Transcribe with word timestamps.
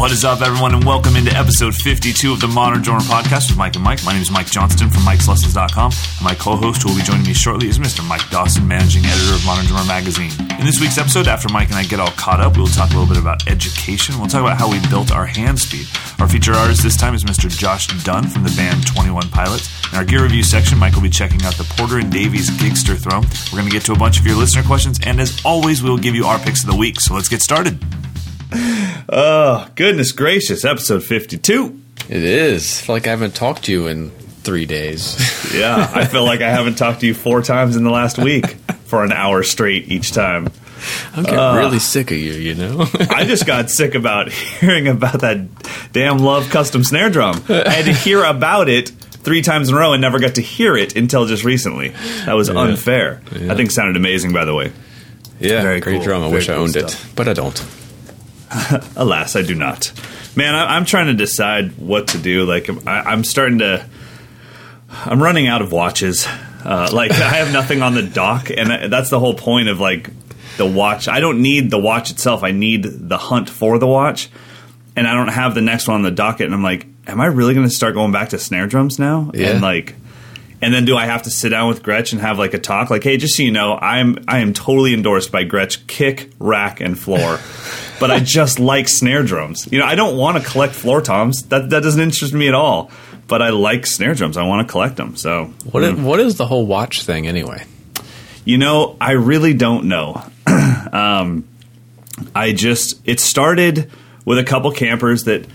What 0.00 0.12
is 0.12 0.24
up, 0.24 0.40
everyone, 0.40 0.72
and 0.72 0.82
welcome 0.82 1.14
into 1.14 1.30
episode 1.36 1.74
52 1.74 2.32
of 2.32 2.40
the 2.40 2.48
Modern 2.48 2.80
Drummer 2.80 3.04
Podcast 3.04 3.50
with 3.50 3.58
Mike 3.58 3.74
and 3.74 3.84
Mike. 3.84 4.02
My 4.02 4.14
name 4.14 4.22
is 4.22 4.30
Mike 4.30 4.50
Johnston 4.50 4.88
from 4.88 5.02
Mike'sLessons.com, 5.02 5.92
and 5.92 6.24
my 6.24 6.34
co-host 6.34 6.82
who 6.82 6.88
will 6.88 6.96
be 6.96 7.02
joining 7.02 7.26
me 7.26 7.34
shortly 7.34 7.68
is 7.68 7.78
Mr. 7.78 8.02
Mike 8.08 8.26
Dawson, 8.30 8.66
managing 8.66 9.04
editor 9.04 9.34
of 9.34 9.44
Modern 9.44 9.66
Drummer 9.66 9.84
Magazine. 9.84 10.32
In 10.58 10.64
this 10.64 10.80
week's 10.80 10.96
episode, 10.96 11.28
after 11.28 11.50
Mike 11.50 11.68
and 11.68 11.76
I 11.76 11.84
get 11.84 12.00
all 12.00 12.12
caught 12.12 12.40
up, 12.40 12.56
we 12.56 12.62
will 12.62 12.72
talk 12.72 12.88
a 12.92 12.96
little 12.96 13.12
bit 13.12 13.20
about 13.20 13.46
education. 13.46 14.18
We'll 14.18 14.30
talk 14.30 14.40
about 14.40 14.56
how 14.56 14.72
we 14.72 14.80
built 14.88 15.12
our 15.12 15.26
hand 15.26 15.60
speed. 15.60 15.86
Our 16.18 16.26
feature 16.26 16.54
artist 16.54 16.82
this 16.82 16.96
time 16.96 17.14
is 17.14 17.24
Mr. 17.24 17.50
Josh 17.50 17.88
Dun 18.02 18.26
from 18.26 18.42
the 18.42 18.54
band 18.56 18.86
21 18.86 19.28
Pilots. 19.28 19.68
In 19.92 19.98
our 19.98 20.04
gear 20.06 20.22
review 20.22 20.42
section, 20.42 20.78
Mike 20.78 20.94
will 20.94 21.02
be 21.02 21.10
checking 21.10 21.44
out 21.44 21.56
the 21.56 21.68
Porter 21.76 21.98
and 21.98 22.10
Davies 22.10 22.48
Gigster 22.48 22.96
Throne. 22.96 23.26
We're 23.52 23.60
going 23.60 23.70
to 23.70 23.76
get 23.76 23.84
to 23.84 23.92
a 23.92 23.98
bunch 23.98 24.18
of 24.18 24.24
your 24.24 24.36
listener 24.36 24.62
questions, 24.62 24.98
and 25.04 25.20
as 25.20 25.44
always, 25.44 25.82
we 25.82 25.90
will 25.90 25.98
give 25.98 26.14
you 26.14 26.24
our 26.24 26.38
picks 26.38 26.64
of 26.64 26.70
the 26.70 26.76
week. 26.76 27.00
So 27.00 27.12
let's 27.12 27.28
get 27.28 27.42
started. 27.42 27.78
Oh, 28.52 29.68
goodness 29.74 30.12
gracious. 30.12 30.64
Episode 30.64 31.02
52. 31.02 31.80
It 32.08 32.22
is. 32.24 32.80
I 32.80 32.84
feel 32.86 32.94
like 32.96 33.06
I 33.06 33.10
haven't 33.10 33.34
talked 33.34 33.64
to 33.64 33.72
you 33.72 33.86
in 33.86 34.10
three 34.10 34.66
days. 34.66 35.38
Yeah, 35.50 35.90
I 35.92 36.04
feel 36.04 36.24
like 36.24 36.42
I 36.42 36.48
haven't 36.48 36.76
talked 36.76 37.00
to 37.00 37.08
you 37.08 37.12
four 37.14 37.42
times 37.42 37.74
in 37.74 37.82
the 37.82 37.90
last 37.90 38.18
week 38.18 38.46
for 38.84 39.02
an 39.02 39.10
hour 39.10 39.42
straight 39.42 39.90
each 39.90 40.12
time. 40.12 40.46
I'm 41.12 41.24
getting 41.24 41.40
uh, 41.40 41.56
really 41.56 41.80
sick 41.80 42.12
of 42.12 42.18
you, 42.18 42.34
you 42.34 42.54
know? 42.54 42.86
I 43.10 43.24
just 43.24 43.48
got 43.48 43.68
sick 43.68 43.96
about 43.96 44.30
hearing 44.30 44.86
about 44.86 45.22
that 45.22 45.40
damn 45.92 46.18
Love 46.18 46.48
custom 46.50 46.84
snare 46.84 47.10
drum. 47.10 47.42
I 47.48 47.68
had 47.68 47.86
to 47.86 47.92
hear 47.92 48.22
about 48.22 48.68
it 48.68 48.90
three 48.90 49.42
times 49.42 49.70
in 49.70 49.74
a 49.74 49.78
row 49.78 49.92
and 49.92 50.00
never 50.00 50.20
got 50.20 50.36
to 50.36 50.40
hear 50.40 50.76
it 50.76 50.94
until 50.94 51.26
just 51.26 51.42
recently. 51.42 51.88
That 52.26 52.34
was 52.34 52.48
yeah. 52.48 52.54
unfair. 52.60 53.20
Yeah. 53.34 53.52
I 53.52 53.56
think 53.56 53.72
sounded 53.72 53.96
amazing, 53.96 54.32
by 54.32 54.44
the 54.44 54.54
way. 54.54 54.70
Yeah, 55.40 55.62
Very 55.62 55.80
great 55.80 55.96
cool. 55.96 56.04
drum. 56.04 56.22
I 56.22 56.26
Very 56.26 56.34
wish 56.34 56.46
cool 56.46 56.54
I 56.54 56.58
owned 56.58 56.70
stuff. 56.70 57.10
it, 57.10 57.16
but 57.16 57.26
I 57.26 57.32
don't. 57.32 57.58
Alas, 58.96 59.36
I 59.36 59.42
do 59.42 59.54
not. 59.54 59.92
Man, 60.36 60.54
I, 60.54 60.76
am 60.76 60.84
trying 60.84 61.06
to 61.06 61.14
decide 61.14 61.76
what 61.78 62.08
to 62.08 62.18
do. 62.18 62.44
Like, 62.44 62.68
I, 62.86 63.12
am 63.12 63.24
starting 63.24 63.58
to. 63.58 63.86
I'm 64.88 65.22
running 65.22 65.46
out 65.46 65.62
of 65.62 65.72
watches. 65.72 66.26
Uh, 66.64 66.90
like, 66.92 67.12
I 67.12 67.36
have 67.36 67.52
nothing 67.52 67.82
on 67.82 67.94
the 67.94 68.02
dock, 68.02 68.50
and 68.50 68.92
that's 68.92 69.10
the 69.10 69.20
whole 69.20 69.34
point 69.34 69.68
of 69.68 69.80
like 69.80 70.10
the 70.56 70.66
watch. 70.66 71.08
I 71.08 71.20
don't 71.20 71.42
need 71.42 71.70
the 71.70 71.78
watch 71.78 72.10
itself. 72.10 72.42
I 72.42 72.50
need 72.50 72.84
the 72.84 73.18
hunt 73.18 73.48
for 73.48 73.78
the 73.78 73.86
watch, 73.86 74.28
and 74.96 75.06
I 75.06 75.14
don't 75.14 75.28
have 75.28 75.54
the 75.54 75.62
next 75.62 75.88
one 75.88 75.96
on 75.96 76.02
the 76.02 76.10
docket. 76.10 76.46
And 76.46 76.54
I'm 76.54 76.62
like, 76.62 76.86
am 77.06 77.20
I 77.20 77.26
really 77.26 77.54
going 77.54 77.68
to 77.68 77.74
start 77.74 77.94
going 77.94 78.12
back 78.12 78.30
to 78.30 78.38
snare 78.38 78.66
drums 78.66 78.98
now? 78.98 79.30
Yeah. 79.32 79.50
And 79.50 79.62
like, 79.62 79.94
and 80.62 80.74
then 80.74 80.84
do 80.84 80.96
I 80.96 81.06
have 81.06 81.22
to 81.22 81.30
sit 81.30 81.50
down 81.50 81.68
with 81.68 81.82
Gretsch 81.82 82.12
and 82.12 82.20
have 82.20 82.38
like 82.38 82.54
a 82.54 82.58
talk? 82.58 82.90
Like, 82.90 83.02
hey, 83.02 83.16
just 83.16 83.36
so 83.36 83.42
you 83.42 83.50
know, 83.50 83.78
I'm 83.80 84.18
I 84.28 84.40
am 84.40 84.52
totally 84.52 84.92
endorsed 84.94 85.32
by 85.32 85.44
Gretsch 85.44 85.86
kick, 85.86 86.30
rack, 86.38 86.80
and 86.80 86.98
floor. 86.98 87.38
but 88.00 88.10
I 88.10 88.20
just 88.20 88.58
like 88.58 88.88
snare 88.88 89.22
drums. 89.22 89.68
You 89.70 89.78
know, 89.78 89.86
I 89.86 89.94
don't 89.94 90.16
want 90.16 90.42
to 90.42 90.50
collect 90.50 90.74
floor 90.74 91.00
toms. 91.00 91.44
That 91.44 91.70
that 91.70 91.82
doesn't 91.82 92.00
interest 92.00 92.34
me 92.34 92.48
at 92.48 92.54
all. 92.54 92.90
But 93.26 93.42
I 93.42 93.50
like 93.50 93.86
snare 93.86 94.14
drums. 94.14 94.36
I 94.36 94.42
want 94.42 94.66
to 94.66 94.70
collect 94.70 94.96
them. 94.96 95.14
So 95.14 95.46
what 95.70 95.84
mm. 95.84 95.92
is, 95.92 96.00
what 96.00 96.18
is 96.18 96.36
the 96.36 96.46
whole 96.46 96.66
watch 96.66 97.04
thing 97.04 97.28
anyway? 97.28 97.64
You 98.44 98.58
know, 98.58 98.96
I 99.00 99.12
really 99.12 99.54
don't 99.54 99.84
know. 99.84 100.22
um, 100.92 101.46
I 102.34 102.52
just 102.52 103.00
it 103.06 103.20
started 103.20 103.90
with 104.24 104.38
a 104.38 104.44
couple 104.44 104.72
campers 104.72 105.24
that 105.24 105.46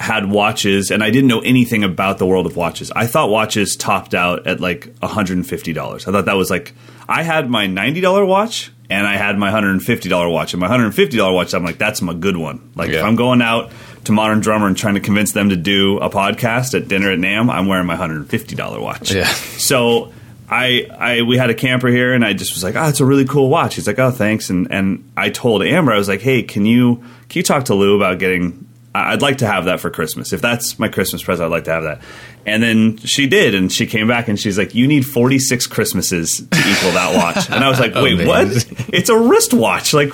had 0.00 0.30
watches 0.30 0.90
and 0.90 1.04
I 1.04 1.10
didn't 1.10 1.28
know 1.28 1.40
anything 1.40 1.84
about 1.84 2.18
the 2.18 2.26
world 2.26 2.46
of 2.46 2.56
watches. 2.56 2.90
I 2.90 3.06
thought 3.06 3.28
watches 3.28 3.76
topped 3.76 4.14
out 4.14 4.46
at 4.46 4.58
like 4.58 4.86
$150. 5.00 5.78
I 5.78 6.12
thought 6.12 6.24
that 6.24 6.36
was 6.36 6.50
like 6.50 6.72
I 7.08 7.22
had 7.22 7.50
my 7.50 7.66
$90 7.66 8.26
watch 8.26 8.72
and 8.88 9.06
I 9.06 9.16
had 9.16 9.38
my 9.38 9.50
$150 9.50 10.32
watch. 10.32 10.54
And 10.54 10.60
my 10.60 10.68
$150 10.68 11.34
watch, 11.34 11.54
I'm 11.54 11.64
like, 11.64 11.78
that's 11.78 12.02
my 12.02 12.14
good 12.14 12.36
one. 12.36 12.72
Like, 12.74 12.90
yeah. 12.90 12.98
if 12.98 13.04
I'm 13.04 13.14
going 13.14 13.42
out 13.42 13.70
to 14.04 14.12
Modern 14.12 14.40
Drummer 14.40 14.66
and 14.66 14.76
trying 14.76 14.94
to 14.94 15.00
convince 15.00 15.32
them 15.32 15.50
to 15.50 15.56
do 15.56 15.98
a 15.98 16.10
podcast 16.10 16.74
at 16.74 16.88
dinner 16.88 17.10
at 17.10 17.18
NAMM, 17.18 17.52
I'm 17.52 17.68
wearing 17.68 17.86
my 17.86 17.96
$150 17.96 18.80
watch. 18.80 19.12
Yeah. 19.12 19.26
So 19.26 20.12
I, 20.48 20.88
I, 20.98 21.22
we 21.22 21.36
had 21.36 21.50
a 21.50 21.54
camper 21.54 21.86
here, 21.88 22.12
and 22.12 22.24
I 22.24 22.32
just 22.32 22.54
was 22.54 22.64
like, 22.64 22.74
"Oh, 22.74 22.88
it's 22.88 22.98
a 22.98 23.04
really 23.04 23.24
cool 23.24 23.48
watch." 23.48 23.76
He's 23.76 23.86
like, 23.86 24.00
"Oh, 24.00 24.10
thanks." 24.10 24.50
And 24.50 24.66
and 24.72 25.12
I 25.16 25.30
told 25.30 25.62
Amber, 25.62 25.92
I 25.92 25.96
was 25.96 26.08
like, 26.08 26.22
"Hey, 26.22 26.42
can 26.42 26.66
you 26.66 26.96
can 27.28 27.38
you 27.38 27.42
talk 27.44 27.66
to 27.66 27.74
Lou 27.74 27.94
about 27.94 28.18
getting 28.18 28.66
I'd 28.94 29.22
like 29.22 29.38
to 29.38 29.46
have 29.46 29.66
that 29.66 29.78
for 29.80 29.88
Christmas. 29.90 30.32
If 30.32 30.40
that's 30.40 30.78
my 30.78 30.88
Christmas 30.88 31.22
present, 31.22 31.46
I'd 31.46 31.52
like 31.52 31.64
to 31.64 31.70
have 31.70 31.84
that. 31.84 32.00
And 32.44 32.62
then 32.62 32.96
she 32.98 33.28
did, 33.28 33.54
and 33.54 33.70
she 33.70 33.86
came 33.86 34.08
back 34.08 34.26
and 34.28 34.38
she's 34.38 34.58
like, 34.58 34.74
"You 34.74 34.86
need 34.88 35.06
46 35.06 35.66
Christmases 35.68 36.38
to 36.38 36.42
equal 36.58 36.92
that 36.92 37.14
watch." 37.14 37.50
And 37.50 37.62
I 37.62 37.68
was 37.68 37.78
like, 37.78 37.94
"Wait, 37.94 38.26
what? 38.26 38.48
It's 38.92 39.08
a 39.08 39.16
wristwatch. 39.16 39.94
Like, 39.94 40.12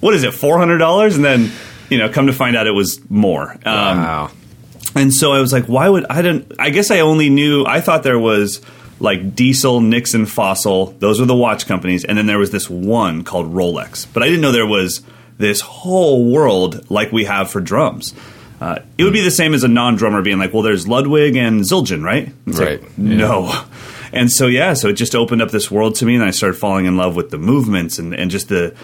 what 0.00 0.14
is 0.14 0.22
it? 0.22 0.34
Four 0.34 0.58
hundred 0.58 0.78
dollars?" 0.78 1.16
And 1.16 1.24
then, 1.24 1.50
you 1.90 1.98
know, 1.98 2.08
come 2.08 2.26
to 2.28 2.32
find 2.32 2.56
out, 2.56 2.66
it 2.66 2.72
was 2.72 3.00
more. 3.10 3.50
Um, 3.50 3.58
wow. 3.64 4.30
And 4.94 5.12
so 5.12 5.32
I 5.32 5.40
was 5.40 5.52
like, 5.52 5.64
"Why 5.64 5.88
would 5.88 6.06
I?" 6.08 6.22
Didn't. 6.22 6.52
I 6.58 6.70
guess 6.70 6.90
I 6.92 7.00
only 7.00 7.28
knew. 7.28 7.64
I 7.66 7.80
thought 7.80 8.02
there 8.04 8.18
was 8.18 8.60
like 9.00 9.34
Diesel, 9.34 9.80
Nixon, 9.80 10.26
Fossil. 10.26 10.92
Those 10.98 11.18
were 11.20 11.26
the 11.26 11.34
watch 11.34 11.66
companies, 11.66 12.04
and 12.04 12.16
then 12.16 12.26
there 12.26 12.38
was 12.38 12.50
this 12.50 12.70
one 12.70 13.24
called 13.24 13.52
Rolex. 13.52 14.06
But 14.12 14.22
I 14.22 14.26
didn't 14.26 14.42
know 14.42 14.52
there 14.52 14.66
was 14.66 15.02
this 15.38 15.60
whole 15.60 16.30
world 16.30 16.90
like 16.90 17.12
we 17.12 17.24
have 17.24 17.50
for 17.50 17.60
drums. 17.60 18.14
Uh, 18.60 18.78
it 18.96 19.04
would 19.04 19.12
be 19.12 19.22
the 19.22 19.30
same 19.30 19.52
as 19.52 19.64
a 19.64 19.68
non-drummer 19.68 20.22
being 20.22 20.38
like, 20.38 20.54
"Well, 20.54 20.62
there's 20.62 20.88
Ludwig 20.88 21.36
and 21.36 21.60
Zildjian, 21.62 22.02
right?" 22.02 22.32
It's 22.46 22.58
right. 22.58 22.82
Like, 22.82 22.98
no. 22.98 23.64
And 24.12 24.30
so 24.30 24.46
yeah, 24.46 24.72
so 24.72 24.88
it 24.88 24.94
just 24.94 25.14
opened 25.14 25.42
up 25.42 25.50
this 25.50 25.70
world 25.70 25.96
to 25.96 26.06
me, 26.06 26.14
and 26.14 26.24
I 26.24 26.30
started 26.30 26.56
falling 26.56 26.86
in 26.86 26.96
love 26.96 27.16
with 27.16 27.30
the 27.30 27.38
movements 27.38 27.98
and, 27.98 28.14
and 28.14 28.30
just 28.30 28.48
the 28.48 28.74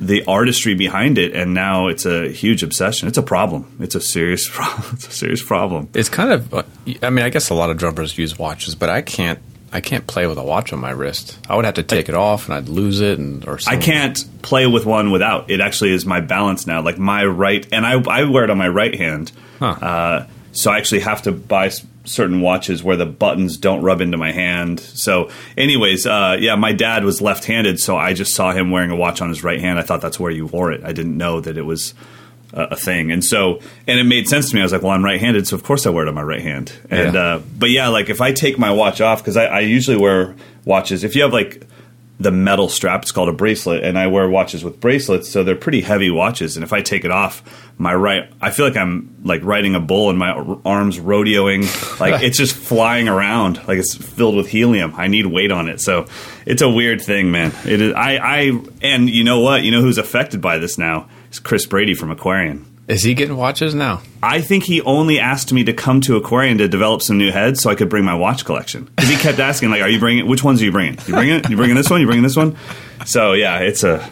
the 0.00 0.24
artistry 0.26 0.74
behind 0.74 1.18
it. 1.18 1.34
And 1.34 1.54
now 1.54 1.88
it's 1.88 2.06
a 2.06 2.28
huge 2.28 2.62
obsession. 2.62 3.08
It's 3.08 3.18
a 3.18 3.22
problem. 3.22 3.76
It's 3.80 3.94
a 3.94 4.00
serious 4.00 4.48
problem. 4.52 4.84
It's 4.92 5.08
a 5.08 5.12
serious 5.12 5.42
problem. 5.42 5.88
It's 5.94 6.08
kind 6.08 6.32
of. 6.32 6.54
Uh, 6.54 6.62
I 7.02 7.10
mean, 7.10 7.24
I 7.24 7.30
guess 7.30 7.50
a 7.50 7.54
lot 7.54 7.70
of 7.70 7.78
drummers 7.78 8.16
use 8.16 8.38
watches, 8.38 8.74
but 8.74 8.88
I 8.88 9.02
can't 9.02 9.40
I 9.72 9.80
can't 9.80 10.06
play 10.06 10.26
with 10.26 10.38
a 10.38 10.42
watch 10.42 10.72
on 10.72 10.78
my 10.78 10.90
wrist. 10.90 11.38
I 11.48 11.56
would 11.56 11.64
have 11.64 11.74
to 11.74 11.82
take 11.82 12.08
I, 12.08 12.12
it 12.12 12.16
off 12.16 12.46
and 12.46 12.54
I'd 12.54 12.68
lose 12.68 13.00
it 13.00 13.18
and 13.18 13.46
or 13.46 13.58
something. 13.58 13.80
I 13.80 13.82
can't 13.82 14.42
play 14.42 14.66
with 14.66 14.86
one 14.86 15.10
without. 15.10 15.50
It 15.50 15.60
actually 15.60 15.92
is 15.92 16.06
my 16.06 16.20
balance 16.20 16.66
now. 16.66 16.82
Like 16.82 16.98
my 16.98 17.24
right 17.24 17.66
and 17.72 17.86
I 17.86 18.00
I 18.08 18.24
wear 18.24 18.44
it 18.44 18.50
on 18.50 18.58
my 18.58 18.68
right 18.68 18.94
hand. 18.94 19.32
Huh. 19.58 19.66
Uh, 19.66 20.26
so 20.52 20.70
I 20.70 20.78
actually 20.78 21.00
have 21.00 21.22
to 21.22 21.32
buy 21.32 21.70
certain 22.04 22.40
watches 22.40 22.82
where 22.82 22.96
the 22.96 23.06
buttons 23.06 23.58
don't 23.58 23.82
rub 23.82 24.00
into 24.00 24.16
my 24.16 24.32
hand. 24.32 24.80
So 24.80 25.30
anyways, 25.56 26.06
uh, 26.06 26.38
yeah, 26.40 26.54
my 26.56 26.72
dad 26.72 27.04
was 27.04 27.20
left-handed, 27.20 27.78
so 27.78 27.96
I 27.96 28.14
just 28.14 28.34
saw 28.34 28.52
him 28.52 28.70
wearing 28.70 28.90
a 28.90 28.96
watch 28.96 29.20
on 29.20 29.28
his 29.28 29.44
right 29.44 29.60
hand. 29.60 29.78
I 29.78 29.82
thought 29.82 30.00
that's 30.00 30.18
where 30.18 30.30
you 30.30 30.46
wore 30.46 30.72
it. 30.72 30.82
I 30.84 30.92
didn't 30.92 31.16
know 31.16 31.40
that 31.40 31.58
it 31.58 31.62
was 31.62 31.92
a 32.52 32.76
thing. 32.76 33.12
And 33.12 33.24
so, 33.24 33.60
and 33.86 34.00
it 34.00 34.04
made 34.04 34.28
sense 34.28 34.50
to 34.50 34.54
me. 34.54 34.62
I 34.62 34.64
was 34.64 34.72
like, 34.72 34.82
well, 34.82 34.92
I'm 34.92 35.04
right 35.04 35.20
handed, 35.20 35.46
so 35.46 35.56
of 35.56 35.62
course 35.62 35.86
I 35.86 35.90
wear 35.90 36.06
it 36.06 36.08
on 36.08 36.14
my 36.14 36.22
right 36.22 36.40
hand. 36.40 36.72
And, 36.90 37.14
yeah. 37.14 37.20
uh, 37.20 37.42
but 37.58 37.70
yeah, 37.70 37.88
like 37.88 38.08
if 38.08 38.20
I 38.20 38.32
take 38.32 38.58
my 38.58 38.72
watch 38.72 39.00
off, 39.00 39.20
because 39.20 39.36
I, 39.36 39.46
I, 39.46 39.60
usually 39.60 39.96
wear 39.96 40.34
watches, 40.64 41.04
if 41.04 41.14
you 41.14 41.22
have 41.22 41.32
like 41.32 41.66
the 42.20 42.32
metal 42.32 42.68
strap, 42.68 43.02
it's 43.02 43.12
called 43.12 43.28
a 43.28 43.32
bracelet, 43.32 43.84
and 43.84 43.98
I 43.98 44.08
wear 44.08 44.28
watches 44.28 44.64
with 44.64 44.80
bracelets, 44.80 45.28
so 45.28 45.44
they're 45.44 45.54
pretty 45.54 45.82
heavy 45.82 46.10
watches. 46.10 46.56
And 46.56 46.64
if 46.64 46.72
I 46.72 46.80
take 46.80 47.04
it 47.04 47.10
off, 47.10 47.42
my 47.78 47.94
right, 47.94 48.28
I 48.40 48.50
feel 48.50 48.66
like 48.66 48.76
I'm 48.76 49.14
like 49.22 49.44
riding 49.44 49.76
a 49.76 49.80
bull 49.80 50.10
and 50.10 50.18
my 50.18 50.30
arms 50.64 50.98
rodeoing, 50.98 52.00
like 52.00 52.22
it's 52.22 52.38
just 52.38 52.56
flying 52.56 53.08
around, 53.08 53.56
like 53.68 53.78
it's 53.78 53.94
filled 53.94 54.36
with 54.36 54.48
helium. 54.48 54.94
I 54.96 55.06
need 55.06 55.26
weight 55.26 55.52
on 55.52 55.68
it. 55.68 55.80
So 55.80 56.06
it's 56.44 56.62
a 56.62 56.68
weird 56.68 57.02
thing, 57.02 57.30
man. 57.30 57.52
It 57.64 57.80
is, 57.80 57.94
I, 57.94 58.16
I, 58.16 58.60
and 58.82 59.08
you 59.08 59.22
know 59.22 59.40
what? 59.40 59.62
You 59.62 59.70
know 59.70 59.82
who's 59.82 59.98
affected 59.98 60.40
by 60.40 60.58
this 60.58 60.76
now? 60.76 61.08
It's 61.28 61.38
Chris 61.38 61.66
Brady 61.66 61.94
from 61.94 62.10
Aquarian. 62.10 62.64
Is 62.88 63.02
he 63.02 63.12
getting 63.12 63.36
watches 63.36 63.74
now? 63.74 64.00
I 64.22 64.40
think 64.40 64.64
he 64.64 64.80
only 64.80 65.20
asked 65.20 65.52
me 65.52 65.62
to 65.64 65.74
come 65.74 66.00
to 66.02 66.16
Aquarian 66.16 66.56
to 66.56 66.68
develop 66.68 67.02
some 67.02 67.18
new 67.18 67.30
heads 67.30 67.60
so 67.60 67.68
I 67.68 67.74
could 67.74 67.90
bring 67.90 68.04
my 68.04 68.14
watch 68.14 68.46
collection. 68.46 68.84
Because 68.96 69.10
he 69.10 69.16
kept 69.16 69.38
asking, 69.38 69.68
like, 69.68 69.82
"Are 69.82 69.88
you 69.90 69.98
bringing? 69.98 70.26
Which 70.26 70.42
ones 70.42 70.62
are 70.62 70.64
you 70.64 70.72
bringing? 70.72 70.98
You 71.06 71.12
bringing? 71.12 71.34
It? 71.36 71.50
You 71.50 71.56
bringing 71.56 71.76
this 71.76 71.90
one? 71.90 72.00
You 72.00 72.06
bringing 72.06 72.22
this 72.22 72.36
one?" 72.36 72.56
So 73.04 73.34
yeah, 73.34 73.58
it's 73.58 73.84
a 73.84 74.08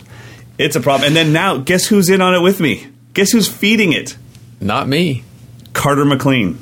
it's 0.59 0.77
a 0.77 0.81
problem. 0.81 1.07
And 1.07 1.17
then 1.17 1.33
now, 1.33 1.57
guess 1.57 1.87
who's 1.87 2.11
in 2.11 2.21
on 2.21 2.35
it 2.35 2.41
with 2.41 2.61
me? 2.61 2.87
Guess 3.15 3.33
who's 3.33 3.49
feeding 3.49 3.95
it? 3.95 4.19
Not 4.61 4.89
me. 4.89 5.25
Carter 5.73 6.05
McLean. 6.05 6.59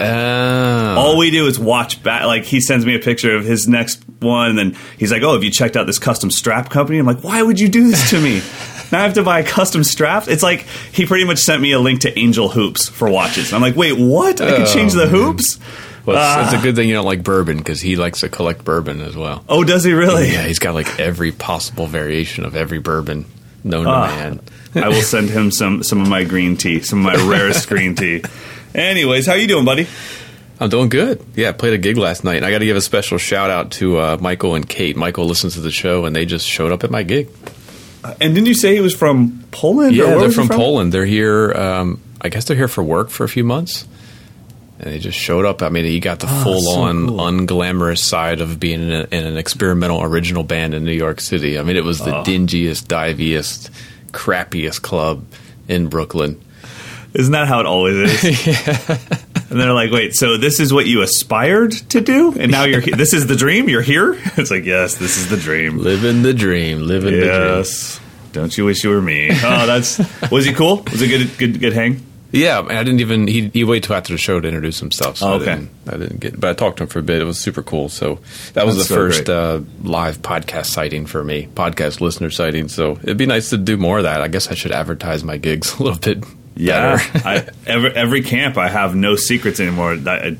Oh. 0.00 0.94
All 0.96 1.18
we 1.18 1.32
do 1.32 1.48
is 1.48 1.58
watch 1.58 2.04
back. 2.04 2.24
Like 2.24 2.44
he 2.44 2.60
sends 2.60 2.86
me 2.86 2.94
a 2.94 3.00
picture 3.00 3.34
of 3.34 3.44
his 3.44 3.66
next 3.66 4.04
one, 4.20 4.50
and 4.50 4.58
then 4.58 4.76
he's 4.96 5.10
like, 5.10 5.22
"Oh, 5.22 5.32
have 5.32 5.42
you 5.42 5.50
checked 5.50 5.76
out 5.76 5.88
this 5.88 5.98
custom 5.98 6.30
strap 6.30 6.70
company?" 6.70 6.98
I'm 6.98 7.06
like, 7.06 7.24
"Why 7.24 7.42
would 7.42 7.58
you 7.58 7.68
do 7.68 7.90
this 7.90 8.10
to 8.10 8.20
me?" 8.20 8.42
now 8.92 9.00
I 9.00 9.02
have 9.02 9.14
to 9.14 9.22
buy 9.22 9.40
a 9.40 9.44
custom 9.44 9.84
strap. 9.84 10.28
It's 10.28 10.42
like 10.42 10.60
he 10.92 11.06
pretty 11.06 11.24
much 11.24 11.38
sent 11.38 11.60
me 11.60 11.72
a 11.72 11.78
link 11.78 12.00
to 12.00 12.18
Angel 12.18 12.48
Hoops 12.48 12.88
for 12.88 13.08
watches. 13.08 13.52
I'm 13.52 13.60
like, 13.60 13.76
wait, 13.76 13.98
what? 13.98 14.40
I 14.40 14.56
can 14.56 14.66
change 14.66 14.92
the 14.92 15.04
oh, 15.04 15.08
hoops. 15.08 15.58
Well, 16.04 16.16
it's, 16.16 16.52
uh, 16.52 16.56
it's, 16.56 16.62
a 16.62 16.66
good 16.66 16.74
thing 16.74 16.88
you 16.88 16.94
don't 16.94 17.04
like 17.04 17.22
bourbon 17.22 17.58
because 17.58 17.82
he 17.82 17.96
likes 17.96 18.20
to 18.20 18.28
collect 18.30 18.64
bourbon 18.64 19.02
as 19.02 19.14
well. 19.14 19.44
Oh, 19.48 19.62
does 19.62 19.84
he 19.84 19.92
really? 19.92 20.32
Yeah, 20.32 20.44
he's 20.44 20.58
got 20.58 20.74
like 20.74 20.98
every 20.98 21.32
possible 21.32 21.86
variation 21.86 22.46
of 22.46 22.56
every 22.56 22.78
bourbon 22.78 23.26
known 23.62 23.86
uh, 23.86 24.06
to 24.06 24.14
man. 24.14 24.40
I 24.84 24.88
will 24.88 25.02
send 25.02 25.28
him 25.28 25.50
some 25.50 25.82
some 25.82 26.00
of 26.00 26.08
my 26.08 26.24
green 26.24 26.56
tea, 26.56 26.80
some 26.80 27.04
of 27.06 27.12
my 27.12 27.28
rarest 27.30 27.68
green 27.68 27.94
tea. 27.94 28.22
Anyways, 28.74 29.26
how 29.26 29.34
you 29.34 29.46
doing, 29.46 29.64
buddy? 29.64 29.86
I'm 30.60 30.70
doing 30.70 30.88
good. 30.88 31.24
Yeah, 31.36 31.50
I 31.50 31.52
played 31.52 31.74
a 31.74 31.78
gig 31.78 31.96
last 31.96 32.24
night. 32.24 32.36
And 32.36 32.46
I 32.46 32.50
got 32.50 32.58
to 32.58 32.64
give 32.64 32.76
a 32.76 32.80
special 32.80 33.18
shout 33.18 33.50
out 33.50 33.70
to 33.72 33.98
uh, 33.98 34.18
Michael 34.20 34.54
and 34.54 34.68
Kate. 34.68 34.96
Michael 34.96 35.26
listens 35.26 35.54
to 35.54 35.60
the 35.60 35.70
show, 35.70 36.04
and 36.04 36.16
they 36.16 36.26
just 36.26 36.46
showed 36.46 36.72
up 36.72 36.84
at 36.84 36.90
my 36.90 37.02
gig. 37.02 37.28
Uh, 38.08 38.14
and 38.20 38.34
didn't 38.34 38.46
you 38.46 38.54
say 38.54 38.74
he 38.74 38.80
was 38.80 38.94
from 38.94 39.44
Poland? 39.50 39.94
Yeah, 39.94 40.16
they're 40.16 40.30
from, 40.30 40.48
from, 40.48 40.56
Poland. 40.56 40.92
They're 40.92 41.04
here. 41.04 41.52
Um, 41.52 42.00
I 42.20 42.30
guess 42.30 42.46
they're 42.46 42.56
here 42.56 42.68
for 42.68 42.82
work 42.82 43.10
for 43.10 43.24
a 43.24 43.28
few 43.28 43.44
months. 43.44 43.86
And 44.78 44.92
they 44.92 44.98
just 44.98 45.18
showed 45.18 45.44
up. 45.44 45.62
I 45.62 45.68
mean, 45.68 45.84
he 45.84 46.00
got 46.00 46.20
the 46.20 46.26
ah, 46.28 46.44
full 46.44 46.78
on, 46.78 47.02
so 47.02 47.08
cool. 47.08 47.18
unglamorous 47.18 47.98
side 47.98 48.40
of 48.40 48.58
being 48.58 48.80
in, 48.80 48.92
a, 48.92 49.08
in 49.10 49.26
an 49.26 49.36
experimental 49.36 50.02
original 50.02 50.42
band 50.42 50.72
in 50.72 50.84
New 50.84 50.92
York 50.92 51.20
City. 51.20 51.58
I 51.58 51.62
mean, 51.62 51.76
it 51.76 51.84
was 51.84 51.98
the 51.98 52.14
ah. 52.14 52.24
dingiest, 52.24 52.88
diviest, 52.88 53.70
crappiest 54.12 54.80
club 54.80 55.24
in 55.66 55.88
Brooklyn. 55.88 56.40
Isn't 57.12 57.32
that 57.32 57.48
how 57.48 57.60
it 57.60 57.66
always 57.66 58.24
is? 58.24 58.38
And 59.50 59.58
they're 59.58 59.72
like, 59.72 59.90
"Wait, 59.90 60.14
so 60.14 60.36
this 60.36 60.60
is 60.60 60.72
what 60.72 60.86
you 60.86 61.00
aspired 61.02 61.72
to 61.90 62.00
do, 62.00 62.34
and 62.38 62.52
now 62.52 62.64
you're 62.64 62.82
this 62.82 63.14
is 63.14 63.26
the 63.26 63.36
dream. 63.36 63.68
You're 63.68 63.82
here." 63.82 64.12
It's 64.36 64.50
like, 64.50 64.64
"Yes, 64.64 64.96
this 64.96 65.16
is 65.16 65.28
the 65.30 65.36
dream." 65.38 65.78
Living 65.78 66.22
the 66.22 66.34
dream, 66.34 66.82
living 66.82 67.12
the 67.14 67.20
dream. 67.20 67.30
Yes. 67.30 67.98
Don't 68.32 68.56
you 68.56 68.66
wish 68.66 68.84
you 68.84 68.90
were 68.90 69.00
me? 69.00 69.30
Oh, 69.32 69.66
that's 69.66 69.98
was 70.30 70.44
he 70.44 70.52
cool? 70.52 70.82
Was 70.90 71.00
it 71.00 71.08
good? 71.08 71.38
Good? 71.38 71.60
Good 71.60 71.72
hang? 71.72 72.04
Yeah, 72.30 72.60
I 72.60 72.84
didn't 72.84 73.00
even. 73.00 73.26
He, 73.26 73.48
he 73.54 73.64
waited 73.64 73.84
till 73.86 73.96
after 73.96 74.12
the 74.12 74.18
show 74.18 74.38
to 74.38 74.46
introduce 74.46 74.78
himself. 74.80 75.16
So 75.16 75.26
Oh, 75.28 75.32
I, 75.32 75.34
okay. 75.36 75.44
didn't, 75.54 75.70
I 75.86 75.96
didn't 75.96 76.20
get. 76.20 76.38
But 76.38 76.50
I 76.50 76.52
talked 76.52 76.76
to 76.76 76.82
him 76.82 76.90
for 76.90 76.98
a 76.98 77.02
bit. 77.02 77.22
It 77.22 77.24
was 77.24 77.40
super 77.40 77.62
cool. 77.62 77.88
So 77.88 78.20
that 78.52 78.66
was 78.66 78.76
That's 78.76 78.88
the 78.88 78.94
so 78.94 78.94
first 78.96 79.30
uh, 79.30 79.60
live 79.82 80.18
podcast 80.20 80.66
sighting 80.66 81.06
for 81.06 81.24
me, 81.24 81.48
podcast 81.54 82.02
listener 82.02 82.28
sighting. 82.28 82.68
So 82.68 82.98
it'd 83.02 83.16
be 83.16 83.24
nice 83.24 83.48
to 83.48 83.56
do 83.56 83.78
more 83.78 83.96
of 83.96 84.04
that. 84.04 84.20
I 84.20 84.28
guess 84.28 84.48
I 84.48 84.54
should 84.54 84.72
advertise 84.72 85.24
my 85.24 85.38
gigs 85.38 85.72
a 85.80 85.82
little 85.82 85.98
bit. 85.98 86.22
Yeah. 86.58 86.98
I, 87.14 87.48
every 87.66 87.94
every 87.94 88.22
camp, 88.22 88.58
I 88.58 88.68
have 88.68 88.94
no 88.94 89.16
secrets 89.16 89.60
anymore. 89.60 89.92
I, 90.06 90.36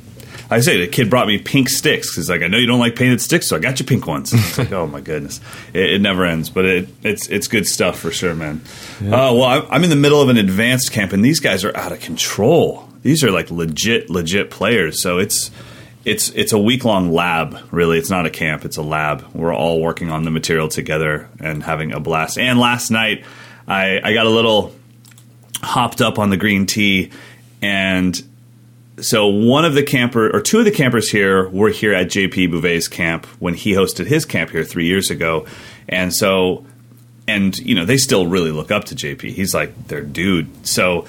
I 0.51 0.61
say 0.61 0.81
the 0.81 0.89
kid 0.89 1.11
brought 1.11 1.27
me 1.27 1.39
pink 1.39 1.69
sticks. 1.69 2.17
He's 2.17 2.31
like, 2.31 2.43
I 2.43 2.47
know 2.49 2.57
you 2.57 2.67
don't 2.67 2.81
like 2.81 2.97
painted 2.97 3.21
sticks, 3.21 3.49
so 3.49 3.57
I 3.57 3.59
got 3.59 3.79
you 3.79 3.87
pink 3.87 4.07
ones. 4.07 4.33
It's 4.33 4.59
like, 4.59 4.73
oh 4.73 4.87
my 4.87 5.01
goodness, 5.01 5.41
it, 5.75 5.95
it 5.95 6.01
never 6.01 6.25
ends. 6.25 6.51
But 6.51 6.65
it, 6.65 6.89
it's 7.03 7.29
it's 7.29 7.49
good 7.49 7.67
stuff 7.67 7.99
for 7.99 8.11
sure, 8.11 8.35
man. 8.35 8.63
Uh, 9.01 9.07
well, 9.09 9.45
I'm, 9.45 9.67
I'm 9.71 9.85
in 9.85 9.91
the 9.91 9.97
middle 9.97 10.23
of 10.23 10.29
an 10.29 10.39
advanced 10.39 10.91
camp, 10.93 11.13
and 11.13 11.25
these 11.25 11.41
guys 11.41 11.65
are 11.65 11.77
out 11.77 11.93
of 11.93 12.01
control. 12.01 12.89
These 13.03 13.23
are 13.23 13.31
like 13.31 13.51
legit, 13.51 14.11
legit 14.11 14.51
players. 14.51 15.03
So 15.03 15.19
it's 15.19 15.51
it's 16.05 16.31
it's 16.31 16.53
a 16.53 16.59
week 16.59 16.85
long 16.85 17.13
lab. 17.13 17.59
Really, 17.71 17.99
it's 17.99 18.11
not 18.11 18.25
a 18.27 18.31
camp; 18.31 18.65
it's 18.65 18.79
a 18.79 18.83
lab. 18.83 19.25
We're 19.35 19.55
all 19.55 19.81
working 19.81 20.11
on 20.11 20.25
the 20.25 20.31
material 20.31 20.69
together 20.69 21.29
and 21.41 21.63
having 21.63 21.93
a 21.93 22.01
blast. 22.01 22.39
And 22.39 22.59
last 22.59 22.91
night, 22.91 23.25
I 23.69 24.01
I 24.03 24.15
got 24.15 24.27
a 24.27 24.31
little 24.31 24.75
hopped 25.63 26.01
up 26.01 26.19
on 26.19 26.31
the 26.31 26.37
green 26.37 26.67
tea 26.67 27.11
and 27.61 28.23
so 29.01 29.27
one 29.29 29.65
of 29.65 29.75
the 29.75 29.83
camper 29.83 30.35
or 30.35 30.41
two 30.41 30.59
of 30.59 30.65
the 30.65 30.71
campers 30.71 31.11
here 31.11 31.49
were 31.49 31.71
here 31.71 31.95
at 31.95 32.09
JP 32.09 32.51
Bouvet's 32.51 32.89
camp 32.89 33.27
when 33.39 33.55
he 33.55 33.73
hosted 33.73 34.07
his 34.07 34.25
camp 34.25 34.51
here 34.51 34.65
3 34.65 34.87
years 34.87 35.11
ago. 35.11 35.47
And 35.89 36.15
so 36.15 36.65
and 37.27 37.57
you 37.59 37.75
know 37.75 37.85
they 37.85 37.97
still 37.97 38.27
really 38.27 38.51
look 38.51 38.71
up 38.71 38.87
to 38.87 38.95
JP 38.95 39.21
he's 39.33 39.55
like 39.55 39.89
their 39.89 40.03
dude. 40.03 40.67
So 40.67 41.07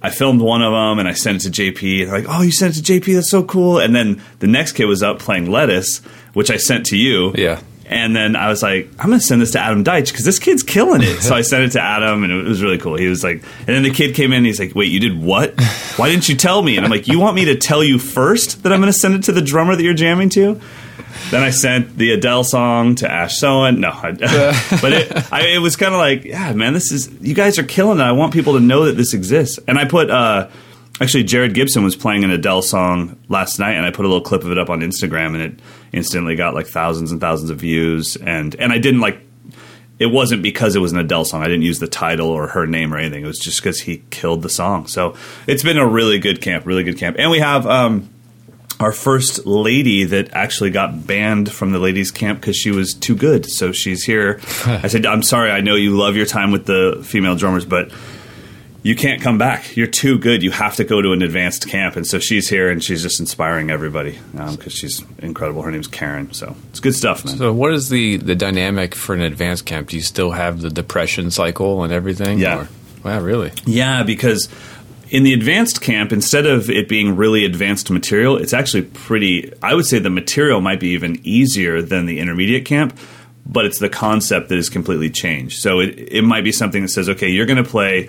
I 0.00 0.10
filmed 0.10 0.40
one 0.40 0.62
of 0.62 0.72
them 0.72 0.98
and 0.98 1.08
I 1.08 1.12
sent 1.12 1.44
it 1.44 1.52
to 1.52 1.62
JP 1.62 2.02
and 2.02 2.10
they're 2.10 2.20
like 2.20 2.28
oh 2.28 2.42
you 2.42 2.52
sent 2.52 2.76
it 2.76 2.84
to 2.84 2.92
JP 2.92 3.14
that's 3.14 3.30
so 3.30 3.44
cool. 3.44 3.78
And 3.78 3.94
then 3.94 4.22
the 4.40 4.46
next 4.46 4.72
kid 4.72 4.86
was 4.86 5.02
up 5.02 5.18
playing 5.18 5.50
Lettuce 5.50 5.98
which 6.32 6.50
I 6.50 6.56
sent 6.56 6.86
to 6.86 6.96
you. 6.96 7.32
Yeah. 7.36 7.60
And 7.88 8.14
then 8.14 8.36
I 8.36 8.48
was 8.48 8.62
like, 8.62 8.90
I'm 8.98 9.08
going 9.08 9.18
to 9.18 9.24
send 9.24 9.40
this 9.40 9.52
to 9.52 9.60
Adam 9.60 9.82
Deitch 9.82 10.08
because 10.10 10.26
this 10.26 10.38
kid's 10.38 10.62
killing 10.62 11.02
it. 11.02 11.22
So 11.22 11.34
I 11.34 11.40
sent 11.40 11.64
it 11.64 11.70
to 11.70 11.80
Adam, 11.80 12.22
and 12.22 12.30
it 12.30 12.44
was 12.44 12.62
really 12.62 12.76
cool. 12.76 12.96
He 12.96 13.08
was 13.08 13.24
like, 13.24 13.42
and 13.60 13.66
then 13.66 13.82
the 13.82 13.90
kid 13.90 14.14
came 14.14 14.32
in, 14.32 14.38
and 14.38 14.46
he's 14.46 14.60
like, 14.60 14.74
Wait, 14.74 14.92
you 14.92 15.00
did 15.00 15.18
what? 15.20 15.58
Why 15.96 16.10
didn't 16.10 16.28
you 16.28 16.36
tell 16.36 16.60
me? 16.60 16.76
And 16.76 16.84
I'm 16.84 16.90
like, 16.90 17.08
You 17.08 17.18
want 17.18 17.34
me 17.34 17.46
to 17.46 17.56
tell 17.56 17.82
you 17.82 17.98
first 17.98 18.62
that 18.62 18.72
I'm 18.72 18.80
going 18.80 18.92
to 18.92 18.98
send 18.98 19.14
it 19.14 19.22
to 19.24 19.32
the 19.32 19.40
drummer 19.40 19.74
that 19.74 19.82
you're 19.82 19.94
jamming 19.94 20.28
to? 20.30 20.60
Then 21.30 21.42
I 21.42 21.50
sent 21.50 21.96
the 21.96 22.12
Adele 22.12 22.44
song 22.44 22.94
to 22.96 23.10
Ash 23.10 23.38
Soan. 23.38 23.80
No, 23.80 23.90
I, 23.90 24.12
but 24.80 24.92
it, 24.92 25.32
I, 25.32 25.48
it 25.48 25.58
was 25.58 25.76
kind 25.76 25.94
of 25.94 25.98
like, 25.98 26.24
yeah, 26.24 26.52
man, 26.52 26.72
this 26.72 26.92
is 26.92 27.10
you 27.20 27.34
guys 27.34 27.58
are 27.58 27.64
killing 27.64 27.98
it. 27.98 28.02
I 28.02 28.12
want 28.12 28.32
people 28.32 28.54
to 28.54 28.60
know 28.60 28.86
that 28.86 28.96
this 28.96 29.14
exists. 29.14 29.58
And 29.66 29.78
I 29.78 29.84
put 29.84 30.10
uh, 30.10 30.48
actually 31.00 31.24
Jared 31.24 31.54
Gibson 31.54 31.84
was 31.84 31.96
playing 31.96 32.24
an 32.24 32.30
Adele 32.30 32.62
song 32.62 33.18
last 33.28 33.58
night, 33.58 33.72
and 33.72 33.84
I 33.84 33.90
put 33.90 34.04
a 34.04 34.08
little 34.08 34.22
clip 34.22 34.44
of 34.44 34.50
it 34.50 34.58
up 34.58 34.70
on 34.70 34.80
Instagram, 34.80 35.34
and 35.34 35.42
it 35.42 35.60
instantly 35.92 36.36
got 36.36 36.54
like 36.54 36.66
thousands 36.66 37.12
and 37.12 37.20
thousands 37.20 37.50
of 37.50 37.58
views. 37.58 38.16
And 38.16 38.54
and 38.56 38.72
I 38.72 38.78
didn't 38.78 39.00
like 39.00 39.20
it 39.98 40.06
wasn't 40.06 40.42
because 40.42 40.76
it 40.76 40.78
was 40.78 40.92
an 40.92 40.98
Adele 40.98 41.24
song. 41.24 41.42
I 41.42 41.46
didn't 41.46 41.62
use 41.62 41.80
the 41.80 41.88
title 41.88 42.28
or 42.28 42.48
her 42.48 42.66
name 42.66 42.94
or 42.94 42.98
anything. 42.98 43.24
It 43.24 43.26
was 43.26 43.38
just 43.38 43.60
because 43.60 43.80
he 43.80 44.04
killed 44.10 44.42
the 44.42 44.48
song. 44.48 44.86
So 44.86 45.16
it's 45.46 45.62
been 45.62 45.78
a 45.78 45.86
really 45.86 46.18
good 46.18 46.40
camp, 46.40 46.66
really 46.66 46.84
good 46.84 46.98
camp. 46.98 47.16
And 47.18 47.30
we 47.30 47.40
have 47.40 47.66
um, 47.66 48.08
our 48.78 48.92
first 48.92 49.44
lady 49.44 50.04
that 50.04 50.32
actually 50.32 50.70
got 50.70 51.06
banned 51.06 51.52
from 51.52 51.72
the 51.72 51.80
ladies' 51.80 52.12
camp 52.12 52.40
because 52.40 52.56
she 52.56 52.70
was 52.70 52.94
too 52.94 53.16
good. 53.16 53.50
So 53.50 53.72
she's 53.72 54.04
here. 54.04 54.40
I 54.66 54.86
said, 54.86 55.04
I'm 55.04 55.24
sorry. 55.24 55.50
I 55.50 55.60
know 55.60 55.74
you 55.74 55.96
love 55.96 56.14
your 56.14 56.26
time 56.26 56.52
with 56.52 56.66
the 56.66 57.02
female 57.04 57.34
drummers, 57.34 57.64
but 57.64 57.92
you 58.88 58.96
can't 58.96 59.20
come 59.20 59.36
back. 59.36 59.76
You're 59.76 59.86
too 59.86 60.18
good. 60.18 60.42
You 60.42 60.50
have 60.50 60.76
to 60.76 60.84
go 60.84 61.02
to 61.02 61.12
an 61.12 61.20
advanced 61.20 61.68
camp. 61.68 61.96
And 61.96 62.06
so 62.06 62.18
she's 62.18 62.48
here 62.48 62.70
and 62.70 62.82
she's 62.82 63.02
just 63.02 63.20
inspiring 63.20 63.68
everybody 63.68 64.18
um, 64.38 64.56
because 64.56 64.72
she's 64.72 65.04
incredible. 65.18 65.60
Her 65.60 65.70
name's 65.70 65.88
Karen. 65.88 66.32
So 66.32 66.56
it's 66.70 66.80
good 66.80 66.94
stuff, 66.94 67.22
man. 67.22 67.36
So 67.36 67.52
what 67.52 67.74
is 67.74 67.90
the 67.90 68.16
the 68.16 68.34
dynamic 68.34 68.94
for 68.94 69.14
an 69.14 69.20
advanced 69.20 69.66
camp? 69.66 69.90
Do 69.90 69.96
you 69.96 70.02
still 70.02 70.30
have 70.30 70.62
the 70.62 70.70
depression 70.70 71.30
cycle 71.30 71.84
and 71.84 71.92
everything? 71.92 72.38
Yeah. 72.38 72.62
Or- 72.62 72.68
wow, 73.04 73.20
really? 73.20 73.52
Yeah, 73.66 74.04
because 74.04 74.48
in 75.10 75.22
the 75.22 75.34
advanced 75.34 75.82
camp, 75.82 76.10
instead 76.10 76.46
of 76.46 76.70
it 76.70 76.88
being 76.88 77.14
really 77.14 77.44
advanced 77.44 77.90
material, 77.90 78.38
it's 78.38 78.54
actually 78.54 78.84
pretty. 78.84 79.52
I 79.62 79.74
would 79.74 79.84
say 79.84 79.98
the 79.98 80.08
material 80.08 80.62
might 80.62 80.80
be 80.80 80.88
even 80.88 81.20
easier 81.24 81.82
than 81.82 82.06
the 82.06 82.20
intermediate 82.20 82.64
camp, 82.64 82.98
but 83.44 83.66
it's 83.66 83.80
the 83.80 83.90
concept 83.90 84.48
that 84.48 84.56
is 84.56 84.70
completely 84.70 85.10
changed. 85.10 85.60
So 85.60 85.80
it, 85.80 85.90
it 86.10 86.22
might 86.22 86.44
be 86.44 86.52
something 86.52 86.80
that 86.80 86.88
says, 86.88 87.10
okay, 87.10 87.28
you're 87.28 87.44
going 87.44 87.62
to 87.62 87.68
play 87.68 88.08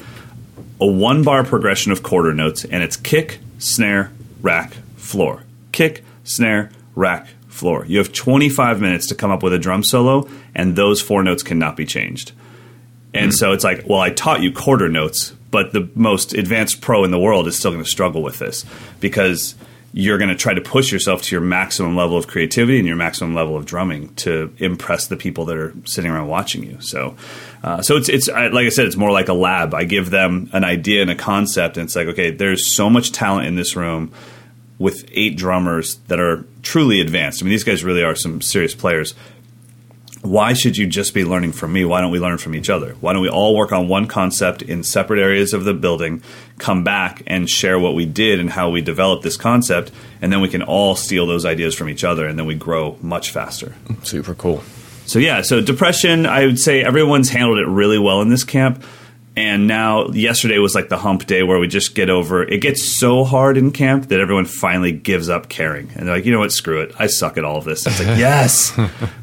a 0.82 0.88
one 0.88 1.24
bar 1.24 1.44
progression 1.44 1.92
of 1.92 2.04
quarter 2.04 2.34
notes, 2.34 2.64
and 2.66 2.84
it's 2.84 2.96
kick, 2.96 3.40
snare, 3.58 4.12
rack, 4.42 4.74
floor. 4.96 5.44
Kick, 5.72 6.04
snare, 6.24 6.72
rack, 6.96 7.28
floor. 7.48 7.86
You 7.86 7.98
have 7.98 8.14
25 8.14 8.80
minutes 8.82 9.08
to 9.08 9.16
come 9.16 9.32
up 9.32 9.44
with 9.44 9.54
a 9.54 9.60
drum 9.60 9.84
solo, 9.84 10.30
and 10.56 10.76
those 10.76 11.02
four 11.02 11.24
notes 11.24 11.44
cannot 11.44 11.76
be 11.76 11.86
changed. 11.86 12.32
And 13.14 13.34
so 13.34 13.54
it's 13.54 13.64
like, 13.64 13.88
well, 13.88 14.00
I 14.00 14.12
taught 14.12 14.42
you 14.42 14.52
quarter 14.52 14.88
notes, 14.88 15.34
but 15.50 15.74
the 15.74 15.90
most 15.96 16.34
advanced 16.34 16.80
pro 16.80 17.04
in 17.04 17.12
the 17.12 17.20
world 17.20 17.48
is 17.48 17.58
still 17.58 17.72
going 17.72 17.84
to 17.84 17.90
struggle 17.90 18.22
with 18.22 18.38
this 18.38 18.66
because 19.00 19.56
you're 19.92 20.18
going 20.18 20.30
to 20.30 20.36
try 20.36 20.54
to 20.54 20.62
push 20.62 20.92
yourself 20.92 21.24
to 21.24 21.36
your 21.36 21.42
maximum 21.42 21.96
level 21.96 22.18
of 22.18 22.28
creativity 22.28 22.78
and 22.78 22.88
your 22.88 22.96
maximum 22.96 23.34
level 23.34 23.56
of 23.56 23.66
drumming 23.66 24.14
to 24.16 24.54
impress 24.58 25.08
the 25.08 25.18
people 25.18 25.46
that 25.46 25.58
are 25.58 25.74
sitting 25.86 26.12
around 26.12 26.28
watching 26.28 26.64
you. 26.64 26.78
So, 26.80 27.16
uh, 27.64 27.82
so 27.82 27.98
it's 27.98 28.10
it's 28.10 28.30
I, 28.30 28.48
like 28.48 28.66
I 28.66 28.70
said, 28.70 28.86
it's 28.86 28.96
more 28.96 29.12
like 29.12 29.30
a 29.30 29.34
lab. 29.34 29.74
I 29.74 29.86
give 29.86 30.10
them 30.10 30.50
an 30.54 30.64
idea 30.64 31.02
and 31.02 31.10
a 31.10 31.16
concept, 31.16 31.78
and 31.78 31.86
it's 31.86 31.96
like, 31.96 32.08
okay, 32.08 32.32
there's 32.32 32.68
so 32.68 32.90
much 32.90 33.12
talent 33.12 33.48
in 33.48 33.56
this 33.56 33.76
room 33.76 34.12
with 34.78 35.10
eight 35.12 35.36
drummers 35.36 35.96
that 36.08 36.20
are 36.20 36.46
truly 36.62 37.02
advanced. 37.02 37.42
I 37.42 37.46
mean, 37.46 37.52
these 37.52 37.66
guys 37.66 37.84
really 37.84 38.04
are 38.04 38.16
some 38.16 38.42
serious 38.42 38.74
players 38.76 39.14
why 40.22 40.54
should 40.54 40.76
you 40.76 40.86
just 40.86 41.14
be 41.14 41.24
learning 41.24 41.54
from 41.54 41.72
me? 41.72 41.86
Why 41.86 42.02
don't 42.02 42.12
we 42.12 42.20
learn 42.20 42.38
from 42.38 42.54
each 42.54 42.70
other? 42.70 42.96
Why 43.00 43.14
don't 43.14 43.22
we 43.22 43.30
all 43.30 43.56
work 43.56 43.72
on 43.72 43.88
one 43.88 44.08
concept 44.08 44.62
in 44.62 44.84
separate 44.84 45.20
areas 45.20 45.54
of 45.54 45.64
the 45.64 45.74
building, 45.74 46.22
come 46.58 46.84
back 46.84 47.24
and 47.26 47.50
share 47.50 47.80
what 47.80 47.96
we 47.96 48.06
did 48.06 48.40
and 48.40 48.50
how 48.50 48.70
we 48.70 48.82
developed 48.82 49.24
this 49.24 49.38
concept, 49.38 49.92
and 50.22 50.32
then 50.32 50.42
we 50.42 50.50
can 50.50 50.62
all 50.62 50.96
steal 50.96 51.26
those 51.26 51.46
ideas 51.46 51.74
from 51.74 51.90
each 51.90 52.04
other, 52.04 52.28
and 52.28 52.38
then 52.38 52.46
we 52.46 52.56
grow 52.56 52.98
much 53.02 53.32
faster. 53.32 53.74
Super 54.04 54.36
cool. 54.36 54.62
So 55.06 55.20
yeah, 55.20 55.42
so 55.42 55.62
depression, 55.62 56.26
I 56.26 56.46
would 56.46 56.60
say 56.60 56.84
everyone's 56.84 57.30
handled 57.30 57.60
it 57.60 57.68
really 57.68 57.98
well 57.98 58.22
in 58.22 58.30
this 58.30 58.44
camp. 58.44 58.84
And 59.40 59.68
now 59.68 60.10
yesterday 60.10 60.58
was 60.58 60.76
like 60.76 60.90
the 60.90 60.98
hump 60.98 61.26
day 61.26 61.44
where 61.44 61.60
we 61.60 61.70
just 61.70 61.96
get 61.96 62.10
over 62.10 62.44
it 62.44 62.60
gets 62.60 62.90
so 63.00 63.24
hard 63.24 63.56
in 63.56 63.72
camp 63.72 64.10
that 64.10 64.20
everyone 64.20 64.44
finally 64.44 64.92
gives 64.92 65.30
up 65.30 65.48
caring. 65.48 65.90
And 65.96 66.06
they're 66.06 66.16
like, 66.18 66.26
you 66.26 66.34
know 66.34 66.40
what, 66.40 66.52
screw 66.52 66.82
it. 66.82 66.94
I 67.00 67.08
suck 67.08 67.38
at 67.38 67.46
all 67.46 67.56
of 67.58 67.64
this. 67.64 67.88
It's 67.88 68.00
like, 68.00 68.18
yes. 68.18 68.72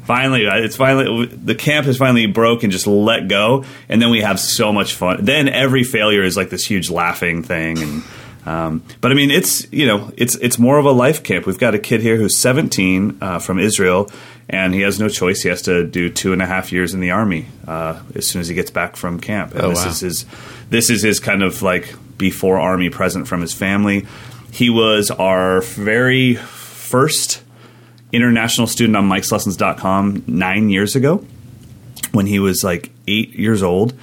finally, 0.05 0.45
it's 0.47 0.75
finally 0.75 1.27
the 1.27 1.53
camp 1.53 1.85
is 1.85 1.97
finally 1.97 2.25
broke 2.25 2.63
and 2.63 2.71
just 2.71 2.87
let 2.87 3.27
go. 3.27 3.63
And 3.89 4.01
then 4.01 4.09
we 4.09 4.21
have 4.21 4.39
so 4.39 4.73
much 4.73 4.95
fun. 4.95 5.23
Then 5.23 5.47
every 5.49 5.83
failure 5.83 6.23
is 6.23 6.35
like 6.35 6.49
this 6.49 6.65
huge 6.65 6.89
laughing 6.89 7.43
thing 7.43 7.77
and 7.77 8.01
um, 8.47 8.81
but 9.01 9.11
I 9.11 9.15
mean, 9.15 9.29
it's 9.29 9.71
you 9.73 9.85
know, 9.85 10.11
it's 10.15 10.35
it's 10.35 10.57
more 10.57 10.77
of 10.77 10.85
a 10.85 10.91
life 10.91 11.21
camp. 11.23 11.45
We've 11.45 11.59
got 11.59 11.75
a 11.75 11.79
kid 11.79 12.01
here 12.01 12.15
who's 12.15 12.37
17 12.37 13.17
uh, 13.21 13.39
from 13.39 13.59
Israel, 13.59 14.09
and 14.47 14.73
he 14.73 14.81
has 14.81 14.99
no 14.99 15.09
choice. 15.09 15.41
He 15.41 15.49
has 15.49 15.61
to 15.63 15.85
do 15.85 16.09
two 16.09 16.31
and 16.31 16.41
a 16.41 16.45
half 16.45 16.71
years 16.71 16.93
in 16.93 17.01
the 17.01 17.11
army 17.11 17.47
uh, 17.67 18.01
as 18.15 18.27
soon 18.29 18.39
as 18.39 18.47
he 18.47 18.55
gets 18.55 18.71
back 18.71 18.95
from 18.95 19.19
camp. 19.19 19.51
And 19.53 19.61
Oh, 19.63 19.69
this 19.69 19.83
wow. 19.83 19.91
is 19.91 19.99
his 19.99 20.25
this 20.69 20.89
is 20.89 21.03
his 21.03 21.19
kind 21.19 21.43
of 21.43 21.61
like 21.61 21.93
before 22.17 22.57
army 22.57 22.89
present 22.89 23.27
from 23.27 23.41
his 23.41 23.53
family. 23.53 24.05
He 24.51 24.69
was 24.69 25.11
our 25.11 25.61
very 25.61 26.35
first 26.35 27.43
international 28.13 28.67
student 28.67 28.95
on 28.95 29.09
Mike'sLessons.com 29.09 30.23
nine 30.25 30.69
years 30.69 30.95
ago 30.95 31.25
when 32.13 32.25
he 32.27 32.39
was 32.39 32.63
like 32.63 32.91
eight 33.07 33.31
years 33.35 33.61
old 33.61 33.93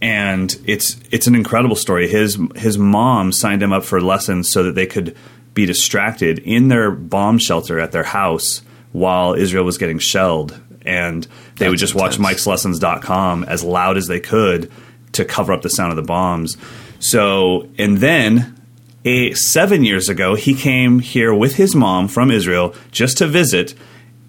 and 0.00 0.56
it's 0.64 0.98
it's 1.10 1.26
an 1.26 1.34
incredible 1.34 1.76
story. 1.76 2.08
His 2.08 2.38
his 2.56 2.78
mom 2.78 3.32
signed 3.32 3.62
him 3.62 3.72
up 3.72 3.84
for 3.84 4.00
lessons 4.00 4.50
so 4.50 4.62
that 4.62 4.74
they 4.74 4.86
could 4.86 5.16
be 5.54 5.66
distracted 5.66 6.38
in 6.40 6.68
their 6.68 6.90
bomb 6.90 7.38
shelter 7.38 7.80
at 7.80 7.92
their 7.92 8.04
house 8.04 8.62
while 8.92 9.34
Israel 9.34 9.64
was 9.64 9.78
getting 9.78 9.98
shelled, 9.98 10.58
and 10.82 11.26
they 11.58 11.68
would 11.68 11.74
That's 11.78 11.92
just 11.92 11.94
watch 11.94 12.16
intense. 12.16 12.44
Mike'sLessons.com 12.44 13.44
as 13.44 13.62
loud 13.62 13.96
as 13.96 14.06
they 14.06 14.20
could 14.20 14.70
to 15.12 15.24
cover 15.24 15.52
up 15.52 15.62
the 15.62 15.70
sound 15.70 15.90
of 15.90 15.96
the 15.96 16.02
bombs. 16.02 16.56
So, 16.98 17.68
and 17.78 17.98
then 17.98 18.60
a, 19.04 19.32
seven 19.34 19.84
years 19.84 20.08
ago, 20.08 20.34
he 20.34 20.54
came 20.54 20.98
here 21.00 21.34
with 21.34 21.56
his 21.56 21.74
mom 21.74 22.08
from 22.08 22.30
Israel 22.30 22.74
just 22.90 23.18
to 23.18 23.26
visit, 23.26 23.74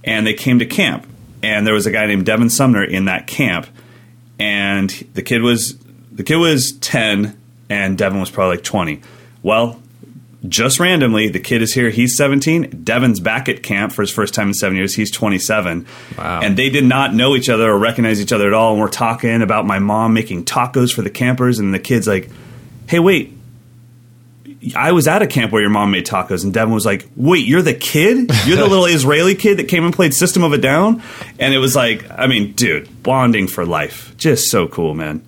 and 0.04 0.26
they 0.26 0.34
came 0.34 0.60
to 0.60 0.66
camp. 0.66 1.08
And 1.44 1.66
there 1.66 1.74
was 1.74 1.86
a 1.86 1.92
guy 1.92 2.06
named 2.06 2.26
Devin 2.26 2.50
Sumner 2.50 2.84
in 2.84 3.06
that 3.06 3.28
camp, 3.28 3.68
and 4.42 4.90
the 5.14 5.22
kid 5.22 5.44
was 5.44 5.78
the 6.12 6.24
kid 6.24 6.38
was 6.38 6.72
ten, 6.74 7.40
and 7.70 7.96
Devin 7.98 8.20
was 8.20 8.32
probably 8.32 8.58
like 8.58 8.64
twenty. 8.64 9.02
Well, 9.44 9.80
just 10.48 10.80
randomly, 10.80 11.30
the 11.30 11.40
kid 11.40 11.62
is 11.62 11.74
here. 11.74 11.92
He's 11.92 12.18
17. 12.18 12.82
Devin's 12.84 13.20
back 13.20 13.48
at 13.48 13.62
camp 13.62 13.92
for 13.92 14.02
his 14.02 14.10
first 14.10 14.34
time 14.34 14.48
in 14.48 14.54
seven 14.56 14.76
years. 14.76 14.96
He's 14.96 15.12
27. 15.12 15.86
Wow. 16.18 16.42
And 16.42 16.58
they 16.58 16.72
did 16.72 16.84
not 16.84 17.14
know 17.14 17.36
each 17.36 17.48
other 17.48 17.70
or 17.70 17.78
recognize 17.78 18.20
each 18.20 18.32
other 18.32 18.48
at 18.48 18.54
all. 18.54 18.72
And 18.72 18.82
we're 18.82 18.90
talking 18.90 19.44
about 19.44 19.68
my 19.68 19.78
mom 19.78 20.16
making 20.16 20.46
tacos 20.46 20.92
for 20.92 21.04
the 21.04 21.12
campers. 21.12 21.60
And 21.60 21.74
the 21.76 21.80
kid's 21.80 22.08
like, 22.08 22.30
hey, 22.88 22.98
wait. 23.00 23.38
I 24.76 24.92
was 24.92 25.08
at 25.08 25.22
a 25.22 25.28
camp 25.28 25.52
where 25.52 25.62
your 25.62 25.72
mom 25.72 25.92
made 25.92 26.06
tacos, 26.06 26.44
and 26.44 26.54
Devin 26.54 26.74
was 26.74 26.86
like, 26.86 27.08
"Wait, 27.16 27.46
you're 27.46 27.62
the 27.64 27.74
kid? 27.74 28.30
You're 28.46 28.58
the 28.58 28.68
little 28.68 28.86
Israeli 28.98 29.36
kid 29.36 29.58
that 29.58 29.68
came 29.68 29.84
and 29.86 29.94
played 29.94 30.14
System 30.14 30.44
of 30.44 30.54
a 30.54 30.58
Down?" 30.58 31.02
And 31.40 31.54
it 31.54 31.58
was 31.58 31.76
like, 31.76 32.06
I 32.12 32.28
mean, 32.28 32.54
dude, 32.54 33.02
bonding 33.04 33.48
for 33.48 33.66
life, 33.66 34.14
just 34.18 34.50
so 34.52 34.68
cool, 34.68 34.94
man. 34.94 35.24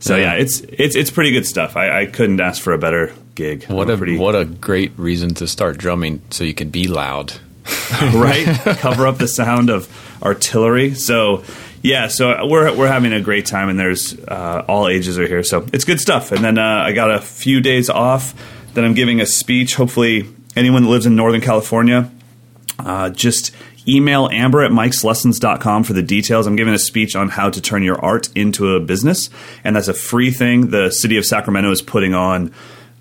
So 0.00 0.16
Yeah. 0.16 0.34
yeah, 0.34 0.40
it's 0.40 0.60
it's 0.60 0.96
it's 0.96 1.10
pretty 1.10 1.32
good 1.32 1.46
stuff. 1.46 1.76
I, 1.76 2.02
I 2.02 2.06
couldn't 2.06 2.40
ask 2.40 2.62
for 2.62 2.72
a 2.72 2.78
better 2.78 3.12
gig. 3.34 3.64
What 3.64 3.88
I'm 3.88 3.94
a 3.94 3.98
pretty, 3.98 4.16
what 4.16 4.34
a 4.34 4.44
great 4.44 4.92
reason 4.96 5.34
to 5.34 5.46
start 5.46 5.76
drumming 5.76 6.22
so 6.30 6.44
you 6.44 6.54
can 6.54 6.70
be 6.70 6.88
loud. 6.88 7.34
right? 8.14 8.46
Cover 8.78 9.06
up 9.06 9.18
the 9.18 9.28
sound 9.28 9.68
of 9.70 9.88
artillery. 10.22 10.94
So 10.94 11.44
yeah, 11.82 12.08
so 12.08 12.46
we're 12.46 12.74
we're 12.76 12.88
having 12.88 13.12
a 13.12 13.20
great 13.20 13.44
time, 13.46 13.68
and 13.68 13.78
there's 13.78 14.18
uh, 14.18 14.64
all 14.66 14.88
ages 14.88 15.18
are 15.18 15.26
here, 15.26 15.42
so 15.42 15.66
it's 15.72 15.84
good 15.84 16.00
stuff. 16.00 16.32
And 16.32 16.42
then 16.42 16.58
uh, 16.58 16.62
I 16.86 16.92
got 16.92 17.10
a 17.10 17.20
few 17.20 17.60
days 17.60 17.90
off. 17.90 18.34
Then 18.78 18.84
I'm 18.84 18.94
giving 18.94 19.20
a 19.20 19.26
speech. 19.26 19.74
Hopefully, 19.74 20.32
anyone 20.54 20.84
that 20.84 20.88
lives 20.88 21.04
in 21.04 21.16
Northern 21.16 21.40
California, 21.40 22.12
uh, 22.78 23.10
just 23.10 23.50
email 23.88 24.28
amber 24.30 24.62
at 24.62 24.70
mikeslessons.com 24.70 25.82
for 25.82 25.94
the 25.94 26.02
details. 26.02 26.46
I'm 26.46 26.54
giving 26.54 26.74
a 26.74 26.78
speech 26.78 27.16
on 27.16 27.28
how 27.28 27.50
to 27.50 27.60
turn 27.60 27.82
your 27.82 28.00
art 28.00 28.28
into 28.36 28.76
a 28.76 28.80
business, 28.80 29.30
and 29.64 29.74
that's 29.74 29.88
a 29.88 29.94
free 29.94 30.30
thing. 30.30 30.70
The 30.70 30.92
city 30.92 31.16
of 31.16 31.26
Sacramento 31.26 31.72
is 31.72 31.82
putting 31.82 32.14
on 32.14 32.52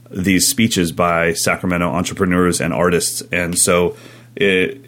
these 0.09 0.47
speeches 0.47 0.91
by 0.91 1.33
Sacramento 1.33 1.87
entrepreneurs 1.87 2.59
and 2.59 2.73
artists, 2.73 3.21
and 3.31 3.55
so 3.55 3.95
it, 4.35 4.83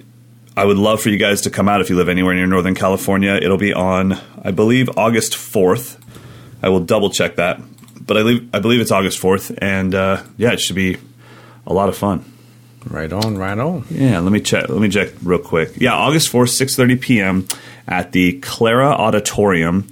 I 0.58 0.66
would 0.66 0.78
love 0.78 1.04
for 1.04 1.10
you 1.10 1.20
guys 1.20 1.42
to 1.42 1.52
come 1.52 1.70
out 1.70 1.82
if 1.82 1.92
you 1.92 1.98
live 1.98 2.10
anywhere 2.10 2.34
near 2.34 2.48
Northern 2.48 2.74
California. 2.74 3.36
It'll 3.36 3.60
be 3.60 3.76
on, 3.76 4.20
I 4.42 4.50
believe, 4.50 4.90
August 4.98 5.34
4th. 5.34 6.02
I 6.64 6.70
will 6.70 6.80
double 6.80 7.12
check 7.12 7.36
that, 7.36 7.62
but 8.10 8.18
I, 8.18 8.22
leave, 8.24 8.50
I 8.52 8.60
believe 8.60 8.82
it's 8.82 8.90
August 8.90 9.22
4th, 9.22 9.56
and 9.62 9.94
uh, 9.94 10.24
yeah, 10.36 10.52
it 10.52 10.60
should 10.60 10.76
be 10.76 10.98
a 11.68 11.72
lot 11.72 11.90
of 11.90 11.96
fun. 11.96 12.26
Right 12.86 13.14
on, 13.14 13.38
right 13.38 13.58
on. 13.58 13.86
Yeah, 13.92 14.20
let 14.20 14.32
me 14.32 14.42
check. 14.42 14.68
Let 14.68 14.82
me 14.82 14.90
check 14.90 15.10
real 15.22 15.38
quick. 15.38 15.74
Yeah, 15.78 15.94
August 15.94 16.30
fourth, 16.30 16.50
six 16.50 16.76
thirty 16.78 16.96
p.m. 16.96 17.46
at 17.88 18.14
the 18.14 18.40
Clara 18.40 18.88
Auditorium 18.88 19.86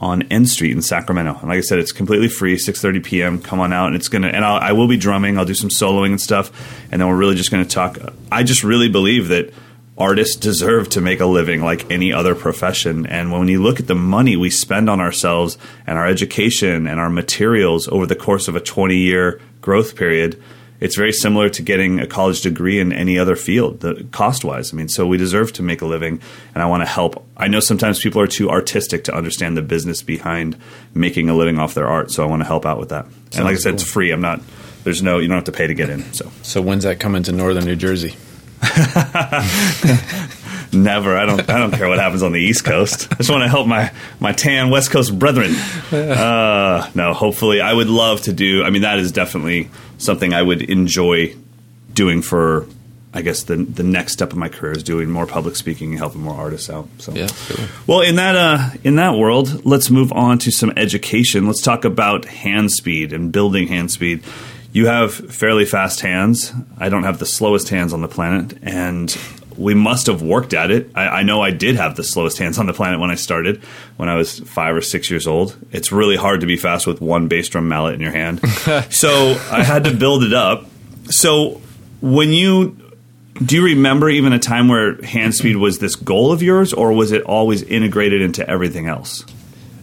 on 0.00 0.22
N 0.24 0.44
Street 0.44 0.72
in 0.72 0.82
Sacramento. 0.82 1.38
And 1.38 1.48
like 1.48 1.58
I 1.58 1.60
said, 1.60 1.78
it's 1.78 1.92
completely 1.92 2.28
free. 2.28 2.58
Six 2.58 2.82
thirty 2.82 2.98
p.m. 2.98 3.40
Come 3.40 3.60
on 3.60 3.72
out, 3.72 3.86
and 3.86 3.96
it's 3.96 4.08
gonna. 4.08 4.26
And 4.26 4.44
I'll, 4.44 4.60
I 4.60 4.72
will 4.72 4.88
be 4.88 4.96
drumming. 4.96 5.38
I'll 5.38 5.44
do 5.44 5.54
some 5.54 5.70
soloing 5.70 6.10
and 6.10 6.20
stuff, 6.20 6.50
and 6.90 7.00
then 7.00 7.08
we're 7.08 7.16
really 7.16 7.36
just 7.36 7.52
gonna 7.52 7.64
talk. 7.64 7.96
I 8.30 8.42
just 8.42 8.64
really 8.64 8.88
believe 8.88 9.28
that 9.28 9.54
artists 9.98 10.36
deserve 10.36 10.88
to 10.90 11.00
make 11.00 11.20
a 11.20 11.26
living 11.26 11.62
like 11.62 11.90
any 11.90 12.12
other 12.12 12.34
profession. 12.34 13.06
And 13.06 13.32
when 13.32 13.48
you 13.48 13.62
look 13.62 13.80
at 13.80 13.86
the 13.86 13.94
money 13.94 14.36
we 14.36 14.50
spend 14.50 14.90
on 14.90 15.00
ourselves 15.00 15.56
and 15.86 15.98
our 15.98 16.06
education 16.06 16.86
and 16.86 17.00
our 17.00 17.10
materials 17.10 17.88
over 17.88 18.06
the 18.06 18.16
course 18.16 18.48
of 18.48 18.56
a 18.56 18.60
twenty 18.60 18.98
year 18.98 19.40
growth 19.60 19.96
period 19.96 20.40
it's 20.80 20.96
very 20.96 21.12
similar 21.12 21.48
to 21.50 21.62
getting 21.62 22.00
a 22.00 22.06
college 22.06 22.42
degree 22.42 22.78
in 22.80 22.92
any 22.92 23.18
other 23.18 23.36
field, 23.36 23.80
the 23.80 24.06
cost 24.12 24.44
wise. 24.44 24.72
I 24.72 24.76
mean, 24.76 24.88
so 24.88 25.06
we 25.06 25.16
deserve 25.16 25.52
to 25.54 25.62
make 25.62 25.80
a 25.80 25.86
living, 25.86 26.20
and 26.54 26.62
I 26.62 26.66
want 26.66 26.82
to 26.82 26.86
help. 26.86 27.26
I 27.36 27.48
know 27.48 27.60
sometimes 27.60 28.00
people 28.00 28.20
are 28.20 28.26
too 28.26 28.50
artistic 28.50 29.04
to 29.04 29.14
understand 29.14 29.56
the 29.56 29.62
business 29.62 30.02
behind 30.02 30.56
making 30.94 31.28
a 31.30 31.34
living 31.34 31.58
off 31.58 31.74
their 31.74 31.86
art, 31.86 32.10
so 32.10 32.22
I 32.22 32.26
want 32.26 32.42
to 32.42 32.46
help 32.46 32.66
out 32.66 32.78
with 32.78 32.90
that. 32.90 33.06
and 33.34 33.44
like 33.44 33.54
I 33.54 33.58
said, 33.58 33.74
it's 33.74 33.82
free. 33.82 34.10
I'm 34.10 34.20
not. 34.20 34.40
There's 34.84 35.02
no. 35.02 35.18
You 35.18 35.28
don't 35.28 35.36
have 35.36 35.44
to 35.44 35.52
pay 35.52 35.66
to 35.66 35.74
get 35.74 35.88
in. 35.90 36.12
So 36.12 36.30
So 36.42 36.60
when's 36.60 36.84
that 36.84 37.00
coming 37.00 37.22
to 37.24 37.32
northern 37.32 37.64
New 37.64 37.76
Jersey? 37.76 38.16
never. 40.72 41.16
I 41.16 41.26
don't. 41.26 41.48
I 41.48 41.58
don't 41.58 41.72
care 41.72 41.88
what 41.88 41.98
happens 41.98 42.22
on 42.22 42.32
the 42.32 42.40
East 42.40 42.64
Coast. 42.64 43.08
I 43.12 43.16
just 43.16 43.30
want 43.30 43.42
to 43.42 43.48
help 43.48 43.66
my 43.66 43.92
my 44.20 44.32
tan 44.32 44.70
West 44.70 44.90
Coast 44.90 45.16
brethren. 45.18 45.54
Uh, 45.92 46.90
no, 46.94 47.12
hopefully, 47.12 47.60
I 47.60 47.72
would 47.72 47.88
love 47.88 48.22
to 48.22 48.32
do. 48.32 48.62
I 48.64 48.70
mean, 48.70 48.82
that 48.82 48.98
is 48.98 49.12
definitely 49.12 49.70
something 49.98 50.32
I 50.32 50.42
would 50.42 50.62
enjoy 50.62 51.34
doing 51.92 52.22
for. 52.22 52.66
I 53.14 53.22
guess 53.22 53.44
the 53.44 53.56
the 53.56 53.82
next 53.82 54.12
step 54.12 54.32
of 54.32 54.38
my 54.38 54.48
career 54.48 54.72
is 54.72 54.82
doing 54.82 55.10
more 55.10 55.26
public 55.26 55.56
speaking 55.56 55.90
and 55.90 55.98
helping 55.98 56.20
more 56.20 56.36
artists 56.36 56.68
out. 56.68 56.88
So 56.98 57.12
Yeah, 57.12 57.28
cool. 57.48 57.64
Well, 57.86 58.00
in 58.02 58.16
that 58.16 58.36
uh, 58.36 58.70
in 58.84 58.96
that 58.96 59.16
world, 59.16 59.64
let's 59.64 59.90
move 59.90 60.12
on 60.12 60.38
to 60.40 60.50
some 60.50 60.72
education. 60.76 61.46
Let's 61.46 61.62
talk 61.62 61.84
about 61.84 62.26
hand 62.26 62.72
speed 62.72 63.12
and 63.14 63.32
building 63.32 63.68
hand 63.68 63.90
speed. 63.90 64.22
You 64.76 64.84
have 64.88 65.14
fairly 65.14 65.64
fast 65.64 66.00
hands. 66.00 66.52
I 66.76 66.90
don't 66.90 67.04
have 67.04 67.18
the 67.18 67.24
slowest 67.24 67.70
hands 67.70 67.94
on 67.94 68.02
the 68.02 68.08
planet, 68.08 68.58
and 68.60 69.16
we 69.56 69.72
must 69.72 70.06
have 70.06 70.20
worked 70.20 70.52
at 70.52 70.70
it. 70.70 70.90
I, 70.94 71.08
I 71.08 71.22
know 71.22 71.40
I 71.40 71.50
did 71.50 71.76
have 71.76 71.96
the 71.96 72.04
slowest 72.04 72.36
hands 72.36 72.58
on 72.58 72.66
the 72.66 72.74
planet 72.74 73.00
when 73.00 73.10
I 73.10 73.14
started, 73.14 73.64
when 73.96 74.10
I 74.10 74.16
was 74.16 74.40
five 74.40 74.76
or 74.76 74.82
six 74.82 75.08
years 75.10 75.26
old. 75.26 75.56
It's 75.72 75.92
really 75.92 76.16
hard 76.16 76.42
to 76.42 76.46
be 76.46 76.58
fast 76.58 76.86
with 76.86 77.00
one 77.00 77.26
bass 77.26 77.48
drum 77.48 77.68
mallet 77.68 77.94
in 77.94 78.02
your 78.02 78.12
hand. 78.12 78.46
so 78.90 79.40
I 79.50 79.62
had 79.62 79.84
to 79.84 79.94
build 79.94 80.24
it 80.24 80.34
up. 80.34 80.66
So 81.06 81.62
when 82.02 82.28
you 82.28 82.76
do 83.42 83.56
you 83.56 83.64
remember 83.64 84.10
even 84.10 84.34
a 84.34 84.38
time 84.38 84.68
where 84.68 85.00
hand 85.00 85.34
speed 85.34 85.56
was 85.56 85.78
this 85.78 85.96
goal 85.96 86.32
of 86.32 86.42
yours, 86.42 86.74
or 86.74 86.92
was 86.92 87.12
it 87.12 87.22
always 87.22 87.62
integrated 87.62 88.20
into 88.20 88.46
everything 88.46 88.88
else? 88.88 89.24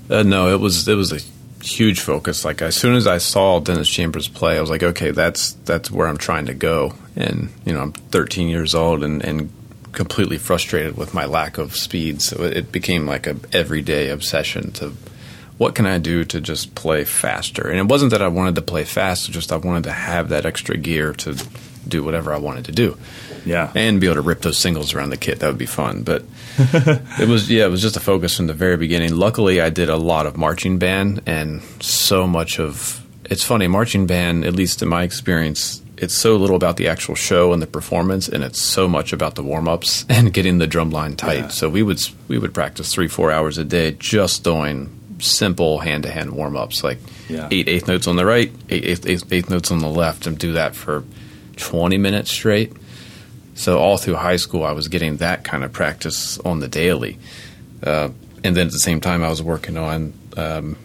Uh, 0.07 0.21
no, 0.21 0.53
it 0.53 0.59
was 0.59 0.87
it 0.87 0.93
was 0.93 1.11
a 1.11 1.32
huge 1.63 1.99
focus. 1.99 2.43
Like 2.45 2.61
as 2.61 2.75
soon 2.75 2.95
as 2.95 3.07
I 3.07 3.17
saw 3.17 3.59
Dennis 3.59 3.89
Chambers 3.89 4.27
play, 4.27 4.57
I 4.57 4.61
was 4.61 4.69
like, 4.69 4.83
okay, 4.83 5.11
that's 5.11 5.53
that's 5.65 5.89
where 5.89 6.07
I'm 6.07 6.17
trying 6.17 6.45
to 6.47 6.53
go. 6.53 6.93
And 7.15 7.49
you 7.65 7.73
know, 7.73 7.81
I'm 7.81 7.93
13 7.93 8.49
years 8.49 8.75
old 8.75 9.03
and 9.03 9.23
and 9.23 9.51
completely 9.93 10.37
frustrated 10.37 10.97
with 10.97 11.13
my 11.13 11.25
lack 11.25 11.57
of 11.57 11.75
speed. 11.75 12.21
So 12.21 12.43
it 12.43 12.71
became 12.71 13.05
like 13.05 13.27
a 13.27 13.35
everyday 13.53 14.09
obsession 14.09 14.71
to 14.73 14.93
what 15.57 15.75
can 15.75 15.85
I 15.85 15.99
do 15.99 16.25
to 16.25 16.41
just 16.41 16.75
play 16.75 17.03
faster. 17.05 17.69
And 17.69 17.79
it 17.79 17.85
wasn't 17.85 18.11
that 18.11 18.21
I 18.21 18.27
wanted 18.27 18.55
to 18.55 18.61
play 18.61 18.83
fast; 18.83 19.31
just 19.31 19.51
I 19.51 19.57
wanted 19.57 19.83
to 19.85 19.91
have 19.91 20.29
that 20.29 20.45
extra 20.45 20.77
gear 20.77 21.13
to 21.13 21.37
do 21.87 22.03
whatever 22.03 22.33
I 22.33 22.37
wanted 22.37 22.65
to 22.65 22.71
do 22.71 22.97
Yeah, 23.45 23.71
and 23.75 23.99
be 23.99 24.07
able 24.07 24.15
to 24.15 24.21
rip 24.21 24.41
those 24.41 24.57
singles 24.57 24.93
around 24.93 25.09
the 25.09 25.17
kit. 25.17 25.39
That 25.39 25.47
would 25.47 25.57
be 25.57 25.65
fun. 25.65 26.03
But 26.03 26.23
it 26.57 27.27
was 27.27 27.49
yeah, 27.49 27.65
it 27.65 27.69
was 27.69 27.81
just 27.81 27.97
a 27.97 27.99
focus 27.99 28.37
from 28.37 28.47
the 28.47 28.53
very 28.53 28.77
beginning. 28.77 29.15
Luckily, 29.15 29.59
I 29.61 29.69
did 29.69 29.89
a 29.89 29.97
lot 29.97 30.25
of 30.25 30.37
marching 30.37 30.77
band, 30.79 31.21
and 31.25 31.61
so 31.81 32.25
much 32.27 32.59
of 32.59 33.05
it's 33.25 33.43
funny 33.43 33.67
marching 33.67 34.05
band. 34.07 34.45
At 34.45 34.53
least 34.53 34.81
in 34.81 34.87
my 34.89 35.03
experience, 35.03 35.81
it's 35.97 36.13
so 36.13 36.35
little 36.37 36.55
about 36.55 36.77
the 36.77 36.87
actual 36.87 37.15
show 37.15 37.53
and 37.53 37.61
the 37.61 37.67
performance, 37.67 38.27
and 38.29 38.43
it's 38.43 38.61
so 38.61 38.87
much 38.87 39.13
about 39.13 39.35
the 39.35 39.43
warm 39.43 39.67
ups 39.67 40.05
and 40.09 40.33
getting 40.33 40.57
the 40.59 40.67
drum 40.67 40.89
line 40.89 41.15
tight. 41.15 41.37
Yeah. 41.39 41.47
So 41.49 41.69
we 41.69 41.83
would 41.83 41.99
we 42.27 42.37
would 42.37 42.53
practice 42.53 42.93
three 42.93 43.07
four 43.07 43.31
hours 43.31 43.57
a 43.57 43.63
day 43.63 43.91
just 43.99 44.43
doing 44.43 44.99
simple 45.19 45.79
hand 45.79 46.03
to 46.03 46.11
hand 46.11 46.31
warm 46.31 46.55
ups 46.57 46.83
like 46.83 46.97
Yeah. 47.29 47.47
eight 47.51 47.67
eighth 47.69 47.87
notes 47.87 48.07
on 48.07 48.15
the 48.15 48.25
right, 48.25 48.51
eight 48.69 48.85
eighth, 48.85 49.05
eighth, 49.07 49.31
eighth 49.33 49.49
notes 49.49 49.71
on 49.71 49.79
the 49.79 49.87
left, 49.89 50.27
and 50.27 50.37
do 50.37 50.53
that 50.53 50.75
for 50.75 51.03
twenty 51.55 51.97
minutes 51.97 52.31
straight. 52.31 52.73
So 53.55 53.77
all 53.79 53.97
through 53.97 54.15
high 54.15 54.37
school, 54.37 54.63
I 54.63 54.71
was 54.71 54.87
getting 54.87 55.17
that 55.17 55.43
kind 55.43 55.63
of 55.63 55.71
practice 55.71 56.39
on 56.39 56.59
the 56.59 56.67
daily, 56.67 57.19
uh, 57.83 58.09
and 58.43 58.55
then 58.55 58.67
at 58.67 58.73
the 58.73 58.79
same 58.79 58.99
time, 58.99 59.23
I 59.23 59.29
was 59.29 59.41
working 59.41 59.77
on. 59.77 60.13
Um, 60.35 60.77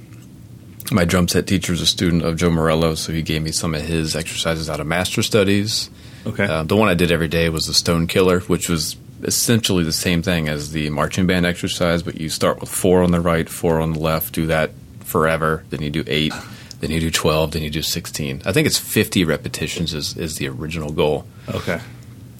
my 0.90 1.04
drum 1.04 1.28
set 1.28 1.46
teacher 1.46 1.74
is 1.74 1.82
a 1.82 1.86
student 1.86 2.24
of 2.24 2.36
Joe 2.36 2.50
Morello, 2.50 2.94
so 2.94 3.12
he 3.12 3.20
gave 3.20 3.42
me 3.42 3.52
some 3.52 3.74
of 3.74 3.82
his 3.82 4.16
exercises 4.16 4.70
out 4.70 4.80
of 4.80 4.86
Master 4.86 5.22
Studies. 5.22 5.90
Okay. 6.26 6.44
Uh, 6.44 6.62
the 6.62 6.76
one 6.76 6.88
I 6.88 6.94
did 6.94 7.10
every 7.12 7.28
day 7.28 7.50
was 7.50 7.66
the 7.66 7.74
Stone 7.74 8.06
Killer, 8.06 8.40
which 8.40 8.68
was 8.68 8.96
essentially 9.22 9.84
the 9.84 9.92
same 9.92 10.22
thing 10.22 10.48
as 10.48 10.72
the 10.72 10.90
marching 10.90 11.26
band 11.26 11.46
exercise, 11.46 12.02
but 12.02 12.20
you 12.20 12.28
start 12.28 12.60
with 12.60 12.70
four 12.70 13.02
on 13.02 13.10
the 13.10 13.20
right, 13.20 13.48
four 13.48 13.80
on 13.80 13.92
the 13.92 13.98
left, 13.98 14.34
do 14.34 14.46
that 14.46 14.70
forever. 15.00 15.64
Then 15.70 15.82
you 15.82 15.90
do 15.90 16.04
eight, 16.06 16.32
then 16.80 16.90
you 16.90 17.00
do 17.00 17.10
12, 17.10 17.52
then 17.52 17.62
you 17.62 17.70
do 17.70 17.82
16. 17.82 18.42
I 18.44 18.52
think 18.52 18.66
it's 18.66 18.78
50 18.78 19.24
repetitions 19.24 19.94
is, 19.94 20.16
is 20.16 20.36
the 20.36 20.48
original 20.48 20.92
goal. 20.92 21.26
okay. 21.48 21.80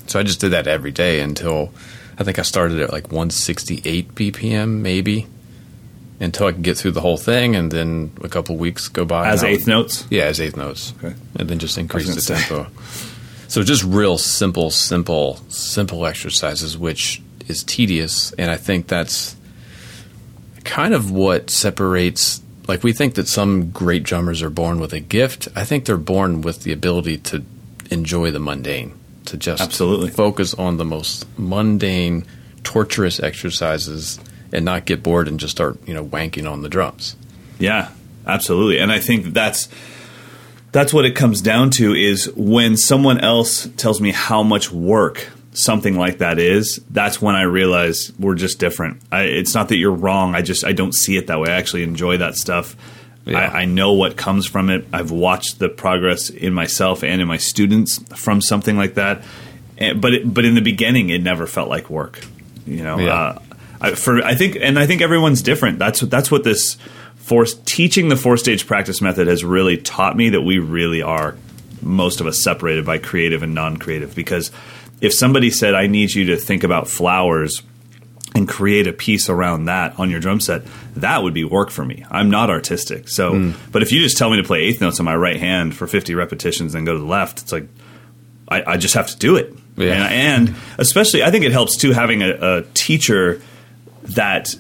So 0.09 0.19
I 0.19 0.23
just 0.23 0.41
did 0.41 0.51
that 0.51 0.67
every 0.67 0.91
day 0.91 1.21
until 1.21 1.73
I 2.19 2.25
think 2.25 2.39
I 2.39 2.43
started 2.43 2.81
at 2.81 2.93
like 2.93 3.05
168 3.13 4.15
BPM, 4.15 4.81
maybe, 4.81 5.27
until 6.21 6.47
I 6.47 6.53
could 6.53 6.63
get 6.63 6.77
through 6.77 6.93
the 6.93 7.01
whole 7.01 7.17
thing, 7.17 7.55
and 7.55 7.71
then 7.71 8.13
a 8.23 8.29
couple 8.29 8.57
weeks 8.57 8.89
go 8.89 9.05
by. 9.05 9.29
As 9.29 9.45
eighth 9.45 9.61
would- 9.61 9.69
notes. 9.69 10.07
Yeah, 10.11 10.25
as 10.25 10.41
eighth 10.41 10.57
notes. 10.57 10.93
Okay. 11.03 11.15
And 11.39 11.49
then 11.49 11.59
just 11.59 11.79
increase 11.79 12.13
the 12.15 12.21
say. 12.21 12.37
tempo. 12.37 12.67
So 13.49 13.63
just 13.63 13.83
real 13.83 14.19
simple, 14.19 14.71
simple, 14.71 15.37
simple 15.49 16.05
exercises, 16.05 16.77
which 16.77 17.23
is 17.47 17.65
tedious, 17.65 18.31
and 18.33 18.51
I 18.51 18.59
think 18.59 18.89
that's 18.89 19.37
kind 20.65 20.93
of 20.93 21.11
what 21.11 21.49
separates 21.49 22.43
like 22.69 22.83
we 22.85 22.93
think 22.93 23.15
that 23.15 23.27
some 23.27 23.71
great 23.71 24.03
drummers 24.03 24.43
are 24.43 24.51
born 24.51 24.79
with 24.81 24.93
a 24.93 25.01
gift. 25.01 25.49
I 25.57 25.65
think 25.65 25.87
they're 25.87 25.97
born 25.97 26.43
with 26.43 26.65
the 26.65 26.73
ability 26.73 27.17
to 27.19 27.43
enjoy 27.91 28.31
the 28.31 28.39
mundane, 28.39 28.93
to 29.29 29.37
just 29.37 29.63
Absolutely. 29.63 30.11
focus 30.11 30.55
on 30.55 30.77
the 30.77 30.85
most 30.85 31.27
mundane, 31.39 32.27
torturous 32.65 33.21
exercises 33.21 34.19
and 34.53 34.65
not 34.65 34.85
get 34.85 35.03
bored 35.03 35.29
and 35.29 35.39
just 35.39 35.53
start, 35.53 35.79
you 35.87 35.95
know, 35.95 36.05
wanking 36.05 36.51
on 36.51 36.63
the 36.63 36.69
drums. 36.69 37.17
Yeah, 37.59 37.91
absolutely. 38.27 38.79
And 38.79 38.91
I 38.91 38.99
think 38.99 39.27
that's 39.27 39.69
that's 40.73 40.93
what 40.93 41.05
it 41.05 41.13
comes 41.13 41.41
down 41.41 41.71
to 41.71 41.95
is 41.95 42.31
when 42.37 42.77
someone 42.77 43.21
else 43.21 43.69
tells 43.77 44.01
me 44.01 44.11
how 44.11 44.43
much 44.43 44.71
work 44.71 45.29
something 45.53 45.97
like 45.97 46.19
that 46.19 46.39
is, 46.39 46.81
that's 46.91 47.21
when 47.21 47.35
I 47.35 47.43
realize 47.43 48.13
we're 48.19 48.35
just 48.35 48.59
different. 48.59 49.01
I, 49.11 49.23
it's 49.23 49.55
not 49.55 49.69
that 49.71 49.77
you're 49.77 49.93
wrong. 49.93 50.35
I 50.35 50.43
just 50.43 50.65
I 50.65 50.73
don't 50.73 50.95
see 50.95 51.17
it 51.17 51.27
that 51.27 51.41
way. 51.41 51.51
I 51.51 51.57
actually 51.57 51.83
enjoy 51.83 52.19
that 52.19 52.37
stuff. 52.37 52.77
Yeah. 53.29 53.39
I, 53.39 53.63
I 53.63 53.65
know 53.67 53.93
what 53.93 54.17
comes 54.17 54.47
from 54.47 54.71
it. 54.71 54.87
I've 54.93 55.11
watched 55.11 55.59
the 55.59 55.69
progress 55.69 56.31
in 56.31 56.53
myself 56.55 57.05
and 57.05 57.21
in 57.21 57.29
my 57.29 57.37
students 57.37 57.99
from 58.17 58.41
something 58.41 58.77
like 58.77 58.95
that. 58.95 59.23
And, 59.77 60.01
but 60.01 60.15
it, 60.15 60.35
but 60.35 60.45
in 60.45 60.55
the 60.55 60.61
beginning, 60.63 61.11
it 61.11 61.23
never 61.23 61.47
felt 61.47 61.69
like 61.69 61.89
work. 61.91 62.21
You 62.67 62.83
know, 62.83 62.99
Yeah. 62.99 63.15
uh, 63.15 63.39
I, 63.81 63.91
for 63.95 64.23
I 64.25 64.35
think, 64.35 64.57
and 64.61 64.79
I 64.79 64.87
think 64.87 65.03
everyone's 65.03 65.43
different. 65.43 65.79
That's 65.79 66.03
what 66.03 66.11
that's 66.11 66.31
what 66.31 66.43
this 66.43 66.77
force 67.17 67.55
teaching 67.65 68.09
the 68.09 68.17
four 68.17 68.37
stage 68.37 68.67
practice 68.67 69.01
method 69.01 69.27
has 69.29 69.45
really 69.45 69.77
taught 69.77 70.17
me 70.17 70.31
that 70.31 70.41
we 70.41 70.59
really 70.59 71.03
are 71.03 71.37
most 71.81 72.21
of 72.21 72.27
us 72.27 72.43
separated 72.43 72.85
by 72.85 72.99
creative 72.99 73.43
and 73.45 73.55
non 73.55 73.77
creative. 73.77 74.15
Because 74.17 74.51
if 75.01 75.15
somebody 75.15 75.51
said, 75.51 75.75
"I 75.75 75.87
need 75.87 76.13
you 76.13 76.25
to 76.27 76.37
think 76.37 76.65
about 76.65 76.89
flowers." 76.89 77.63
And 78.35 78.47
create 78.49 78.87
a 78.87 78.93
piece 78.93 79.29
around 79.29 79.65
that 79.67 79.99
on 79.99 80.11
your 80.11 80.21
drum 80.21 80.41
set, 80.41 80.63
that 80.97 81.23
would 81.23 81.35
be 81.35 81.45
work 81.45 81.71
for 81.71 81.85
me. 81.85 82.05
I'm 82.11 82.31
not 82.31 82.51
artistic. 82.51 83.09
So, 83.09 83.33
Hmm. 83.33 83.51
but 83.73 83.83
if 83.83 83.91
you 83.93 84.01
just 84.01 84.17
tell 84.19 84.31
me 84.31 84.37
to 84.37 84.43
play 84.45 84.61
eighth 84.61 84.81
notes 84.81 85.01
on 85.01 85.05
my 85.07 85.17
right 85.17 85.39
hand 85.39 85.75
for 85.75 85.87
50 85.87 86.15
repetitions 86.15 86.75
and 86.75 86.85
go 86.87 86.93
to 86.93 86.99
the 86.99 87.05
left, 87.07 87.41
it's 87.43 87.53
like, 87.53 87.69
I, 88.49 88.73
I 88.73 88.77
just 88.77 88.95
have 88.95 89.07
to 89.09 89.17
do 89.19 89.37
it. 89.37 89.55
Yeah. 89.77 90.07
And, 90.09 90.49
and 90.49 90.57
especially, 90.79 91.23
I 91.23 91.31
think 91.31 91.45
it 91.45 91.53
helps 91.53 91.77
too 91.77 91.93
having 91.93 92.23
a, 92.23 92.59
a 92.59 92.63
teacher 92.75 93.41
that 94.05 94.55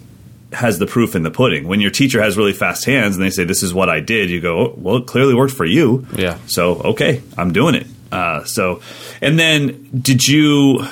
has 0.52 0.78
the 0.78 0.86
proof 0.86 1.14
in 1.14 1.22
the 1.22 1.30
pudding. 1.30 1.68
When 1.68 1.80
your 1.80 1.90
teacher 1.90 2.22
has 2.22 2.36
really 2.36 2.52
fast 2.54 2.84
hands 2.86 3.16
and 3.16 3.24
they 3.24 3.30
say, 3.30 3.44
This 3.44 3.62
is 3.62 3.74
what 3.74 3.88
I 3.90 4.00
did, 4.00 4.30
you 4.30 4.40
go, 4.40 4.58
oh, 4.58 4.74
Well, 4.76 4.96
it 4.96 5.06
clearly 5.06 5.34
worked 5.34 5.52
for 5.54 5.64
you. 5.66 6.06
Yeah. 6.16 6.38
So, 6.46 6.76
okay, 6.76 7.22
I'm 7.36 7.52
doing 7.52 7.74
it. 7.74 7.86
Uh, 8.10 8.44
so, 8.44 8.80
and 9.20 9.38
then 9.38 9.90
did 10.00 10.26
you. 10.26 10.86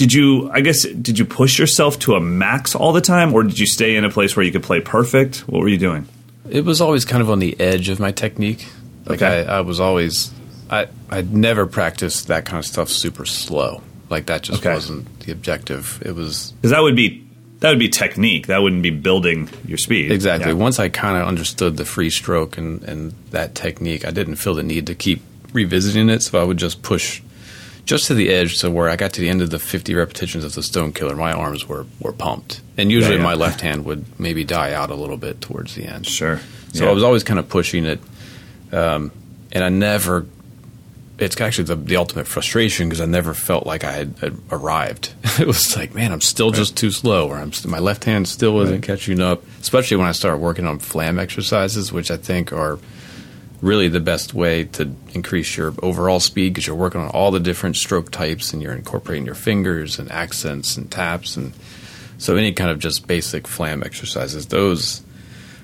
Did 0.00 0.14
you? 0.14 0.50
I 0.50 0.62
guess 0.62 0.84
did 0.84 1.18
you 1.18 1.26
push 1.26 1.58
yourself 1.58 1.98
to 2.00 2.14
a 2.14 2.20
max 2.22 2.74
all 2.74 2.92
the 2.94 3.02
time, 3.02 3.34
or 3.34 3.42
did 3.42 3.58
you 3.58 3.66
stay 3.66 3.96
in 3.96 4.04
a 4.06 4.10
place 4.10 4.34
where 4.34 4.44
you 4.46 4.50
could 4.50 4.62
play 4.62 4.80
perfect? 4.80 5.40
What 5.40 5.60
were 5.60 5.68
you 5.68 5.76
doing? 5.76 6.08
It 6.48 6.64
was 6.64 6.80
always 6.80 7.04
kind 7.04 7.20
of 7.20 7.28
on 7.28 7.38
the 7.38 7.54
edge 7.60 7.90
of 7.90 8.00
my 8.00 8.10
technique. 8.10 8.66
Like 9.04 9.20
Okay. 9.20 9.44
I, 9.46 9.58
I 9.58 9.60
was 9.60 9.78
always, 9.78 10.32
I 10.70 10.88
I'd 11.10 11.34
never 11.34 11.66
practiced 11.66 12.28
that 12.28 12.46
kind 12.46 12.58
of 12.58 12.64
stuff 12.64 12.88
super 12.88 13.26
slow. 13.26 13.82
Like 14.08 14.24
that 14.26 14.42
just 14.42 14.60
Okay. 14.64 14.72
wasn't 14.72 15.20
the 15.20 15.32
objective. 15.32 16.02
It 16.04 16.14
was 16.14 16.52
Because 16.52 16.70
that 16.70 16.80
would 16.80 16.96
be 16.96 17.22
that 17.60 17.68
would 17.68 17.78
be 17.78 17.90
technique. 17.90 18.46
That 18.46 18.62
wouldn't 18.62 18.82
be 18.82 18.88
building 18.88 19.50
your 19.66 19.76
speed. 19.76 20.10
exactly 20.12 20.52
Yeah. 20.52 20.54
once 20.56 20.78
I 20.80 20.88
kind 20.88 21.18
of 21.20 21.28
understood 21.28 21.76
the 21.76 21.84
free 21.84 22.08
stroke 22.08 22.56
and 22.56 22.82
and 22.84 23.12
that 23.32 23.54
technique, 23.54 24.06
I 24.06 24.12
didn't 24.12 24.36
feel 24.36 24.54
the 24.54 24.62
need 24.62 24.86
to 24.86 24.94
keep 24.94 25.20
revisiting 25.52 26.08
it. 26.08 26.22
So 26.22 26.40
I 26.40 26.44
would 26.44 26.56
just 26.56 26.80
push 26.82 27.20
just 27.84 28.06
to 28.06 28.14
the 28.14 28.30
edge, 28.30 28.58
to 28.60 28.70
where 28.70 28.88
I 28.88 28.96
got 28.96 29.12
to 29.14 29.20
the 29.20 29.28
end 29.28 29.42
of 29.42 29.50
the 29.50 29.58
50 29.58 29.94
repetitions 29.94 30.44
of 30.44 30.54
the 30.54 30.62
Stone 30.62 30.92
Killer, 30.92 31.16
my 31.16 31.32
arms 31.32 31.66
were 31.68 31.86
were 32.00 32.12
pumped, 32.12 32.60
and 32.76 32.90
usually 32.90 33.16
yeah. 33.16 33.22
my 33.22 33.34
left 33.34 33.60
hand 33.60 33.84
would 33.84 34.18
maybe 34.20 34.44
die 34.44 34.72
out 34.72 34.90
a 34.90 34.94
little 34.94 35.16
bit 35.16 35.40
towards 35.40 35.74
the 35.74 35.84
end. 35.84 36.06
Sure. 36.06 36.40
So 36.72 36.84
Yeah. 36.84 36.90
I 36.90 36.92
was 36.94 37.02
always 37.02 37.24
kind 37.24 37.38
of 37.38 37.48
pushing 37.48 37.84
it, 37.84 38.00
um, 38.72 39.10
and 39.52 39.64
I 39.64 39.68
never. 39.68 40.26
It's 41.18 41.38
actually 41.38 41.64
the, 41.64 41.76
the 41.76 41.96
ultimate 41.96 42.26
frustration 42.26 42.88
because 42.88 43.02
I 43.02 43.04
never 43.04 43.34
felt 43.34 43.66
like 43.66 43.84
I 43.84 43.92
had, 43.92 44.14
had 44.22 44.38
arrived. 44.50 45.12
it 45.38 45.46
was 45.46 45.76
like, 45.76 45.94
man, 45.94 46.12
I'm 46.12 46.22
still 46.22 46.50
just 46.50 46.78
too 46.78 46.90
slow, 46.90 47.28
or 47.28 47.36
I'm 47.36 47.52
st- 47.52 47.70
my 47.70 47.78
left 47.78 48.04
hand 48.04 48.26
still 48.26 48.58
isn't 48.62 48.80
catching 48.80 49.20
up. 49.20 49.42
Especially 49.60 49.98
when 49.98 50.06
I 50.06 50.12
start 50.12 50.38
working 50.40 50.66
on 50.66 50.78
flam 50.78 51.18
exercises, 51.18 51.92
which 51.92 52.10
I 52.10 52.16
think 52.16 52.54
are 52.54 52.78
really 53.60 53.88
the 53.88 54.00
best 54.00 54.32
way 54.34 54.64
to 54.64 54.94
increase 55.12 55.56
your 55.56 55.74
overall 55.82 56.20
speed 56.20 56.54
because 56.54 56.66
you're 56.66 56.76
working 56.76 57.00
on 57.00 57.08
all 57.10 57.30
the 57.30 57.40
different 57.40 57.76
stroke 57.76 58.10
types 58.10 58.52
and 58.52 58.62
you're 58.62 58.72
incorporating 58.72 59.26
your 59.26 59.34
fingers 59.34 59.98
and 59.98 60.10
accents 60.10 60.76
and 60.76 60.90
taps 60.90 61.36
and 61.36 61.52
so 62.18 62.36
any 62.36 62.52
kind 62.52 62.70
of 62.70 62.78
just 62.78 63.06
basic 63.06 63.46
flam 63.46 63.82
exercises 63.82 64.46
those 64.46 65.02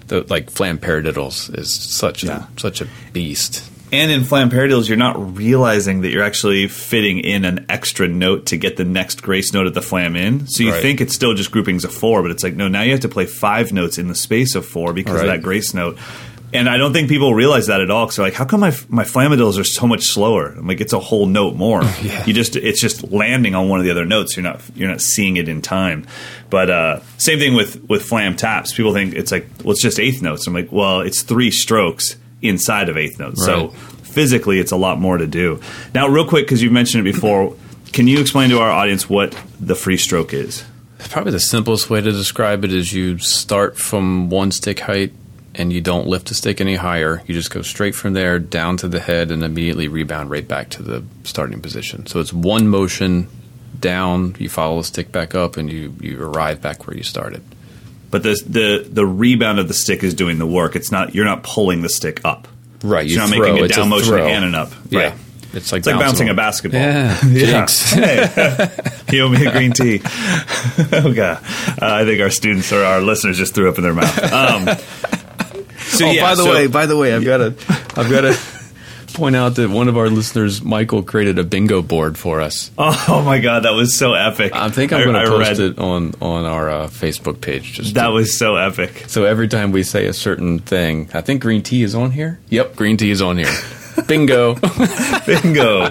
the, 0.09 0.23
like 0.29 0.51
flam 0.51 0.79
paradiddles 0.79 1.57
is 1.59 1.73
such 1.73 2.23
Yeah. 2.25 2.47
a 2.57 2.61
such 2.61 2.81
a 2.83 2.87
beast 3.13 3.63
And 3.93 4.11
in 4.11 4.25
flam 4.25 4.51
paradiddles, 4.51 4.89
you're 4.89 4.97
not 4.99 5.37
realizing 5.37 6.01
that 6.03 6.11
you're 6.11 6.25
actually 6.25 6.67
fitting 6.67 7.21
in 7.21 7.45
an 7.45 7.67
extra 7.69 8.09
note 8.09 8.47
to 8.47 8.57
get 8.57 8.77
the 8.77 8.85
next 8.85 9.23
grace 9.23 9.53
note 9.53 9.69
of 9.69 9.75
the 9.75 9.81
flam 9.81 10.17
in. 10.17 10.49
So 10.49 10.65
you 10.65 10.73
Right. 10.73 10.83
think 10.83 11.01
it's 11.01 11.15
still 11.15 11.35
just 11.35 11.53
groupings 11.53 11.85
of 11.85 11.95
four, 11.95 12.21
but 12.21 12.33
it's 12.33 12.43
like, 12.43 12.57
no, 12.57 12.67
now 12.67 12.83
you 12.83 12.91
have 12.91 13.01
to 13.01 13.09
play 13.09 13.27
five 13.27 13.73
notes 13.73 13.97
in 13.97 14.09
the 14.09 14.17
space 14.17 14.57
of 14.57 14.67
four 14.67 14.93
because 14.93 15.21
of 15.21 15.29
that 15.29 15.41
grace 15.41 15.73
note. 15.73 15.99
And 16.57 16.69
I 16.69 16.77
don't 16.77 16.93
think 16.93 17.09
people 17.09 17.35
realize 17.35 17.67
that 17.67 17.81
at 17.81 17.91
all. 17.91 18.07
Because 18.07 18.17
they're 18.17 18.27
like, 18.27 18.35
how 18.35 18.45
come 18.45 18.61
my 18.61 18.75
my 18.89 19.05
flamadills 19.05 19.59
are 19.59 19.65
so 19.65 19.87
much 19.87 20.05
slower? 20.05 20.49
I'm 20.49 20.67
like, 20.67 20.81
it's 20.81 20.93
a 20.93 21.01
whole 21.01 21.27
note 21.27 21.55
more. 21.57 21.83
You 22.27 22.33
just 22.33 22.57
it's 22.57 22.81
just 22.81 23.13
landing 23.13 23.55
on 23.55 23.69
one 23.69 23.79
of 23.79 23.85
the 23.85 23.91
other 23.91 24.05
notes. 24.05 24.37
You're 24.37 24.43
not 24.43 24.61
you're 24.75 24.89
not 24.89 25.01
seeing 25.01 25.37
it 25.37 25.49
in 25.49 25.63
time. 25.63 26.07
But 26.51 26.71
uh, 26.71 27.01
same 27.19 27.39
thing 27.39 27.55
with 27.55 27.83
with 27.89 28.03
flam 28.03 28.37
taps. 28.37 28.73
People 28.73 28.93
think 28.93 29.15
it's 29.15 29.31
like, 29.31 29.47
well, 29.63 29.73
it's 29.73 29.83
just 29.83 30.01
eighth 30.01 30.23
notes. 30.23 30.47
I'm 30.47 30.55
like, 30.55 30.73
well, 30.73 31.01
it's 31.01 31.23
three 31.23 31.51
strokes 31.51 32.17
inside 32.43 32.89
of 32.89 32.97
eighth 32.97 33.19
notes. 33.19 33.45
So 33.45 33.69
physically 34.03 34.59
it's 34.59 34.73
a 34.73 34.77
lot 34.77 34.99
more 34.99 35.19
to 35.19 35.27
do. 35.27 35.61
Now, 35.95 36.09
real 36.09 36.27
quick, 36.27 36.47
because 36.47 36.63
you've 36.63 36.73
mentioned 36.73 37.07
it 37.07 37.13
before, 37.13 37.55
can 37.93 38.07
you 38.07 38.21
explain 38.21 38.51
to 38.51 38.59
our 38.61 38.71
audience 38.71 39.09
what 39.09 39.37
the 39.61 39.75
free 39.75 39.97
stroke 39.97 40.33
is? 40.33 40.65
probably 41.09 41.33
the 41.33 41.41
simplest 41.41 41.89
way 41.89 42.01
to 42.01 42.13
describe 42.13 42.65
it 42.65 42.73
is 42.73 42.93
you 42.93 43.17
start 43.19 43.77
from 43.79 44.29
one 44.29 44.51
stick 44.51 44.81
height 44.81 45.13
and 45.59 45.73
you 45.73 45.81
don't 45.81 46.07
lift 46.07 46.29
the 46.29 46.35
stick 46.35 46.61
any 46.61 46.77
higher 46.77 47.23
you 47.27 47.35
just 47.35 47.51
go 47.51 47.63
straight 47.63 47.95
from 47.95 48.13
there 48.13 48.39
down 48.39 48.77
to 48.77 48.89
the 48.89 49.01
head 49.01 49.31
and 49.31 49.43
immediately 49.43 49.89
rebound 49.89 50.31
right 50.31 50.47
back 50.47 50.69
to 50.71 50.83
the 50.83 51.03
starting 51.25 51.61
position 51.61 52.07
so 52.07 52.21
it's 52.21 52.33
one 52.33 52.69
motion 52.69 53.27
down 53.81 54.35
you 54.39 54.49
follow 54.49 54.79
the 54.79 54.85
stick 54.85 55.11
back 55.13 55.35
up 55.35 55.57
and 55.57 55.71
you, 55.71 55.95
you 56.01 56.23
arrive 56.23 56.61
back 56.63 56.87
where 56.87 56.97
you 56.97 57.03
started 57.03 57.43
But 58.11 58.23
the 58.23 58.35
the 58.47 58.87
the 58.89 59.07
rebound 59.07 59.59
of 59.59 59.69
the 59.69 59.75
stick 59.75 60.03
is 60.05 60.15
doing 60.15 60.39
the 60.39 60.47
work. 60.47 60.77
It's 60.77 60.91
not 60.93 61.15
you're 61.15 61.25
not 61.27 61.43
pulling 61.43 61.83
the 61.83 61.89
stick 61.89 62.21
up. 62.25 62.47
Right, 62.83 63.03
So 63.05 63.09
you 63.09 63.15
you're 63.15 63.21
not 63.27 63.35
throw. 63.37 63.47
making 63.49 63.63
a 63.63 63.65
It's 63.67 63.77
a 63.77 63.81
down 63.81 63.89
motion 63.89 64.09
throw. 64.09 64.27
and 64.27 64.45
an 64.45 64.55
up. 64.55 64.71
Yeah. 64.91 65.01
Right. 65.01 65.15
It's 65.53 65.73
like 65.73 65.81
It's 65.81 65.87
like 65.89 65.99
bouncing 65.99 66.29
a 66.29 66.35
basketball. 66.35 66.81
Yeah, 66.81 67.19
Yeah. 67.27 67.47
jinx. 67.67 67.93
Hey. 67.95 68.71
you 69.17 69.23
owe 69.25 69.29
me 69.29 69.45
a 69.47 69.51
green 69.53 69.73
tea. 69.73 70.01
oh 70.93 71.13
god, 71.15 71.43
uh, 71.83 72.01
I 72.01 72.05
think 72.05 72.21
our 72.23 72.31
students 72.31 72.73
or 72.73 72.83
our 72.85 73.01
listeners 73.01 73.37
just 73.39 73.55
threw 73.55 73.69
up 73.69 73.77
in 73.77 73.83
their 73.83 73.95
mouth. 73.95 74.33
Um, 74.33 74.69
so 75.97 76.07
oh, 76.07 76.11
yeah, 76.13 76.23
by 76.23 76.35
the 76.35 76.43
so- 76.45 76.53
way, 76.53 76.67
by 76.67 76.87
the 76.87 76.97
way, 76.97 77.15
I've 77.15 77.25
got 77.25 77.39
to, 77.39 77.55
I've 77.97 78.11
got 78.11 78.23
to 78.23 78.39
point 79.15 79.35
out 79.35 79.55
that 79.55 79.71
one 79.71 79.89
of 79.89 79.97
our 79.97 80.11
listeners, 80.11 80.63
Michael, 80.63 81.03
created 81.03 81.39
a 81.39 81.45
bingo 81.45 81.81
board 81.81 82.19
for 82.19 82.41
us. 82.43 82.71
oh 82.77 83.23
my 83.25 83.39
god, 83.39 83.61
that 83.65 83.71
was 83.73 83.97
so 83.97 84.13
epic. 84.13 84.53
I 84.55 84.69
think 84.69 84.93
I'm 84.93 85.05
going 85.05 85.15
to 85.25 85.31
post 85.31 85.59
read- 85.59 85.71
it 85.73 85.79
on 85.79 86.13
on 86.21 86.45
our 86.45 86.69
uh, 86.71 86.87
Facebook 86.89 87.41
page. 87.41 87.73
Just 87.75 87.95
That 87.95 88.09
to- 88.09 88.13
was 88.13 88.37
so 88.37 88.57
epic. 88.57 89.05
so 89.09 89.25
every 89.25 89.49
time 89.49 89.73
we 89.73 89.83
say 89.85 90.07
a 90.07 90.13
certain 90.13 90.59
thing, 90.59 91.09
I 91.15 91.23
think 91.23 91.41
green 91.43 91.63
tea 91.63 91.83
is 91.83 91.95
on 91.95 92.11
here. 92.11 92.39
Yep, 92.51 92.77
green 92.77 92.97
tea 92.99 93.11
is 93.11 93.23
on 93.23 93.39
here. 93.39 93.53
Bingo. 94.07 94.55
Bingo. 95.27 95.91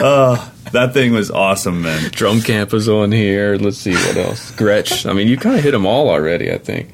oh, 0.00 0.52
that 0.72 0.90
thing 0.94 1.12
was 1.12 1.30
awesome, 1.30 1.82
man. 1.82 2.10
Drum 2.12 2.40
camp 2.40 2.72
is 2.72 2.88
on 2.88 3.12
here. 3.12 3.56
Let's 3.56 3.76
see 3.76 3.92
what 3.92 4.16
else. 4.16 4.50
Gretsch. 4.52 5.08
I 5.08 5.12
mean, 5.12 5.28
you 5.28 5.36
kind 5.36 5.56
of 5.58 5.62
hit 5.62 5.72
them 5.72 5.84
all 5.84 6.08
already. 6.08 6.50
I 6.50 6.56
think. 6.56 6.88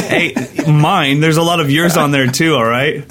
Hey, 0.00 0.34
mine. 0.66 1.20
There's 1.20 1.36
a 1.36 1.42
lot 1.42 1.60
of 1.60 1.70
yours 1.70 1.96
on 1.96 2.10
there 2.10 2.26
too. 2.26 2.54
All 2.54 2.64
right. 2.64 3.04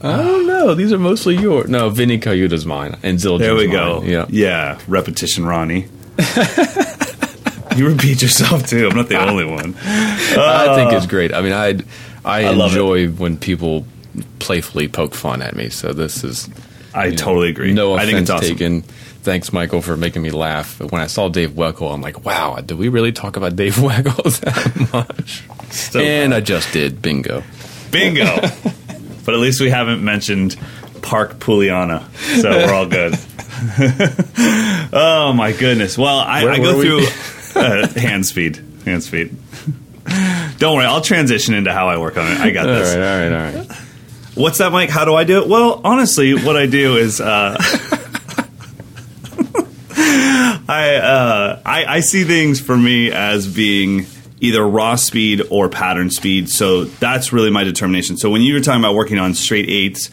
I 0.00 0.16
don't 0.16 0.46
know. 0.46 0.74
These 0.74 0.92
are 0.92 0.98
mostly 0.98 1.36
yours. 1.36 1.68
No, 1.68 1.90
Vinnie 1.90 2.18
Colaiuta's 2.18 2.64
mine 2.64 2.96
and 3.02 3.18
Zildjian's 3.18 3.40
There 3.40 3.54
we 3.56 3.66
mine. 3.66 3.76
go. 3.76 4.02
Yeah. 4.04 4.26
Yeah. 4.28 4.78
Repetition, 4.86 5.44
Ronnie. 5.44 5.86
you 7.76 7.88
repeat 7.88 8.22
yourself 8.22 8.66
too. 8.66 8.88
I'm 8.88 8.96
not 8.96 9.08
the 9.08 9.20
only 9.20 9.44
one. 9.44 9.74
I 9.80 10.74
think 10.76 10.92
it's 10.92 11.06
uh, 11.06 11.08
great. 11.08 11.32
I 11.34 11.40
mean, 11.42 11.52
I 11.52 11.80
I, 12.24 12.44
I 12.44 12.50
enjoy 12.52 13.08
when 13.08 13.36
people 13.36 13.86
playfully 14.38 14.88
poke 14.88 15.14
fun 15.14 15.42
at 15.42 15.54
me. 15.56 15.68
So 15.68 15.92
this 15.92 16.22
is 16.24 16.48
I 16.94 17.10
totally 17.10 17.48
agree. 17.50 17.72
No 17.72 17.94
I 17.94 18.02
offense 18.02 18.10
think 18.10 18.20
it's 18.22 18.30
awesome. 18.30 18.48
taken. 18.56 18.84
Thanks, 19.28 19.52
Michael, 19.52 19.82
for 19.82 19.94
making 19.94 20.22
me 20.22 20.30
laugh. 20.30 20.78
But 20.78 20.90
when 20.90 21.02
I 21.02 21.06
saw 21.06 21.28
Dave 21.28 21.50
Weckl, 21.50 21.92
I'm 21.92 22.00
like, 22.00 22.24
wow, 22.24 22.62
did 22.64 22.78
we 22.78 22.88
really 22.88 23.12
talk 23.12 23.36
about 23.36 23.56
Dave 23.56 23.74
Weckl 23.76 24.40
that 24.40 24.90
much? 24.90 25.44
So 25.70 26.00
and 26.00 26.32
I 26.32 26.40
just 26.40 26.72
did. 26.72 27.02
Bingo. 27.02 27.42
Bingo. 27.90 28.24
but 29.26 29.34
at 29.34 29.38
least 29.38 29.60
we 29.60 29.68
haven't 29.68 30.02
mentioned 30.02 30.56
Park 31.02 31.34
Puliana, 31.34 32.08
so 32.40 32.48
we're 32.48 32.72
all 32.72 32.86
good. 32.86 33.18
oh 34.94 35.34
my 35.34 35.52
goodness! 35.52 35.98
Well, 35.98 36.20
I, 36.20 36.46
I 36.48 36.58
go 36.58 36.78
we? 36.78 36.84
through 36.86 37.60
uh, 37.60 37.86
hand 38.00 38.24
speed, 38.24 38.64
hand 38.86 39.02
speed. 39.02 39.36
Don't 40.56 40.74
worry, 40.74 40.86
I'll 40.86 41.02
transition 41.02 41.52
into 41.52 41.70
how 41.70 41.88
I 41.88 41.98
work 41.98 42.16
on 42.16 42.32
it. 42.32 42.40
I 42.40 42.48
got 42.48 42.66
All 42.66 42.76
this. 42.76 42.96
right, 42.96 43.04
all 43.04 43.30
right, 43.30 43.56
all 43.56 43.62
right. 43.62 43.78
What's 44.36 44.56
that, 44.56 44.72
Mike? 44.72 44.88
How 44.88 45.04
do 45.04 45.14
I 45.14 45.24
do 45.24 45.42
it? 45.42 45.48
Well, 45.48 45.82
honestly, 45.84 46.32
what 46.32 46.56
I 46.56 46.64
do 46.64 46.96
is 46.96 47.20
uh, 47.20 47.58
I, 50.68 50.96
uh, 50.96 51.62
I 51.64 51.84
I 51.86 52.00
see 52.00 52.24
things 52.24 52.60
for 52.60 52.76
me 52.76 53.10
as 53.10 53.46
being 53.46 54.06
either 54.40 54.66
raw 54.66 54.96
speed 54.96 55.42
or 55.50 55.68
pattern 55.68 56.10
speed. 56.10 56.48
So 56.50 56.84
that's 56.84 57.32
really 57.32 57.50
my 57.50 57.64
determination. 57.64 58.16
So 58.16 58.30
when 58.30 58.42
you 58.42 58.54
were 58.54 58.60
talking 58.60 58.80
about 58.80 58.94
working 58.94 59.18
on 59.18 59.34
straight 59.34 59.68
eights 59.68 60.10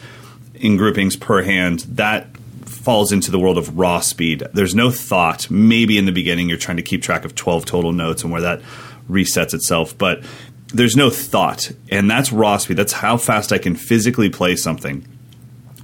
in 0.54 0.76
groupings 0.76 1.16
per 1.16 1.42
hand, 1.42 1.80
that 1.80 2.36
falls 2.64 3.12
into 3.12 3.30
the 3.30 3.38
world 3.38 3.58
of 3.58 3.78
raw 3.78 4.00
speed. 4.00 4.44
There's 4.52 4.74
no 4.74 4.90
thought. 4.90 5.50
Maybe 5.50 5.98
in 5.98 6.06
the 6.06 6.12
beginning 6.12 6.48
you're 6.48 6.58
trying 6.58 6.76
to 6.78 6.82
keep 6.82 7.02
track 7.02 7.24
of 7.24 7.34
12 7.34 7.64
total 7.64 7.92
notes 7.92 8.22
and 8.22 8.32
where 8.32 8.42
that 8.42 8.62
resets 9.08 9.54
itself, 9.54 9.96
but 9.96 10.22
there's 10.68 10.96
no 10.96 11.10
thought. 11.10 11.70
And 11.90 12.10
that's 12.10 12.32
raw 12.32 12.56
speed. 12.56 12.76
That's 12.76 12.92
how 12.92 13.16
fast 13.16 13.52
I 13.52 13.58
can 13.58 13.76
physically 13.76 14.30
play 14.30 14.56
something. 14.56 15.06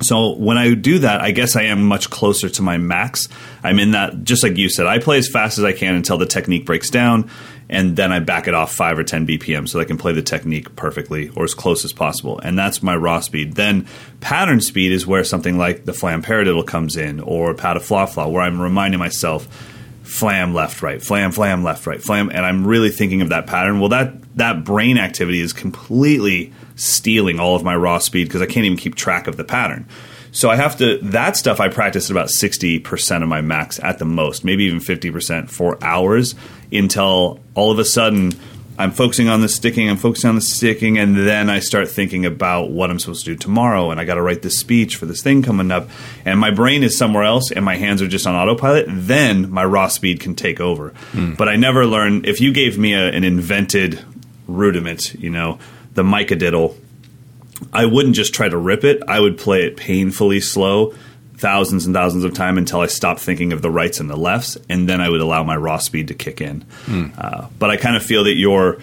So 0.02 0.34
when 0.34 0.58
I 0.58 0.74
do 0.74 1.00
that, 1.00 1.20
I 1.20 1.30
guess 1.30 1.56
I 1.56 1.62
am 1.64 1.84
much 1.84 2.10
closer 2.10 2.48
to 2.48 2.62
my 2.62 2.78
max. 2.78 3.28
I'm 3.62 3.78
in 3.78 3.92
that, 3.92 4.24
just 4.24 4.42
like 4.42 4.56
you 4.56 4.68
said, 4.68 4.86
I 4.86 4.98
play 4.98 5.18
as 5.18 5.28
fast 5.28 5.58
as 5.58 5.64
I 5.64 5.72
can 5.72 5.94
until 5.94 6.18
the 6.18 6.26
technique 6.26 6.66
breaks 6.66 6.90
down, 6.90 7.30
and 7.68 7.96
then 7.96 8.12
I 8.12 8.18
back 8.18 8.48
it 8.48 8.54
off 8.54 8.74
five 8.74 8.98
or 8.98 9.04
10 9.04 9.26
BPM 9.26 9.68
so 9.68 9.80
I 9.80 9.84
can 9.84 9.98
play 9.98 10.12
the 10.12 10.22
technique 10.22 10.74
perfectly 10.76 11.30
or 11.30 11.44
as 11.44 11.54
close 11.54 11.84
as 11.84 11.92
possible. 11.92 12.38
And 12.38 12.58
that's 12.58 12.82
my 12.82 12.96
raw 12.96 13.20
speed. 13.20 13.54
Then 13.54 13.86
pattern 14.20 14.60
speed 14.60 14.92
is 14.92 15.06
where 15.06 15.24
something 15.24 15.58
like 15.58 15.84
the 15.84 15.92
flam 15.92 16.22
paradiddle 16.22 16.66
comes 16.66 16.96
in 16.96 17.20
or 17.20 17.54
pataflafla, 17.54 18.30
where 18.30 18.42
I'm 18.42 18.60
reminding 18.60 19.00
myself, 19.00 19.48
flam 20.02 20.52
left 20.52 20.82
right 20.82 21.00
flam 21.00 21.30
flam 21.30 21.62
left 21.62 21.86
right 21.86 22.02
flam 22.02 22.28
and 22.28 22.44
i'm 22.44 22.66
really 22.66 22.90
thinking 22.90 23.22
of 23.22 23.30
that 23.30 23.46
pattern 23.46 23.78
well 23.78 23.90
that 23.90 24.12
that 24.36 24.64
brain 24.64 24.98
activity 24.98 25.40
is 25.40 25.52
completely 25.52 26.52
stealing 26.76 27.38
all 27.38 27.54
of 27.54 27.62
my 27.62 27.74
raw 27.74 27.98
speed 27.98 28.28
because 28.28 28.42
i 28.42 28.46
can't 28.46 28.66
even 28.66 28.78
keep 28.78 28.94
track 28.94 29.26
of 29.26 29.36
the 29.36 29.44
pattern 29.44 29.86
so 30.30 30.50
i 30.50 30.56
have 30.56 30.76
to 30.76 30.98
that 30.98 31.36
stuff 31.36 31.60
i 31.60 31.68
practice 31.68 32.06
at 32.06 32.10
about 32.10 32.28
60% 32.28 33.22
of 33.22 33.28
my 33.28 33.40
max 33.40 33.78
at 33.80 33.98
the 33.98 34.04
most 34.04 34.44
maybe 34.44 34.64
even 34.64 34.80
50% 34.80 35.50
for 35.50 35.82
hours 35.82 36.34
until 36.70 37.40
all 37.54 37.70
of 37.70 37.78
a 37.78 37.84
sudden 37.84 38.32
I'm 38.78 38.90
focusing 38.90 39.28
on 39.28 39.42
the 39.42 39.48
sticking, 39.48 39.88
I'm 39.88 39.96
focusing 39.96 40.28
on 40.28 40.34
the 40.34 40.40
sticking, 40.40 40.98
and 40.98 41.14
then 41.16 41.50
I 41.50 41.60
start 41.60 41.88
thinking 41.88 42.24
about 42.24 42.70
what 42.70 42.90
I'm 42.90 42.98
supposed 42.98 43.24
to 43.26 43.32
do 43.32 43.36
tomorrow, 43.36 43.90
and 43.90 44.00
I 44.00 44.04
got 44.04 44.14
to 44.14 44.22
write 44.22 44.42
this 44.42 44.58
speech 44.58 44.96
for 44.96 45.04
this 45.04 45.22
thing 45.22 45.42
coming 45.42 45.70
up, 45.70 45.88
and 46.24 46.40
my 46.40 46.50
brain 46.50 46.82
is 46.82 46.96
somewhere 46.96 47.24
else, 47.24 47.52
and 47.52 47.64
my 47.64 47.76
hands 47.76 48.00
are 48.00 48.08
just 48.08 48.26
on 48.26 48.34
autopilot. 48.34 48.86
Then 48.88 49.50
my 49.50 49.64
raw 49.64 49.88
speed 49.88 50.20
can 50.20 50.34
take 50.34 50.58
over. 50.58 50.90
Hmm. 51.12 51.34
But 51.34 51.48
I 51.48 51.56
never 51.56 51.86
learn. 51.86 52.24
If 52.24 52.40
you 52.40 52.52
gave 52.52 52.78
me 52.78 52.94
a, 52.94 53.08
an 53.08 53.24
invented 53.24 54.02
rudiment, 54.52 55.14
you 55.14 55.30
know, 55.30 55.58
the 55.94 56.04
mica 56.04 56.36
diddle, 56.36 56.76
I 57.72 57.86
wouldn't 57.86 58.14
just 58.14 58.34
try 58.34 58.48
to 58.48 58.56
rip 58.56 58.84
it. 58.84 59.02
I 59.06 59.20
would 59.20 59.38
play 59.38 59.64
it 59.64 59.76
painfully 59.76 60.40
slow, 60.40 60.94
thousands 61.36 61.86
and 61.86 61.94
thousands 61.94 62.24
of 62.24 62.34
time 62.34 62.58
until 62.58 62.80
I 62.80 62.86
stopped 62.86 63.20
thinking 63.20 63.52
of 63.52 63.62
the 63.62 63.70
rights 63.70 64.00
and 64.00 64.08
the 64.08 64.16
lefts, 64.16 64.56
and 64.68 64.88
then 64.88 65.00
I 65.00 65.08
would 65.08 65.20
allow 65.20 65.42
my 65.42 65.56
raw 65.56 65.78
speed 65.78 66.08
to 66.08 66.14
kick 66.14 66.40
in. 66.40 66.64
Uh, 67.18 67.48
but 67.58 67.70
I 67.70 67.76
kind 67.76 67.96
of 67.96 68.02
feel 68.02 68.24
that 68.24 68.34
your 68.34 68.78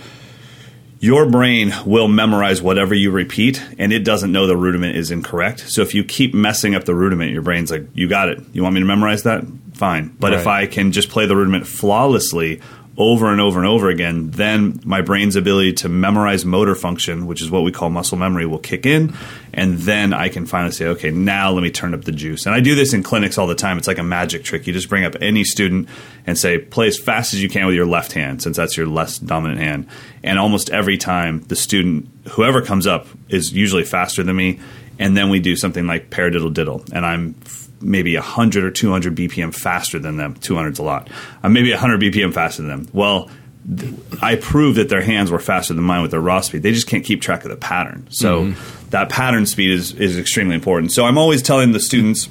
your 1.02 1.30
brain 1.30 1.74
will 1.86 2.10
memorize 2.10 2.62
whatever 2.62 2.94
you 2.94 3.10
repeat, 3.12 3.64
and 3.78 3.94
it 3.94 4.04
doesn't 4.04 4.34
know 4.34 4.48
the 4.48 4.58
rudiment 4.58 4.98
is 4.98 5.12
incorrect. 5.12 5.62
So 5.70 5.82
if 5.82 5.96
you 5.96 6.04
keep 6.04 6.34
messing 6.34 6.76
up 6.76 6.84
the 6.84 6.94
rudiment, 6.94 7.32
your 7.32 7.42
brain's 7.42 7.72
like, 7.72 7.86
"You 7.94 8.10
got 8.10 8.28
it. 8.30 8.42
You 8.52 8.64
want 8.64 8.76
me 8.76 8.82
to 8.82 8.86
memorize 8.86 9.24
that? 9.24 9.46
Fine." 9.74 10.16
But 10.20 10.34
if 10.34 10.48
I 10.48 10.66
can 10.68 10.92
just 10.92 11.08
play 11.10 11.26
the 11.26 11.38
rudiment 11.38 11.66
flawlessly 11.68 12.60
over 13.00 13.32
and 13.32 13.40
over 13.40 13.60
and 13.60 13.68
over 13.68 13.90
again, 13.90 14.30
then 14.32 14.82
my 14.84 15.02
brain's 15.02 15.38
ability 15.38 15.72
to 15.72 15.88
memorize 15.88 16.44
motor 16.44 16.76
function, 16.76 17.28
which 17.28 17.42
is 17.42 17.50
what 17.50 17.64
we 17.64 17.72
call 17.72 17.90
muscle 17.90 18.18
memory, 18.18 18.46
will 18.46 18.60
kick 18.60 18.86
in. 18.86 19.16
And 19.54 19.78
then 19.78 20.14
I 20.14 20.28
can 20.28 20.46
finally 20.46 20.74
say, 20.74 20.86
okay, 20.88 21.10
now 21.10 21.52
let 21.52 21.64
me 21.64 21.72
turn 21.72 21.94
up 21.94 22.04
the 22.04 22.12
juice. 22.12 22.46
And 22.46 22.54
I 22.54 22.60
do 22.60 22.76
this 22.76 22.94
in 22.94 23.02
clinics 23.02 23.38
all 23.38 23.48
the 23.48 23.56
time. 23.56 23.78
It's 23.78 23.88
like 23.88 24.00
a 24.00 24.04
magic 24.04 24.44
trick. 24.44 24.68
You 24.68 24.74
just 24.74 24.90
bring 24.90 25.06
up 25.06 25.16
any 25.22 25.46
student 25.46 25.88
and 26.28 26.38
say, 26.38 26.58
play 26.58 26.88
as 26.88 27.00
fast 27.00 27.34
as 27.34 27.42
you 27.42 27.48
can 27.48 27.66
with 27.68 27.76
your 27.76 27.88
left 27.88 28.12
hand, 28.12 28.44
since 28.44 28.58
that's 28.58 28.76
your 28.76 28.88
less 28.88 29.18
dominant 29.18 29.62
hand. 29.62 29.88
And 30.22 30.38
almost 30.38 30.70
every 30.70 30.98
time 30.98 31.40
the 31.44 31.56
student, 31.56 32.10
whoever 32.32 32.62
comes 32.62 32.86
up, 32.86 33.08
is 33.30 33.54
usually 33.54 33.86
faster 33.86 34.24
than 34.24 34.36
me. 34.36 34.60
And 35.00 35.16
then 35.16 35.30
we 35.30 35.40
do 35.40 35.56
something 35.56 35.88
like 35.88 36.10
paradiddle 36.10 36.54
diddle. 36.54 36.84
And 36.92 37.06
I'm 37.06 37.36
maybe 37.82 38.16
100 38.16 38.64
or 38.64 38.72
200 38.72 39.16
BPM 39.16 39.54
faster 39.54 40.00
than 40.00 40.18
them. 40.18 40.36
200's 40.36 40.80
a 40.80 40.84
lot. 40.84 41.10
I'm 41.44 41.54
maybe 41.54 41.72
100 41.72 42.02
BPM 42.02 42.34
faster 42.34 42.62
than 42.62 42.70
them. 42.70 42.90
Well, 42.94 43.30
th- 43.78 43.94
I 44.22 44.36
proved 44.36 44.78
that 44.78 44.90
their 44.90 45.02
hands 45.02 45.32
were 45.32 45.40
faster 45.40 45.74
than 45.74 45.84
mine 45.84 46.02
with 46.02 46.12
their 46.12 46.22
raw 46.22 46.42
speed. 46.42 46.64
They 46.64 46.72
just 46.72 46.88
can't 46.88 47.06
keep 47.06 47.22
track 47.22 47.44
of 47.44 47.52
the 47.52 47.58
pattern. 47.58 48.08
So 48.10 48.46
mm-hmm. 48.46 48.90
that 48.90 49.10
pattern 49.10 49.46
speed 49.46 49.72
is, 49.72 49.94
is 49.94 50.18
extremely 50.18 50.56
important. 50.56 50.92
So 50.92 51.06
I'm 51.06 51.18
always 51.18 51.42
telling 51.42 51.72
the 51.72 51.80
students 51.80 52.30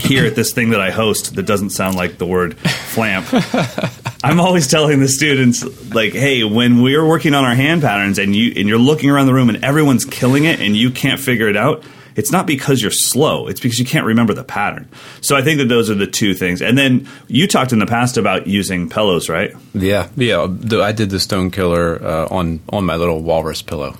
here 0.00 0.24
at 0.24 0.34
this 0.34 0.52
thing 0.52 0.70
that 0.70 0.80
I 0.80 0.90
host 0.90 1.34
that 1.34 1.44
doesn't 1.44 1.70
sound 1.70 1.96
like 1.96 2.18
the 2.18 2.26
word 2.26 2.58
flamp. 2.58 3.26
I'm 4.24 4.40
always 4.40 4.68
telling 4.68 5.00
the 5.00 5.08
students 5.08 5.62
like, 5.92 6.12
hey, 6.12 6.44
when 6.44 6.82
we're 6.82 7.06
working 7.06 7.34
on 7.34 7.44
our 7.44 7.54
hand 7.54 7.82
patterns 7.82 8.18
and 8.18 8.34
you 8.34 8.52
and 8.56 8.68
you're 8.68 8.78
looking 8.78 9.10
around 9.10 9.26
the 9.26 9.34
room 9.34 9.48
and 9.48 9.64
everyone's 9.64 10.04
killing 10.04 10.44
it 10.44 10.60
and 10.60 10.76
you 10.76 10.90
can't 10.90 11.20
figure 11.20 11.48
it 11.48 11.56
out, 11.56 11.84
it's 12.16 12.32
not 12.32 12.46
because 12.46 12.82
you're 12.82 12.90
slow. 12.90 13.46
It's 13.46 13.60
because 13.60 13.78
you 13.78 13.84
can't 13.84 14.06
remember 14.06 14.34
the 14.34 14.44
pattern. 14.44 14.88
So 15.20 15.36
I 15.36 15.42
think 15.42 15.58
that 15.58 15.68
those 15.68 15.90
are 15.90 15.94
the 15.94 16.06
two 16.06 16.34
things. 16.34 16.62
And 16.62 16.76
then 16.76 17.08
you 17.28 17.46
talked 17.46 17.72
in 17.72 17.78
the 17.78 17.86
past 17.86 18.16
about 18.16 18.46
using 18.46 18.88
pillows, 18.88 19.28
right? 19.28 19.54
Yeah, 19.74 20.08
yeah. 20.16 20.46
The, 20.48 20.82
I 20.82 20.92
did 20.92 21.10
the 21.10 21.20
Stone 21.20 21.50
Killer 21.50 22.02
uh, 22.02 22.28
on 22.30 22.60
on 22.70 22.84
my 22.84 22.96
little 22.96 23.22
walrus 23.22 23.62
pillow 23.62 23.96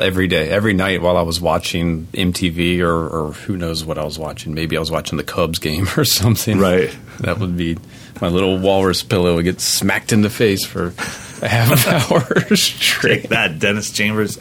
every 0.00 0.28
day, 0.28 0.48
every 0.48 0.72
night 0.72 1.02
while 1.02 1.16
I 1.16 1.22
was 1.22 1.40
watching 1.40 2.06
MTV 2.06 2.80
or, 2.80 3.08
or 3.08 3.32
who 3.32 3.56
knows 3.56 3.84
what 3.84 3.98
I 3.98 4.04
was 4.04 4.18
watching. 4.18 4.54
Maybe 4.54 4.76
I 4.76 4.80
was 4.80 4.90
watching 4.90 5.18
the 5.18 5.24
Cubs 5.24 5.58
game 5.58 5.86
or 5.96 6.04
something. 6.04 6.58
Right. 6.58 6.96
That 7.20 7.38
would 7.38 7.56
be 7.56 7.76
my 8.20 8.28
little 8.28 8.58
walrus 8.58 9.02
pillow 9.02 9.36
would 9.36 9.44
get 9.44 9.60
smacked 9.60 10.12
in 10.12 10.22
the 10.22 10.30
face 10.30 10.64
for 10.64 10.94
a 11.42 11.48
half 11.48 11.86
an 11.86 11.94
hour 12.12 12.56
straight. 12.56 13.22
Take 13.22 13.30
that, 13.30 13.58
Dennis 13.58 13.90
Chambers. 13.90 14.38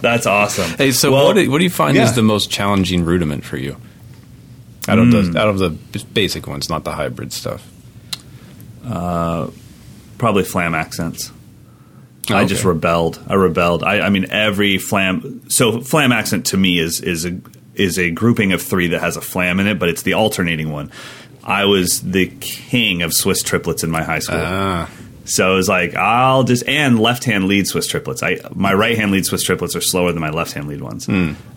That's 0.00 0.26
awesome. 0.26 0.70
Hey, 0.76 0.90
so 0.92 1.12
Well, 1.12 1.26
what, 1.26 1.36
do, 1.36 1.50
what 1.50 1.58
do 1.58 1.64
you 1.64 1.70
find 1.70 1.96
yeah. 1.96 2.04
is 2.04 2.14
the 2.14 2.22
most 2.22 2.50
challenging 2.50 3.04
rudiment 3.04 3.44
for 3.44 3.56
you? 3.56 3.76
Out 4.88 4.98
of 4.98 5.10
the 5.10 5.34
out 5.38 5.48
of 5.48 5.58
the 5.58 5.70
basic 6.14 6.46
ones, 6.46 6.68
not 6.68 6.84
the 6.84 6.92
hybrid 6.92 7.32
stuff. 7.32 7.66
probably 10.18 10.44
flam 10.44 10.74
accents. 10.74 11.32
I 12.28 12.40
Okay. 12.40 12.46
just 12.48 12.64
rebelled. 12.64 13.20
I 13.28 13.34
rebelled. 13.34 13.82
I, 13.84 14.00
I 14.00 14.08
mean, 14.10 14.26
every 14.30 14.78
flam. 14.78 15.48
So 15.48 15.80
flam 15.80 16.12
accent 16.12 16.46
to 16.46 16.56
me 16.56 16.78
is 16.78 17.00
is 17.00 17.24
a 17.24 17.38
is 17.74 17.98
a 17.98 18.10
grouping 18.10 18.52
of 18.52 18.62
three 18.62 18.88
that 18.88 19.00
has 19.00 19.16
a 19.16 19.20
flam 19.20 19.60
in 19.60 19.66
it, 19.66 19.78
but 19.78 19.88
it's 19.88 20.02
the 20.02 20.14
alternating 20.14 20.70
one. 20.72 20.90
I 21.44 21.64
was 21.66 22.00
the 22.02 22.26
king 22.40 23.02
of 23.02 23.12
Swiss 23.12 23.42
triplets 23.42 23.84
in 23.84 23.90
my 23.90 24.02
high 24.02 24.18
school. 24.18 24.38
Ah, 24.40 24.90
So 25.26 25.52
it 25.52 25.56
was 25.56 25.68
like 25.68 25.94
I'll 25.94 26.44
just 26.44 26.66
and 26.68 26.98
left 26.98 27.24
hand 27.24 27.46
lead 27.46 27.66
Swiss 27.66 27.86
triplets. 27.86 28.22
I 28.22 28.38
my 28.54 28.72
right 28.72 28.96
hand 28.96 29.10
lead 29.10 29.26
Swiss 29.26 29.42
triplets 29.42 29.76
are 29.76 29.80
slower 29.80 30.12
than 30.12 30.20
my 30.20 30.30
left 30.30 30.52
hand 30.52 30.68
lead 30.68 30.80
ones. 30.80 31.08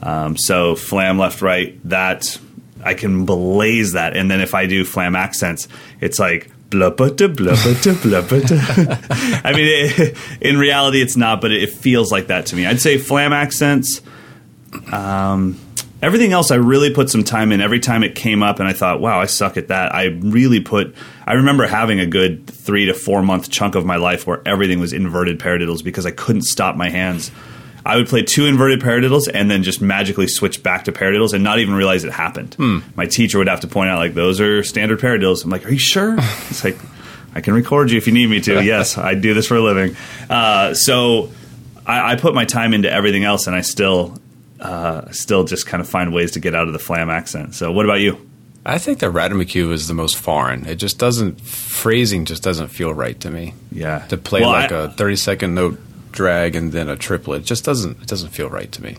Um, 0.03 0.38
so 0.38 0.75
flam 0.75 1.17
left 1.17 1.41
right 1.41 1.79
that 1.88 2.38
I 2.84 2.93
can 2.93 3.25
blaze 3.25 3.93
that, 3.93 4.15
and 4.15 4.29
then 4.29 4.41
if 4.41 4.53
I 4.55 4.65
do 4.65 4.84
flam 4.86 5.15
accents, 5.15 5.67
it's 6.01 6.17
like 6.19 6.49
blah 6.69 6.89
blah 6.89 7.10
blah 7.10 7.27
blah 7.27 7.55
blah 7.55 8.21
blah. 8.21 8.41
I 9.43 9.51
mean, 9.53 9.67
it, 9.67 10.17
in 10.41 10.58
reality, 10.58 11.01
it's 11.01 11.17
not, 11.17 11.41
but 11.41 11.51
it 11.51 11.71
feels 11.71 12.12
like 12.12 12.27
that 12.27 12.47
to 12.47 12.55
me. 12.55 12.65
I'd 12.65 12.82
say 12.82 12.97
flam 12.97 13.34
accents. 13.34 14.01
Um, 14.91 15.60
everything 16.02 16.34
else, 16.34 16.52
I 16.52 16.56
really 16.56 16.94
put 16.94 17.10
some 17.10 17.24
time 17.24 17.52
in. 17.52 17.62
Every 17.62 17.80
time 17.80 18.04
it 18.04 18.16
came 18.16 18.44
up, 18.44 18.60
and 18.60 18.68
I 18.68 18.74
thought, 18.74 19.02
"Wow, 19.02 19.20
I 19.20 19.26
suck 19.26 19.58
at 19.58 19.68
that." 19.70 19.94
I 19.94 20.06
really 20.22 20.60
put. 20.60 20.96
I 21.26 21.34
remember 21.34 21.68
having 21.68 22.00
a 22.00 22.06
good 22.06 22.48
three 22.48 22.86
to 22.86 22.94
four 22.94 23.22
month 23.22 23.50
chunk 23.50 23.76
of 23.76 23.86
my 23.86 23.98
life 23.98 24.26
where 24.28 24.42
everything 24.46 24.80
was 24.80 24.94
inverted 24.94 25.40
paradiddles 25.40 25.84
because 25.84 26.06
I 26.06 26.12
couldn't 26.12 26.44
stop 26.44 26.76
my 26.76 26.90
hands. 26.90 27.32
I 27.86 27.96
would 27.96 28.08
play 28.08 28.22
two 28.24 28.46
inverted 28.46 28.82
paradiddles 28.82 29.28
and 29.34 29.50
then 29.50 29.64
just 29.64 29.82
magically 29.82 30.28
switch 30.28 30.62
back 30.62 30.84
to 30.84 30.92
paradiddles 30.92 31.34
and 31.34 31.44
not 31.44 31.60
even 31.60 31.74
realize 31.74 32.04
it 32.04 32.12
happened. 32.12 32.56
My 32.96 33.06
teacher 33.06 33.38
would 33.38 33.48
have 33.48 33.62
to 33.62 33.68
point 33.68 33.90
out, 33.90 33.98
like, 34.00 34.14
those 34.14 34.42
are 34.42 34.64
standard 34.64 35.00
paradiddles. 35.00 35.44
I'm 35.44 35.50
like, 35.50 35.66
are 35.66 35.72
you 35.72 35.80
sure? 35.80 36.16
It's 36.50 36.64
like, 36.64 36.78
I 37.34 37.42
can 37.42 37.54
record 37.54 37.90
you 37.90 37.98
if 37.98 38.06
you 38.06 38.14
need 38.14 38.28
me 38.30 38.42
to. 38.42 38.64
yes, 38.64 38.98
I 38.98 39.14
do 39.16 39.34
this 39.34 39.48
for 39.48 39.56
a 39.56 39.62
living. 39.62 39.96
Uh, 40.30 40.74
so 40.74 41.32
I, 41.86 42.12
I 42.12 42.16
put 42.18 42.36
my 42.36 42.46
time 42.46 42.74
into 42.74 42.92
everything 42.92 43.24
else, 43.24 43.48
and 43.48 43.56
I 43.56 43.62
still, 43.62 44.18
uh, 44.60 45.10
still 45.12 45.43
just 45.43 45.65
kind 45.67 45.82
of 45.82 45.88
find 45.89 46.13
ways 46.13 46.32
to 46.32 46.39
get 46.39 46.54
out 46.56 46.67
of 46.67 46.74
the 46.74 46.80
flam 46.80 47.10
accent. 47.10 47.56
So, 47.56 47.72
what 47.72 47.86
about 47.86 48.00
you? 48.02 48.30
I 48.65 48.78
think 48.78 49.00
the 49.00 49.08
ratamacue 49.08 49.72
is 49.72 49.88
the 49.88 49.93
most 49.93 50.17
foreign. 50.17 50.65
It 50.67 50.76
just 50.76 51.00
doesn't 51.00 51.39
phrasing 51.41 52.26
just 52.26 52.43
doesn't 52.43 52.67
feel 52.67 52.93
right 52.93 53.19
to 53.22 53.32
me. 53.32 53.54
Yeah, 53.72 54.00
To 54.10 54.17
play 54.17 54.41
Well, 54.41 54.50
like 54.52 54.72
I- 54.72 54.84
a 54.86 54.89
thirty 54.89 55.15
second 55.15 55.56
note 55.56 55.80
drag 56.12 56.56
and 56.56 56.72
then 56.72 56.89
a 56.89 56.95
triplet 56.95 57.41
it 57.41 57.45
just 57.45 57.63
doesn't 57.63 58.02
it 58.02 58.08
doesn't 58.08 58.30
feel 58.30 58.50
right 58.50 58.72
to 58.74 58.82
me. 58.84 58.98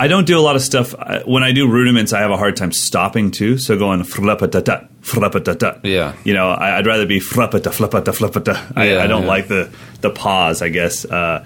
I 0.00 0.08
don't 0.08 0.26
do 0.26 0.38
a 0.38 0.42
lot 0.42 0.56
of 0.56 0.62
stuff. 0.62 0.94
When 1.24 1.42
I 1.42 1.52
do 1.52 1.66
rudiments, 1.70 2.12
I 2.12 2.20
have 2.20 2.30
a 2.30 2.36
hard 2.36 2.56
time 2.56 2.70
stopping 2.72 3.30
too. 3.30 3.56
So 3.58 3.78
going 3.78 4.02
flapatata, 4.02 4.88
flapatata. 5.00 5.80
Yeah. 5.84 6.14
You 6.24 6.34
know, 6.34 6.48
I, 6.50 6.76
I'd 6.78 6.86
rather 6.86 7.06
be 7.06 7.18
flapata, 7.20 7.70
flapata, 7.72 8.12
flapata. 8.12 8.72
I, 8.76 8.90
Yeah, 8.90 9.02
I 9.02 9.06
don't 9.06 9.22
yeah. 9.22 9.28
like 9.28 9.48
the 9.48 9.70
the 10.02 10.10
pause. 10.10 10.60
I 10.60 10.68
guess. 10.68 11.04
Uh, 11.06 11.44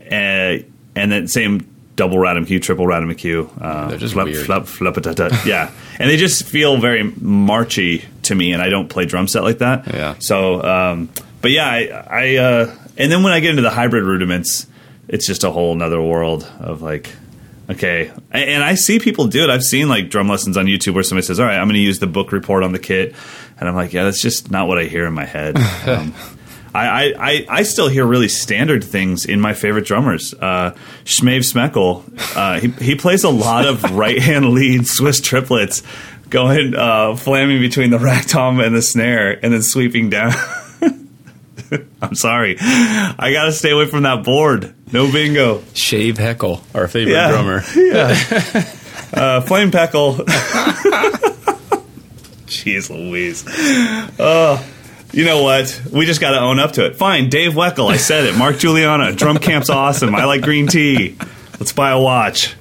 and 0.00 0.64
then 0.94 1.28
same 1.28 1.66
double 1.96 2.18
ratamacue, 2.18 2.62
triple 2.62 2.86
ratamacue. 2.86 3.50
Uh, 3.60 3.88
They're 3.88 3.98
just 3.98 4.14
flap, 4.14 4.26
weird. 4.26 4.46
flap, 4.46 4.66
flap-a-ta-ta. 4.66 5.42
yeah, 5.46 5.70
and 5.98 6.08
they 6.08 6.16
just 6.16 6.44
feel 6.46 6.76
very 6.76 7.02
marchy 7.02 8.04
to 8.24 8.34
me, 8.34 8.52
and 8.52 8.62
I 8.62 8.68
don't 8.68 8.88
play 8.88 9.06
drum 9.06 9.26
set 9.28 9.42
like 9.42 9.58
that. 9.58 9.92
Yeah. 9.92 10.14
So, 10.20 10.62
um, 10.62 11.08
but 11.42 11.50
yeah, 11.50 11.66
I, 11.68 11.88
I 12.08 12.36
uh, 12.36 12.74
and 12.96 13.10
then 13.10 13.22
when 13.22 13.32
I 13.32 13.40
get 13.40 13.50
into 13.50 13.62
the 13.62 13.70
hybrid 13.70 14.04
rudiments, 14.04 14.66
it's 15.08 15.26
just 15.26 15.42
a 15.44 15.50
whole 15.50 15.74
nother 15.74 16.00
world 16.00 16.44
of 16.60 16.82
like. 16.82 17.10
Okay, 17.68 18.12
and 18.30 18.62
I 18.62 18.76
see 18.76 19.00
people 19.00 19.26
do 19.26 19.42
it. 19.42 19.50
I've 19.50 19.64
seen 19.64 19.88
like 19.88 20.08
drum 20.08 20.28
lessons 20.28 20.56
on 20.56 20.66
YouTube 20.66 20.94
where 20.94 21.02
somebody 21.02 21.26
says, 21.26 21.40
"All 21.40 21.46
right, 21.46 21.58
I'm 21.58 21.66
going 21.66 21.74
to 21.74 21.80
use 21.80 21.98
the 21.98 22.06
book 22.06 22.30
report 22.30 22.62
on 22.62 22.70
the 22.70 22.78
kit," 22.78 23.12
and 23.58 23.68
I'm 23.68 23.74
like, 23.74 23.92
"Yeah, 23.92 24.04
that's 24.04 24.22
just 24.22 24.52
not 24.52 24.68
what 24.68 24.78
I 24.78 24.84
hear 24.84 25.04
in 25.04 25.14
my 25.14 25.24
head." 25.24 25.56
Um, 25.86 26.14
I, 26.76 26.86
I, 26.86 27.14
I, 27.18 27.46
I 27.48 27.62
still 27.62 27.88
hear 27.88 28.04
really 28.06 28.28
standard 28.28 28.84
things 28.84 29.24
in 29.24 29.40
my 29.40 29.54
favorite 29.54 29.86
drummers. 29.86 30.34
Uh, 30.34 30.76
Shmave 31.04 31.40
Smeckle, 31.40 32.04
uh, 32.36 32.60
he, 32.60 32.68
he 32.84 32.94
plays 32.96 33.24
a 33.24 33.30
lot 33.30 33.66
of 33.66 33.82
right 33.96 34.20
hand 34.20 34.50
lead 34.50 34.86
Swiss 34.86 35.20
triplets, 35.20 35.82
going 36.28 36.74
uh, 36.74 37.14
flamming 37.16 37.60
between 37.60 37.90
the 37.90 37.98
rack 37.98 38.26
tom 38.26 38.60
and 38.60 38.74
the 38.76 38.82
snare, 38.82 39.32
and 39.42 39.52
then 39.54 39.62
sweeping 39.62 40.10
down. 40.10 40.32
I'm 42.02 42.14
sorry, 42.14 42.56
I 42.60 43.30
got 43.32 43.46
to 43.46 43.52
stay 43.52 43.70
away 43.70 43.86
from 43.86 44.02
that 44.04 44.22
board. 44.24 44.72
No 44.92 45.10
bingo. 45.10 45.62
Shave 45.74 46.16
Heckle, 46.18 46.60
our 46.74 46.86
favorite 46.88 47.14
Yeah. 47.14 47.30
drummer. 47.30 47.62
Uh, 49.12 49.40
Flame 49.40 49.70
Peckle. 49.70 50.14
Jeez 52.46 52.90
Louise. 52.90 53.44
Oh, 54.18 54.64
you 55.16 55.24
know 55.24 55.42
what? 55.42 55.80
We 55.90 56.04
just 56.04 56.20
got 56.20 56.32
to 56.32 56.40
own 56.40 56.58
up 56.58 56.72
to 56.72 56.84
it. 56.84 56.96
Fine, 56.96 57.30
Dave 57.30 57.54
Weckl. 57.54 57.90
I 57.90 57.96
said 57.96 58.26
it. 58.26 58.36
Mark 58.36 58.58
Juliana. 58.58 59.14
Drum 59.14 59.38
camp's 59.38 59.70
awesome. 59.70 60.14
I 60.14 60.24
like 60.24 60.42
green 60.42 60.66
tea. 60.66 61.16
Let's 61.58 61.72
buy 61.72 61.90
a 61.90 61.98
watch. 61.98 62.54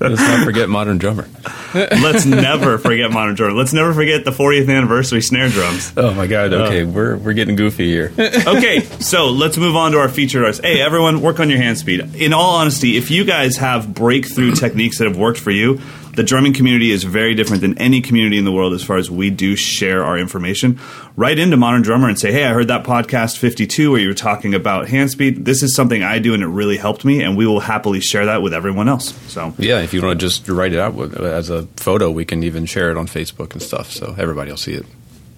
Let's 0.00 0.20
not 0.20 0.44
forget 0.44 0.68
Modern 0.68 0.98
Drummer. 0.98 1.28
Let's 1.72 2.26
never 2.26 2.76
forget 2.78 3.12
Modern 3.12 3.36
Drummer. 3.36 3.54
Let's 3.54 3.72
never 3.72 3.94
forget 3.94 4.24
the 4.24 4.32
40th 4.32 4.68
anniversary 4.68 5.22
snare 5.22 5.48
drums. 5.48 5.92
Oh 5.96 6.12
my 6.12 6.26
God! 6.26 6.52
Uh, 6.52 6.56
okay, 6.64 6.84
we're 6.84 7.16
we're 7.16 7.32
getting 7.32 7.56
goofy 7.56 7.86
here. 7.86 8.12
okay, 8.18 8.80
so 8.80 9.30
let's 9.30 9.56
move 9.56 9.76
on 9.76 9.92
to 9.92 9.98
our 9.98 10.08
featured 10.08 10.42
artists. 10.42 10.62
Hey, 10.62 10.80
everyone, 10.80 11.22
work 11.22 11.40
on 11.40 11.48
your 11.48 11.58
hand 11.58 11.78
speed. 11.78 12.16
In 12.16 12.32
all 12.32 12.56
honesty, 12.56 12.96
if 12.96 13.10
you 13.10 13.24
guys 13.24 13.56
have 13.58 13.94
breakthrough 13.94 14.52
techniques 14.54 14.98
that 14.98 15.06
have 15.06 15.16
worked 15.16 15.38
for 15.38 15.52
you, 15.52 15.80
the 16.16 16.22
drumming 16.22 16.52
community 16.54 16.90
is 16.90 17.04
very 17.04 17.34
different 17.34 17.62
than 17.62 17.76
any 17.78 18.00
community 18.00 18.38
in 18.38 18.44
the 18.44 18.52
world 18.52 18.72
as 18.72 18.82
far 18.82 18.96
as 18.96 19.10
we 19.10 19.30
do 19.30 19.56
share 19.56 20.04
our 20.04 20.18
information. 20.18 20.78
Write 21.16 21.38
into 21.38 21.56
Modern 21.56 21.82
Drummer 21.82 22.08
and 22.08 22.18
say, 22.18 22.32
hey, 22.32 22.44
I 22.44 22.52
heard 22.52 22.68
that 22.68 22.84
podcast 22.84 23.38
52 23.38 23.90
where 23.90 24.00
you 24.00 24.08
were 24.08 24.14
talking 24.14 24.54
about 24.54 24.88
hand 24.88 25.10
speed. 25.10 25.44
This 25.44 25.62
is 25.62 25.74
something 25.74 26.02
I 26.02 26.18
do 26.18 26.34
and 26.34 26.42
it 26.42 26.48
really 26.48 26.76
helped 26.76 27.04
me, 27.04 27.22
and 27.22 27.36
we 27.36 27.46
will 27.46 27.60
happily 27.60 28.00
share 28.00 28.26
that 28.26 28.42
with 28.42 28.54
everyone 28.54 28.88
else. 28.88 29.14
So, 29.30 29.54
Yeah, 29.58 29.80
if 29.80 29.94
you 29.94 30.02
want 30.02 30.18
to 30.18 30.26
just 30.26 30.48
write 30.48 30.72
it 30.72 30.78
out 30.78 30.94
as 31.22 31.50
a 31.50 31.62
photo, 31.76 32.10
we 32.10 32.24
can 32.24 32.42
even 32.42 32.66
share 32.66 32.90
it 32.90 32.96
on 32.96 33.06
Facebook 33.06 33.52
and 33.52 33.62
stuff, 33.62 33.90
so 33.90 34.14
everybody 34.18 34.50
will 34.50 34.56
see 34.58 34.74
it. 34.74 34.86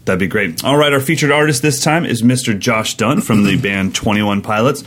That'd 0.05 0.21
be 0.21 0.29
great. 0.29 0.65
All 0.65 0.77
right, 0.77 0.93
our 0.93 1.01
featured 1.01 1.33
artist 1.33 1.63
this 1.63 1.83
time 1.83 2.05
is 2.07 2.23
Mr. 2.23 2.57
Josh 2.57 2.95
Dun 2.95 3.21
from 3.21 3.43
the 3.43 3.57
band 3.57 3.95
21 3.95 4.41
Pilots. 4.41 4.85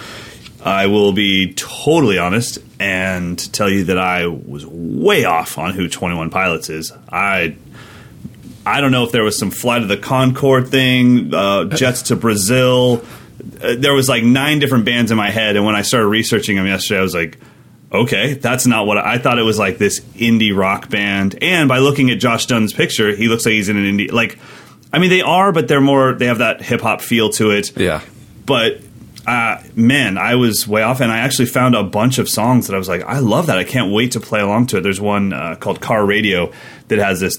I 0.64 0.88
will 0.88 1.14
be 1.14 1.54
totally 1.54 2.18
honest 2.18 2.60
and 2.80 3.38
tell 3.54 3.70
you 3.70 3.86
that 3.86 3.98
I 3.98 4.28
was 4.28 4.66
way 4.66 5.24
off 5.26 5.58
on 5.58 5.74
who 5.74 5.88
21 5.88 6.30
Pilots 6.30 6.70
is. 6.70 6.92
I 7.12 7.56
I 8.66 8.82
don't 8.82 8.92
know 8.92 9.04
if 9.06 9.12
there 9.12 9.24
was 9.24 9.38
some 9.38 9.52
flight 9.52 9.82
of 9.82 9.88
the 9.88 9.98
Concorde 9.98 10.68
thing, 10.68 11.34
uh, 11.34 11.66
jets 11.66 12.04
to 12.04 12.16
Brazil. 12.16 13.04
Uh, 13.64 13.76
there 13.78 13.94
was 13.94 14.10
like 14.10 14.24
nine 14.24 14.60
different 14.60 14.86
bands 14.86 15.12
in 15.12 15.18
my 15.18 15.30
head, 15.32 15.56
and 15.56 15.66
when 15.66 15.76
I 15.76 15.82
started 15.82 16.08
researching 16.08 16.58
them 16.58 16.68
yesterday, 16.68 17.00
I 17.00 17.04
was 17.04 17.16
like, 17.16 17.40
okay, 17.92 18.34
that's 18.34 18.68
not 18.68 18.86
what 18.86 18.98
I, 18.98 19.14
I 19.14 19.18
thought. 19.18 19.40
It 19.40 19.44
was 19.44 19.58
like 19.58 19.78
this 19.78 20.02
indie 20.16 20.56
rock 20.56 20.90
band, 20.90 21.42
and 21.42 21.68
by 21.70 21.80
looking 21.80 22.12
at 22.12 22.20
Josh 22.20 22.46
Dun's 22.48 22.74
picture, 22.74 23.16
he 23.16 23.28
looks 23.30 23.46
like 23.46 23.54
he's 23.54 23.70
in 23.70 23.78
an 23.78 23.86
indie. 23.86 24.12
Like, 24.12 24.38
I 24.94 25.00
mean, 25.00 25.10
they 25.10 25.22
are, 25.22 25.52
but 25.52 25.68
they're 25.70 25.82
more. 25.82 26.14
They 26.14 26.26
have 26.28 26.40
that 26.40 26.62
hip 26.62 26.82
hop 26.82 27.02
feel 27.02 27.30
to 27.32 27.52
it 27.52 27.76
Yeah. 27.78 28.02
but 28.46 28.82
uh, 29.30 29.62
man, 29.76 30.18
I 30.18 30.34
was 30.36 30.68
way 30.68 30.82
off, 30.82 31.02
and 31.02 31.12
I 31.12 31.20
actually 31.20 31.46
found 31.46 31.76
a 31.76 31.84
bunch 31.84 32.18
of 32.18 32.28
songs 32.28 32.66
that 32.66 32.74
I 32.74 32.80
was 32.80 32.90
like, 32.90 33.04
I 33.04 33.20
love 33.20 33.46
that. 33.46 33.60
I 33.60 33.64
can't 33.64 33.94
wait 33.94 34.14
to 34.14 34.20
play 34.20 34.42
along 34.42 34.68
to 34.68 34.78
it. 34.78 34.82
There's 34.82 35.00
one 35.00 35.34
uh, 35.34 35.56
called 35.56 35.82
Car 35.82 36.04
Radio 36.04 36.52
that 36.88 36.98
has 36.98 37.20
this 37.20 37.38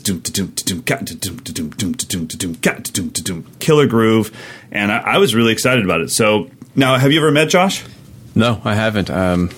killer 3.59 3.87
groove, 3.88 4.37
and 4.70 4.92
I, 4.92 4.98
I 4.98 5.18
was 5.18 5.35
really 5.35 5.53
excited 5.53 5.85
about 5.85 6.00
it. 6.00 6.11
So 6.11 6.48
now, 6.76 6.96
have 6.96 7.11
you 7.11 7.18
ever 7.18 7.33
met 7.33 7.48
Josh? 7.48 7.83
No, 8.37 8.62
I 8.64 8.76
haven't. 8.76 9.11
Um, 9.11 9.50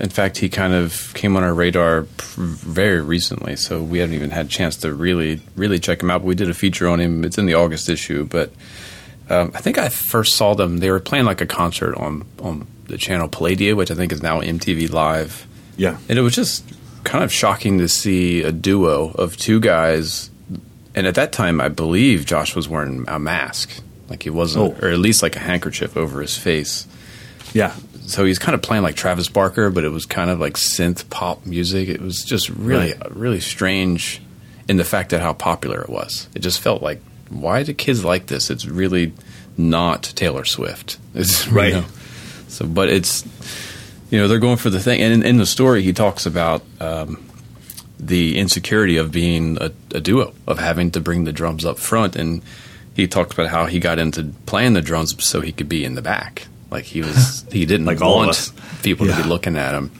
in 0.00 0.08
fact, 0.08 0.38
he 0.38 0.48
kind 0.48 0.74
of 0.74 1.14
came 1.14 1.36
on 1.36 1.44
our 1.44 1.54
radar 1.54 2.02
very 2.34 3.00
recently, 3.00 3.54
so 3.54 3.80
we 3.80 4.00
haven't 4.00 4.16
even 4.16 4.30
had 4.30 4.46
a 4.46 4.48
chance 4.48 4.76
to 4.78 4.92
really, 4.92 5.40
really 5.54 5.78
check 5.78 6.02
him 6.02 6.10
out. 6.10 6.22
But 6.22 6.26
we 6.26 6.34
did 6.34 6.50
a 6.50 6.54
feature 6.54 6.88
on 6.88 7.00
him. 7.00 7.24
It's 7.24 7.38
in 7.38 7.46
the 7.46 7.54
August 7.54 7.88
issue, 7.88 8.24
but 8.24 8.50
um, 9.30 9.50
I 9.54 9.60
think 9.60 9.78
I 9.78 9.88
first 9.88 10.34
saw 10.36 10.54
them. 10.54 10.78
They 10.78 10.90
were 10.90 11.00
playing 11.00 11.24
like 11.24 11.40
a 11.40 11.46
concert 11.46 11.94
on 11.96 12.24
on 12.40 12.66
the 12.86 12.96
channel 12.98 13.28
Palladia, 13.28 13.74
which 13.74 13.90
I 13.90 13.94
think 13.94 14.12
is 14.12 14.22
now 14.22 14.40
MTV 14.40 14.90
Live, 14.92 15.46
Yeah, 15.76 15.98
and 16.08 16.18
it 16.18 16.22
was 16.22 16.34
just 16.34 16.64
kind 17.04 17.24
of 17.24 17.32
shocking 17.32 17.78
to 17.78 17.88
see 17.88 18.42
a 18.42 18.52
duo 18.52 19.10
of 19.12 19.36
two 19.36 19.60
guys. 19.60 20.30
And 20.94 21.06
at 21.06 21.14
that 21.16 21.30
time, 21.32 21.60
I 21.60 21.68
believe 21.68 22.24
Josh 22.26 22.54
was 22.56 22.68
wearing 22.68 23.04
a 23.08 23.18
mask, 23.18 23.70
like 24.08 24.22
he 24.22 24.30
wasn't, 24.30 24.78
Oh. 24.82 24.86
or 24.86 24.90
at 24.92 24.98
least 24.98 25.22
like 25.22 25.36
a 25.36 25.40
handkerchief 25.40 25.96
over 25.96 26.20
his 26.20 26.36
face 26.38 26.86
yeah, 27.52 27.74
so 28.06 28.24
he's 28.24 28.38
kind 28.38 28.54
of 28.54 28.60
playing 28.60 28.82
like 28.82 28.96
Travis 28.96 29.28
Barker, 29.28 29.70
but 29.70 29.82
it 29.84 29.88
was 29.88 30.04
kind 30.04 30.28
of 30.30 30.38
like 30.40 30.54
synth 30.54 31.08
pop 31.08 31.46
music. 31.46 31.88
It 31.88 32.02
was 32.02 32.22
just 32.22 32.50
really, 32.50 32.92
Right. 32.92 33.16
really 33.16 33.40
strange 33.40 34.20
in 34.68 34.76
the 34.76 34.84
fact 34.84 35.10
that 35.10 35.22
how 35.22 35.32
popular 35.32 35.80
it 35.80 35.88
was. 35.88 36.28
It 36.34 36.40
just 36.40 36.60
felt 36.60 36.82
like, 36.82 37.00
why 37.28 37.62
do 37.62 37.72
kids 37.74 38.04
like 38.04 38.26
this? 38.26 38.50
It's 38.50 38.66
really 38.66 39.12
not 39.56 40.02
Taylor 40.14 40.44
Swift. 40.44 40.98
It's, 41.14 41.46
you 41.46 41.52
Right. 41.52 41.72
know. 41.72 41.84
So, 42.48 42.66
but 42.66 42.88
it's, 42.90 43.24
you 44.10 44.18
know, 44.18 44.28
they're 44.28 44.38
going 44.38 44.58
for 44.58 44.68
the 44.70 44.80
thing. 44.80 45.00
And 45.00 45.12
in, 45.14 45.22
in 45.24 45.36
the 45.38 45.46
story, 45.46 45.82
he 45.82 45.92
talks 45.94 46.26
about 46.26 46.62
um, 46.80 47.24
the 47.98 48.38
insecurity 48.38 48.98
of 48.98 49.10
being 49.12 49.56
a, 49.60 49.72
a 49.94 50.00
duo, 50.00 50.34
of 50.46 50.58
having 50.58 50.90
to 50.92 51.00
bring 51.00 51.24
the 51.24 51.32
drums 51.32 51.64
up 51.64 51.78
front. 51.78 52.16
And 52.16 52.42
he 52.94 53.06
talks 53.08 53.32
about 53.32 53.48
how 53.48 53.64
he 53.66 53.80
got 53.80 53.98
into 53.98 54.32
playing 54.46 54.74
the 54.74 54.82
drums 54.82 55.14
so 55.24 55.40
he 55.40 55.52
could 55.52 55.68
be 55.68 55.84
in 55.84 55.94
the 55.94 56.02
back. 56.02 56.46
Like 56.70 56.84
he 56.84 57.00
was, 57.00 57.44
he 57.52 57.64
didn't 57.64 57.86
Like 57.86 58.00
want 58.00 58.52
people 58.82 59.06
to 59.06 59.16
be 59.16 59.22
looking 59.22 59.56
at 59.56 59.74
him. 59.74 59.90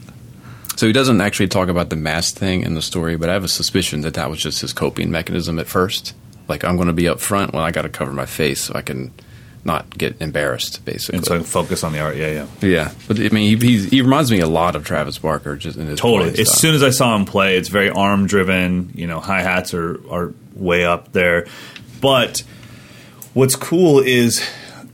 So 0.75 0.85
he 0.85 0.93
doesn't 0.93 1.19
actually 1.21 1.47
talk 1.47 1.69
about 1.69 1.89
the 1.89 1.95
mask 1.95 2.35
thing 2.35 2.61
in 2.61 2.75
the 2.75 2.81
story, 2.83 3.17
but 3.17 3.29
I 3.29 3.33
have 3.33 3.43
a 3.43 3.47
suspicion 3.47 4.01
that 4.01 4.13
that 4.13 4.29
was 4.29 4.39
just 4.39 4.61
his 4.61 4.71
coping 4.73 5.09
mechanism 5.09 5.57
at 5.57 5.65
first. 5.67 6.13
Like 6.47 6.63
I'm 6.63 6.75
going 6.75 6.87
to 6.87 6.93
be 6.93 7.07
up 7.07 7.19
front 7.19 7.53
when 7.53 7.63
I 7.63 7.71
got 7.71 7.83
to 7.83 7.89
cover 7.89 8.13
my 8.13 8.25
face 8.25 8.61
so 8.61 8.73
I 8.75 8.81
can 8.81 9.11
not 9.67 9.97
get 9.97 10.21
embarrassed, 10.21 10.83
basically. 10.85 11.17
and 11.17 11.25
so 11.25 11.35
I 11.35 11.37
can 11.37 11.45
focus 11.45 11.83
on 11.83 11.91
the 11.91 11.99
art. 11.99 12.15
Yeah, 12.15 12.31
yeah. 12.31 12.67
yeah, 12.67 12.91
but 13.07 13.19
I 13.19 13.29
mean, 13.29 13.59
he, 13.59 13.67
he's, 13.67 13.85
he 13.85 14.01
reminds 14.01 14.31
me 14.31 14.39
a 14.39 14.47
lot 14.47 14.75
of 14.75 14.85
Travis 14.85 15.17
Barker, 15.17 15.57
just 15.57 15.77
in 15.77 15.87
his 15.87 15.99
Totally. 15.99 16.39
As 16.39 16.57
soon 16.57 16.73
as 16.73 16.81
I 16.81 16.89
saw 16.89 17.15
him 17.15 17.25
play, 17.25 17.57
it's 17.57 17.69
very 17.69 17.89
arm 17.89 18.27
driven. 18.27 18.91
You 18.95 19.07
know, 19.07 19.19
hi 19.19 19.41
hats 19.41 19.73
are 19.73 19.99
are 20.09 20.33
way 20.55 20.85
up 20.85 21.11
there. 21.11 21.45
But 22.01 22.43
what's 23.33 23.55
cool 23.55 23.99
is 23.99 24.47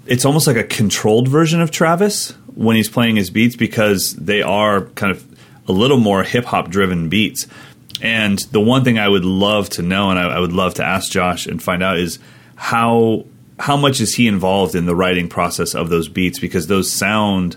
it's 0.06 0.26
almost 0.26 0.48
like 0.48 0.58
a 0.58 0.64
controlled 0.64 1.28
version 1.28 1.62
of 1.62 1.72
Travis 1.72 2.32
when 2.56 2.76
he's 2.76 2.90
playing 2.90 3.16
his 3.16 3.30
beats 3.30 3.56
because 3.56 4.16
they 4.16 4.42
are 4.42 4.82
kind 4.82 5.12
of 5.12 5.24
a 5.68 5.72
little 5.72 5.98
more 5.98 6.24
hip 6.24 6.46
hop 6.46 6.70
driven 6.70 7.10
beats. 7.10 7.48
And 8.04 8.38
the 8.38 8.60
one 8.60 8.84
thing 8.84 9.00
I 9.00 9.08
would 9.08 9.26
love 9.26 9.70
to 9.72 9.82
know, 9.82 10.10
and 10.10 10.20
I, 10.20 10.36
I 10.36 10.40
would 10.40 10.52
love 10.52 10.76
to 10.76 10.86
ask 10.86 11.10
Josh 11.10 11.48
and 11.48 11.64
find 11.64 11.82
out, 11.82 11.98
is 11.98 12.20
how 12.56 13.26
how 13.60 13.78
much 13.78 14.02
is 14.02 14.14
he 14.14 14.28
involved 14.28 14.76
in 14.76 14.86
the 14.86 14.96
writing 14.96 15.30
process 15.30 15.74
of 15.74 15.90
those 15.90 16.10
beats? 16.10 16.38
Because 16.38 16.68
those 16.68 16.92
sound 16.92 17.56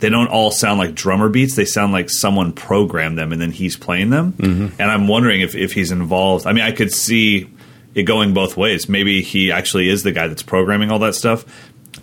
they 0.00 0.08
don't 0.08 0.28
all 0.28 0.50
sound 0.50 0.78
like 0.78 0.94
drummer 0.94 1.28
beats. 1.28 1.56
They 1.56 1.64
sound 1.64 1.92
like 1.92 2.10
someone 2.10 2.52
programmed 2.52 3.18
them 3.18 3.32
and 3.32 3.40
then 3.40 3.50
he's 3.50 3.76
playing 3.76 4.10
them. 4.10 4.34
And 4.78 4.90
I'm 4.90 5.08
wondering 5.08 5.42
if, 5.42 5.54
if 5.54 5.72
he's 5.72 5.90
involved. 5.92 6.46
I 6.46 6.52
mean, 6.52 6.64
I 6.64 6.72
could 6.72 6.92
see 6.92 7.50
it 7.94 8.04
going 8.04 8.32
both 8.32 8.56
ways. 8.56 8.88
Maybe 8.88 9.20
he 9.20 9.52
actually 9.52 9.88
is 9.88 10.02
the 10.02 10.12
guy 10.12 10.26
that's 10.26 10.42
programming 10.42 10.90
all 10.90 11.00
that 11.00 11.14
stuff. 11.14 11.44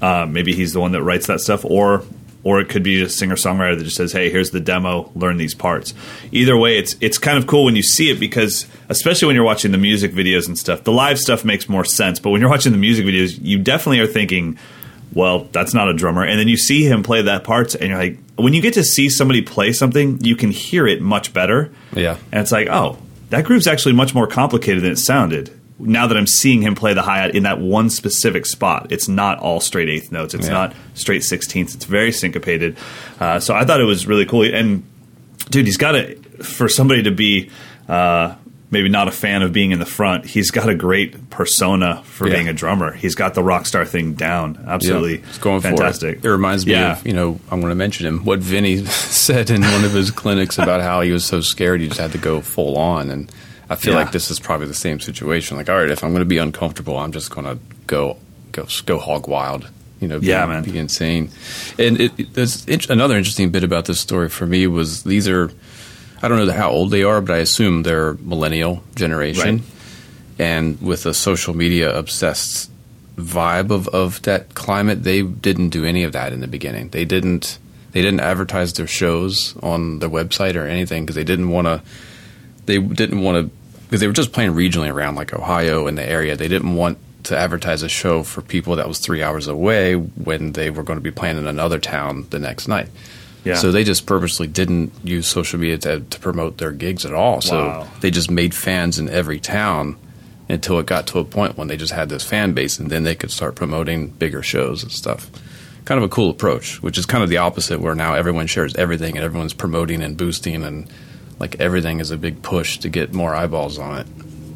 Uh, 0.01 0.27
maybe 0.29 0.53
he's 0.53 0.73
the 0.73 0.79
one 0.79 0.91
that 0.91 1.01
writes 1.01 1.25
that 1.25 1.39
stuff, 1.39 1.65
or 1.65 2.03
or 2.47 2.61
it 2.61 2.69
could 2.69 2.81
be 2.81 3.01
a 3.01 3.09
singer 3.09 3.35
songwriter 3.35 3.77
that 3.77 3.83
just 3.83 3.97
says, 3.97 4.13
"Hey, 4.13 4.29
here's 4.29 4.51
the 4.51 4.61
demo. 4.61 5.11
Learn 5.15 5.35
these 5.35 5.53
parts." 5.53 5.93
Either 6.31 6.55
way, 6.55 6.77
it's 6.77 6.95
it's 7.01 7.17
kind 7.17 7.37
of 7.37 7.45
cool 7.45 7.65
when 7.65 7.75
you 7.75 7.83
see 7.83 8.09
it 8.09 8.21
because, 8.21 8.67
especially 8.87 9.25
when 9.25 9.35
you're 9.35 9.43
watching 9.43 9.73
the 9.73 9.77
music 9.77 10.13
videos 10.13 10.47
and 10.47 10.57
stuff, 10.57 10.85
the 10.85 10.93
live 10.93 11.19
stuff 11.19 11.43
makes 11.43 11.67
more 11.67 11.83
sense. 11.83 12.19
But 12.19 12.29
when 12.29 12.39
you're 12.39 12.49
watching 12.49 12.71
the 12.71 12.77
music 12.77 13.05
videos, 13.05 13.37
you 13.41 13.59
definitely 13.59 13.99
are 13.99 14.07
thinking, 14.07 14.57
well, 15.13 15.49
that's 15.51 15.73
not 15.73 15.89
a 15.89 15.93
drummer. 15.93 16.23
And 16.23 16.39
then 16.39 16.47
you 16.47 16.55
see 16.55 16.85
him 16.85 17.03
play 17.03 17.21
that 17.21 17.43
parts, 17.43 17.75
and 17.75 17.89
you're 17.89 17.97
like, 17.97 18.17
when 18.37 18.53
you 18.53 18.61
get 18.61 18.75
to 18.75 18.83
see 18.85 19.09
somebody 19.09 19.41
play 19.41 19.73
something, 19.73 20.23
you 20.23 20.37
can 20.37 20.51
hear 20.51 20.87
it 20.87 21.01
much 21.01 21.33
better. 21.33 21.69
Yeah. 21.91 22.15
And 22.31 22.41
it's 22.43 22.53
like, 22.53 22.69
oh, 22.69 22.97
that 23.29 23.43
groove's 23.43 23.67
actually 23.67 23.93
much 23.93 24.15
more 24.15 24.25
complicated 24.25 24.83
than 24.83 24.93
it 24.93 24.99
sounded. 24.99 25.56
Now 25.79 26.07
that 26.07 26.17
I'm 26.17 26.27
seeing 26.27 26.61
him 26.61 26.75
play 26.75 26.93
the 26.93 27.01
hi 27.03 27.17
hat 27.19 27.35
in 27.35 27.43
that 27.43 27.59
one 27.59 27.89
specific 27.89 28.45
spot, 28.45 28.87
it's 28.91 29.07
not 29.07 29.39
all 29.39 29.59
straight 29.59 29.89
eighth 29.89 30.11
notes. 30.11 30.33
It's 30.33 30.47
Yeah. 30.47 30.53
not 30.53 30.75
straight 30.95 31.23
sixteenths. 31.23 31.75
It's 31.75 31.85
very 31.85 32.11
syncopated. 32.11 32.77
Uh, 33.19 33.39
so 33.39 33.53
I 33.53 33.63
thought 33.65 33.79
it 33.79 33.85
was 33.85 34.07
really 34.07 34.25
cool. 34.25 34.43
And 34.43 34.83
dude, 35.49 35.65
he's 35.65 35.77
got 35.77 35.95
it 35.95 36.43
for 36.43 36.67
somebody 36.67 37.03
to 37.03 37.11
be 37.11 37.49
uh, 37.87 38.35
maybe 38.69 38.89
not 38.89 39.07
a 39.07 39.11
fan 39.11 39.43
of 39.43 39.53
being 39.53 39.71
in 39.71 39.79
the 39.79 39.85
front. 39.85 40.25
He's 40.25 40.51
got 40.51 40.67
a 40.67 40.75
great 40.75 41.29
persona 41.29 42.01
for 42.03 42.27
Yeah. 42.27 42.33
being 42.35 42.47
a 42.49 42.53
drummer. 42.53 42.91
He's 42.91 43.15
got 43.15 43.33
the 43.33 43.41
rock 43.41 43.65
star 43.65 43.85
thing 43.85 44.13
down. 44.13 44.57
Absolutely, 44.67 45.19
Yeah, 45.19 45.25
it's 45.29 45.37
going 45.37 45.61
fantastic. 45.61 46.17
It. 46.17 46.25
it 46.25 46.29
reminds 46.31 46.65
me 46.65 46.73
Yeah. 46.73 46.93
of 46.99 47.07
you 47.07 47.13
know 47.13 47.39
I'm 47.49 47.61
going 47.61 47.71
to 47.71 47.75
mention 47.75 48.05
him. 48.07 48.25
What 48.25 48.39
Vinny 48.39 48.83
said 48.85 49.49
in 49.51 49.61
one 49.61 49.85
of 49.85 49.93
his 49.93 50.11
clinics 50.11 50.57
about 50.57 50.81
how 50.81 51.01
he 51.01 51.11
was 51.11 51.23
so 51.23 51.39
scared 51.39 51.79
he 51.81 51.87
just 51.87 51.99
had 51.99 52.11
to 52.11 52.17
go 52.17 52.41
full 52.41 52.77
on, 52.77 53.09
and 53.09 53.31
I 53.69 53.75
feel 53.75 53.93
Yeah. 53.93 53.99
like 53.99 54.11
this 54.11 54.31
is 54.31 54.39
probably 54.39 54.67
the 54.67 54.73
same 54.73 54.99
situation. 54.99 55.57
Like, 55.57 55.69
all 55.69 55.77
right, 55.77 55.89
if 55.89 56.03
I'm 56.03 56.11
going 56.11 56.21
to 56.21 56.25
be 56.25 56.37
uncomfortable, 56.37 56.97
I'm 56.97 57.11
just 57.11 57.29
going 57.31 57.45
to 57.45 57.59
go 57.87 58.17
go 58.51 58.65
go 58.85 58.97
hog 58.99 59.27
wild. 59.27 59.67
You 59.99 60.07
know, 60.07 60.19
be, 60.19 60.27
Yeah, 60.27 60.45
man. 60.45 60.63
be 60.63 60.77
insane. 60.77 61.29
And 61.79 61.99
it, 61.99 62.11
it, 62.19 62.33
there's 62.35 62.65
int- 62.65 62.89
another 62.89 63.17
interesting 63.17 63.49
bit 63.49 63.63
about 63.63 63.85
this 63.85 63.99
story 63.99 64.29
for 64.29 64.45
me 64.45 64.67
was 64.67 65.03
these 65.03 65.27
are 65.27 65.51
I 66.21 66.27
don't 66.27 66.45
know 66.45 66.51
how 66.53 66.69
old 66.71 66.91
they 66.91 67.03
are, 67.03 67.19
but 67.21 67.33
I 67.35 67.39
assume 67.39 67.83
they're 67.83 68.13
millennial 68.15 68.83
generation. 68.95 69.57
Right. 69.57 69.65
And 70.39 70.81
with 70.81 71.05
a 71.05 71.13
social 71.13 71.55
media 71.55 71.95
obsessed 71.97 72.69
vibe 73.17 73.71
of, 73.71 73.87
of 73.89 74.21
that 74.23 74.53
climate, 74.53 75.03
they 75.03 75.23
didn't 75.23 75.69
do 75.69 75.83
any 75.83 76.03
of 76.03 76.11
that 76.13 76.31
in 76.33 76.39
the 76.41 76.47
beginning. 76.47 76.89
They 76.89 77.05
didn't 77.05 77.57
they 77.93 78.01
didn't 78.03 78.19
advertise 78.19 78.73
their 78.73 78.85
shows 78.87 79.55
on 79.63 79.99
their 79.99 80.09
website 80.09 80.55
or 80.55 80.67
anything 80.67 81.03
because 81.03 81.15
they 81.15 81.23
didn't 81.23 81.49
want 81.49 81.65
to. 81.67 81.81
They 82.67 82.77
didn't 82.77 83.21
want 83.21 83.47
to 83.49 83.57
because 83.85 83.99
they 84.01 84.07
were 84.07 84.13
just 84.13 84.31
playing 84.33 84.51
regionally 84.53 84.91
around 84.93 85.15
like 85.15 85.33
Ohio 85.33 85.87
and 85.87 85.97
the 85.97 86.07
area. 86.07 86.35
They 86.35 86.47
didn't 86.47 86.75
want 86.75 86.99
to 87.23 87.37
advertise 87.37 87.81
a 87.83 87.89
show 87.89 88.21
for 88.23 88.41
people 88.41 88.75
that 88.75 88.87
was 88.87 88.99
three 88.99 89.23
hours 89.23 89.47
away 89.47 89.95
when 89.95 90.51
they 90.51 90.69
were 90.69 90.83
going 90.83 90.97
to 90.97 91.03
be 91.03 91.11
playing 91.11 91.37
in 91.37 91.47
another 91.47 91.79
town 91.79 92.27
the 92.29 92.39
next 92.39 92.67
night. 92.67 92.89
Yeah. 93.43 93.55
So 93.55 93.71
they 93.71 93.83
just 93.85 94.05
purposely 94.05 94.45
didn't 94.47 94.91
use 95.03 95.27
social 95.27 95.57
media 95.59 95.77
to, 95.79 96.01
to 96.01 96.19
promote 96.19 96.57
their 96.57 96.71
gigs 96.73 97.05
at 97.05 97.13
all. 97.13 97.39
So 97.41 97.65
Wow. 97.65 97.87
they 98.01 98.11
just 98.11 98.29
made 98.29 98.53
fans 98.53 98.99
in 98.99 99.09
every 99.09 99.39
town 99.39 99.95
until 100.49 100.79
it 100.79 100.85
got 100.85 101.07
to 101.07 101.19
a 101.19 101.25
point 101.25 101.57
when 101.57 101.67
they 101.67 101.77
just 101.77 101.93
had 101.93 102.07
this 102.09 102.23
fan 102.23 102.53
base, 102.53 102.79
and 102.79 102.89
then 102.89 103.03
they 103.03 103.15
could 103.15 103.31
start 103.31 103.55
promoting 103.55 104.07
bigger 104.09 104.41
shows 104.43 104.83
and 104.83 104.91
stuff. 104.91 105.29
Kind 105.85 105.97
of 105.97 106.03
a 106.03 106.09
cool 106.09 106.29
approach, 106.29 106.81
which 106.81 106.97
is 106.97 107.05
kind 107.05 107.23
of 107.23 107.29
the 107.29 107.37
opposite, 107.37 107.79
where 107.79 107.95
now 107.95 108.13
everyone 108.15 108.47
shares 108.47 108.75
everything 108.75 109.15
and 109.15 109.23
everyone's 109.25 109.53
promoting 109.53 110.01
and 110.03 110.15
boosting, 110.17 110.63
and 110.63 110.89
like 111.39 111.59
everything 111.59 111.99
is 111.99 112.11
a 112.11 112.17
big 112.17 112.41
push 112.41 112.79
to 112.79 112.89
get 112.89 113.13
more 113.13 113.33
eyeballs 113.35 113.79
on 113.79 113.99
it. 113.99 114.07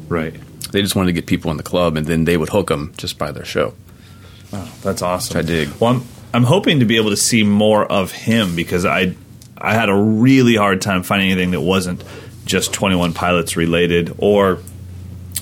right. 0.08 0.34
They 0.70 0.80
just 0.80 0.96
wanted 0.96 1.08
to 1.08 1.12
get 1.12 1.26
people 1.26 1.50
in 1.50 1.58
the 1.58 1.62
club, 1.62 1.98
and 1.98 2.06
then 2.06 2.24
they 2.24 2.38
would 2.38 2.48
hook 2.48 2.68
them 2.68 2.94
just 2.96 3.18
by 3.18 3.30
their 3.30 3.44
show. 3.44 3.74
Wow, 4.50 4.68
that's 4.82 5.02
awesome. 5.02 5.36
I 5.36 5.42
dig. 5.42 5.68
Well, 5.78 5.96
I'm, 5.96 6.04
I'm 6.32 6.44
hoping 6.44 6.80
to 6.80 6.86
be 6.86 6.96
able 6.96 7.10
to 7.10 7.16
see 7.16 7.42
more 7.42 7.84
of 7.84 8.10
him 8.10 8.56
because 8.56 8.86
I 8.86 9.14
I 9.58 9.74
had 9.74 9.88
a 9.88 9.94
really 9.94 10.56
hard 10.56 10.80
time 10.80 11.02
finding 11.02 11.30
anything 11.30 11.50
that 11.52 11.60
wasn't 11.60 12.02
just 12.46 12.72
21 12.72 13.12
Pilots 13.12 13.56
related. 13.56 14.14
Or 14.18 14.58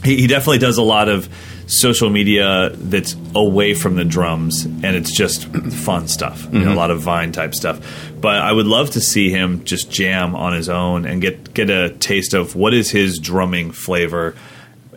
he, 0.05 0.17
he 0.17 0.27
definitely 0.27 0.59
does 0.59 0.79
a 0.79 0.83
lot 0.83 1.09
of 1.09 1.29
social 1.71 2.11
media 2.11 2.71
that's 2.75 3.17
away 3.35 3.75
from 3.75 3.95
the 3.97 4.05
drums 4.05 4.65
and 4.65 4.85
it's 4.85 5.17
just 5.17 5.47
fun 5.47 6.09
stuff. 6.09 6.47
You 6.53 6.61
know, 6.61 6.73
a 6.73 6.75
lot 6.75 6.91
of 6.91 7.01
Vine 7.01 7.33
type 7.33 7.55
stuff. 7.55 7.81
But 8.21 8.37
I 8.37 8.53
would 8.53 8.67
love 8.67 8.91
to 8.91 9.01
see 9.01 9.31
him 9.31 9.65
just 9.65 9.91
jam 9.91 10.35
on 10.35 10.53
his 10.53 10.69
own 10.69 11.07
and 11.07 11.23
get 11.23 11.55
get 11.55 11.71
a 11.71 11.91
taste 11.91 12.35
of 12.35 12.57
what 12.57 12.75
is 12.75 12.91
his 12.91 13.19
drumming 13.19 13.71
flavor 13.71 14.35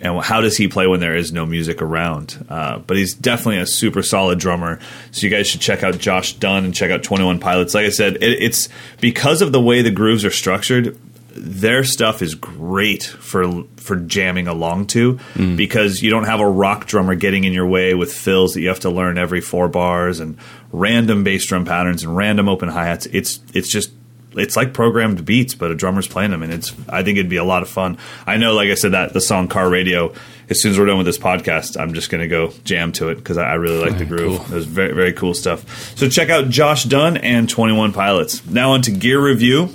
and 0.03 0.21
how 0.21 0.41
does 0.41 0.57
he 0.57 0.67
play 0.67 0.85
when 0.85 0.99
there 0.99 1.15
is 1.15 1.31
no 1.31 1.45
music 1.45 1.81
around? 1.81 2.45
Uh, 2.49 2.79
but 2.79 2.97
he's 2.97 3.13
definitely 3.13 3.59
a 3.59 3.65
super 3.65 4.03
solid 4.03 4.37
drummer. 4.37 4.79
So 5.11 5.25
you 5.25 5.29
guys 5.31 5.47
should 5.47 5.61
check 5.61 5.81
out 5.81 5.97
Josh 5.97 6.33
Dun 6.33 6.65
and 6.65 6.75
check 6.75 6.91
out 6.91 7.03
Twenty 7.03 7.23
One 7.23 7.39
Pilots. 7.39 7.73
Like 7.73 7.85
I 7.85 7.89
said, 7.89 8.17
it, 8.17 8.43
it's 8.43 8.67
because 8.99 9.41
of 9.41 9.53
the 9.53 9.61
way 9.61 9.81
the 9.81 9.91
grooves 9.91 10.25
are 10.25 10.31
structured. 10.31 10.99
Their 11.35 11.83
stuff 11.83 12.21
is 12.21 12.35
great 12.35 13.03
for 13.03 13.63
for 13.77 13.95
jamming 13.95 14.47
along 14.47 14.87
to 14.87 15.15
mm. 15.33 15.57
because 15.57 16.01
you 16.01 16.09
don't 16.09 16.25
have 16.25 16.39
a 16.39 16.47
rock 16.47 16.85
drummer 16.85 17.15
getting 17.15 17.43
in 17.43 17.53
your 17.53 17.67
way 17.67 17.93
with 17.93 18.13
fills 18.13 18.53
that 18.53 18.61
you 18.61 18.67
have 18.69 18.81
to 18.81 18.89
learn 18.89 19.17
every 19.17 19.41
four 19.41 19.67
bars 19.67 20.19
and 20.19 20.37
random 20.71 21.23
bass 21.23 21.45
drum 21.45 21.65
patterns 21.65 22.03
and 22.03 22.15
random 22.15 22.47
open 22.47 22.69
hi 22.69 22.85
hats. 22.85 23.07
It's 23.07 23.39
it's 23.53 23.71
just 23.71 23.91
it's 24.35 24.55
like 24.55 24.73
programmed 24.73 25.25
beats, 25.25 25.53
but 25.53 25.71
a 25.71 25.75
drummer's 25.75 26.07
playing 26.07 26.31
them, 26.31 26.43
and 26.43 26.53
it's. 26.53 26.73
I 26.89 27.03
think 27.03 27.17
it'd 27.17 27.29
be 27.29 27.37
a 27.37 27.43
lot 27.43 27.61
of 27.61 27.69
fun. 27.69 27.97
I 28.25 28.37
know, 28.37 28.53
like 28.53 28.69
I 28.69 28.75
said, 28.75 28.91
that 28.91 29.13
the 29.13 29.21
song 29.21 29.47
"Car 29.47 29.69
Radio." 29.69 30.13
As 30.49 30.61
soon 30.61 30.73
as 30.73 30.79
we're 30.79 30.85
done 30.85 30.97
with 30.97 31.05
this 31.05 31.17
podcast, 31.17 31.79
I'm 31.79 31.93
just 31.93 32.09
going 32.09 32.21
to 32.21 32.27
go 32.27 32.51
jam 32.65 32.91
to 32.93 33.09
it 33.09 33.15
because 33.15 33.37
I, 33.37 33.51
I 33.51 33.53
really 33.53 33.79
like 33.79 33.97
the 33.97 34.05
groove. 34.05 34.39
Cool. 34.39 34.45
It 34.47 34.55
was 34.55 34.65
very 34.65 34.93
very 34.93 35.13
cool 35.13 35.33
stuff. 35.33 35.97
So 35.97 36.09
check 36.09 36.29
out 36.29 36.49
Josh 36.49 36.83
Dun 36.83 37.17
and 37.17 37.49
Twenty 37.49 37.73
One 37.73 37.93
Pilots. 37.93 38.45
Now 38.45 38.71
on 38.71 38.81
to 38.83 38.91
gear 38.91 39.23
review. 39.23 39.69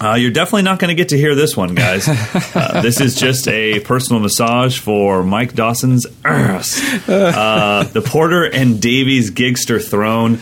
Uh, 0.00 0.14
you're 0.14 0.30
definitely 0.30 0.62
not 0.62 0.78
going 0.78 0.88
to 0.88 0.94
get 0.94 1.08
to 1.10 1.16
hear 1.16 1.34
this 1.34 1.56
one, 1.56 1.74
guys. 1.74 2.08
Uh, 2.56 2.80
this 2.80 3.00
is 3.00 3.14
just 3.14 3.46
a 3.48 3.80
personal 3.80 4.20
massage 4.20 4.78
for 4.78 5.22
Mike 5.22 5.54
Dawson's. 5.54 6.06
Uh, 6.24 7.84
the 7.84 8.00
Porter 8.00 8.44
and 8.44 8.80
Davies 8.80 9.30
Gigster 9.30 9.82
Throne. 9.82 10.38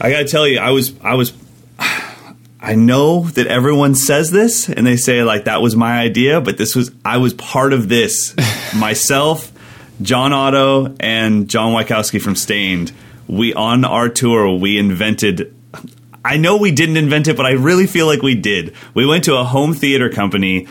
I 0.00 0.10
got 0.10 0.18
to 0.18 0.24
tell 0.24 0.48
you, 0.48 0.58
I 0.58 0.70
was 0.70 0.92
I 1.02 1.14
was 1.14 1.32
I 2.62 2.74
know 2.74 3.24
that 3.24 3.46
everyone 3.46 3.94
says 3.94 4.30
this 4.30 4.68
and 4.68 4.86
they 4.86 4.96
say 4.96 5.22
like 5.22 5.44
that 5.44 5.62
was 5.62 5.76
my 5.76 5.98
idea, 5.98 6.40
but 6.40 6.58
this 6.58 6.74
was 6.74 6.90
I 7.04 7.18
was 7.18 7.34
part 7.34 7.72
of 7.72 7.88
this 7.88 8.34
myself, 8.74 9.52
John 10.02 10.32
Otto, 10.32 10.94
and 11.00 11.48
Jon 11.48 11.72
Wysocki 11.72 12.20
from 12.20 12.36
Staind. 12.36 12.92
We 13.26 13.54
on 13.54 13.84
our 13.84 14.08
tour 14.08 14.56
we 14.58 14.78
invented. 14.78 15.54
I 16.24 16.36
know 16.36 16.56
we 16.56 16.70
didn't 16.70 16.96
invent 16.96 17.28
it, 17.28 17.36
but 17.36 17.46
I 17.46 17.52
really 17.52 17.86
feel 17.86 18.06
like 18.06 18.22
we 18.22 18.34
did. 18.34 18.74
We 18.94 19.06
went 19.06 19.24
to 19.24 19.36
a 19.36 19.44
home 19.44 19.74
theater 19.74 20.10
company 20.10 20.68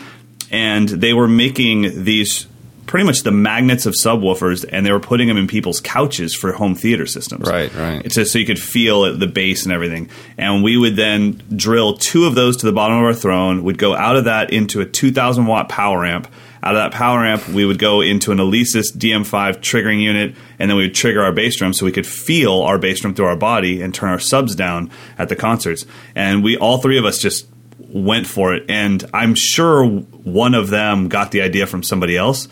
and 0.50 0.88
they 0.88 1.12
were 1.12 1.28
making 1.28 2.04
these 2.04 2.46
pretty 2.86 3.06
much 3.06 3.22
the 3.22 3.30
magnets 3.30 3.86
of 3.86 3.94
subwoofers 3.94 4.64
and 4.68 4.84
they 4.84 4.90
were 4.90 4.98
putting 4.98 5.28
them 5.28 5.36
in 5.36 5.46
people's 5.46 5.80
couches 5.80 6.34
for 6.34 6.50
home 6.52 6.74
theater 6.74 7.06
systems. 7.06 7.48
Right, 7.48 7.72
right. 7.74 8.04
It's 8.04 8.16
just 8.16 8.32
so 8.32 8.38
you 8.40 8.46
could 8.46 8.58
feel 8.58 9.16
the 9.16 9.28
bass 9.28 9.62
and 9.64 9.72
everything. 9.72 10.10
And 10.36 10.64
we 10.64 10.76
would 10.76 10.96
then 10.96 11.40
drill 11.54 11.96
two 11.96 12.26
of 12.26 12.34
those 12.34 12.56
to 12.58 12.66
the 12.66 12.72
bottom 12.72 12.98
of 12.98 13.04
our 13.04 13.14
throne. 13.14 13.62
We'd 13.62 13.78
go 13.78 13.94
out 13.94 14.16
of 14.16 14.24
that 14.24 14.52
into 14.52 14.80
a 14.80 14.86
2,000 14.86 15.46
watt 15.46 15.68
power 15.68 16.04
amp. 16.04 16.26
Out 16.62 16.76
of 16.76 16.82
that 16.82 16.92
power 16.92 17.24
amp, 17.24 17.48
we 17.48 17.64
would 17.64 17.78
go 17.78 18.02
into 18.02 18.32
an 18.32 18.38
Alesis 18.38 18.94
DM5 18.94 19.58
triggering 19.58 20.02
unit, 20.02 20.34
and 20.58 20.70
then 20.70 20.76
we 20.76 20.84
would 20.84 20.94
trigger 20.94 21.22
our 21.22 21.32
bass 21.32 21.56
drum 21.56 21.72
so 21.72 21.86
we 21.86 21.92
could 21.92 22.06
feel 22.06 22.62
our 22.62 22.78
bass 22.78 23.00
drum 23.00 23.14
through 23.14 23.26
our 23.26 23.36
body 23.36 23.80
and 23.80 23.94
turn 23.94 24.10
our 24.10 24.18
subs 24.18 24.54
down 24.54 24.90
at 25.16 25.28
the 25.28 25.36
concerts. 25.36 25.86
And 26.14 26.44
we, 26.44 26.56
all 26.56 26.78
three 26.78 26.98
of 26.98 27.04
us, 27.04 27.18
just 27.18 27.46
went 27.78 28.26
for 28.26 28.54
it. 28.54 28.66
And 28.68 29.04
I'm 29.14 29.34
sure 29.34 29.84
one 29.86 30.54
of 30.54 30.68
them 30.68 31.08
got 31.08 31.30
the 31.30 31.40
idea 31.42 31.66
from 31.66 31.82
somebody 31.82 32.16
else. 32.16 32.46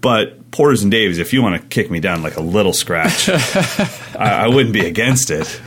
But 0.00 0.50
Porters 0.50 0.82
and 0.82 0.90
Davies, 0.90 1.18
if 1.18 1.32
you 1.32 1.42
want 1.42 1.60
to 1.60 1.66
kick 1.68 1.90
me 1.90 2.00
down 2.00 2.22
like 2.22 2.36
a 2.36 2.42
little 2.42 2.72
scratch, 2.72 3.28
I, 4.18 4.44
I 4.44 4.48
wouldn't 4.48 4.72
be 4.72 4.86
against 4.86 5.30
it. 5.30 5.60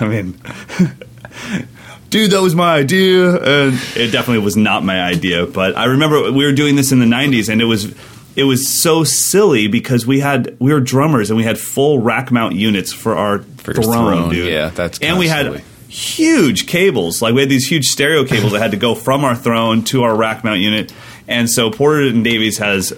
I 0.00 0.06
mean, 0.06 0.40
dude, 2.12 2.30
that 2.30 2.40
was 2.40 2.54
my 2.54 2.74
idea, 2.76 3.34
and 3.34 3.74
it 3.96 4.12
definitely 4.12 4.44
was 4.44 4.56
not 4.56 4.84
my 4.84 5.02
idea. 5.02 5.46
But 5.46 5.76
I 5.76 5.86
remember 5.86 6.30
we 6.30 6.44
were 6.44 6.52
doing 6.52 6.76
this 6.76 6.92
in 6.92 7.00
the 7.00 7.06
'90s, 7.06 7.48
and 7.48 7.60
it 7.60 7.64
was 7.64 7.92
it 8.36 8.44
was 8.44 8.68
so 8.68 9.02
silly 9.02 9.66
because 9.66 10.06
we 10.06 10.20
had 10.20 10.56
we 10.60 10.72
were 10.72 10.80
drummers 10.80 11.30
and 11.30 11.36
we 11.36 11.42
had 11.44 11.58
full 11.58 11.98
rack 11.98 12.30
mount 12.30 12.54
units 12.54 12.92
for 12.92 13.16
our 13.16 13.40
For 13.40 13.72
your 13.74 13.82
throne, 13.82 14.12
throne, 14.18 14.30
dude. 14.30 14.48
yeah, 14.52 14.68
that's 14.68 15.00
and 15.00 15.18
we 15.18 15.26
had 15.26 15.46
constantly. 15.46 15.70
huge 15.88 16.66
cables. 16.68 17.20
Like 17.20 17.34
we 17.34 17.40
had 17.40 17.50
these 17.50 17.66
huge 17.66 17.86
stereo 17.86 18.24
cables 18.24 18.52
that 18.52 18.60
had 18.60 18.70
to 18.70 18.76
go 18.76 18.94
from 18.94 19.24
our 19.24 19.34
throne 19.34 19.82
to 19.84 20.04
our 20.04 20.14
rack 20.14 20.44
mount 20.44 20.60
unit. 20.60 20.92
And 21.28 21.48
so 21.50 21.70
Porter 21.70 22.02
and 22.08 22.24
Davies 22.24 22.58
has 22.58 22.90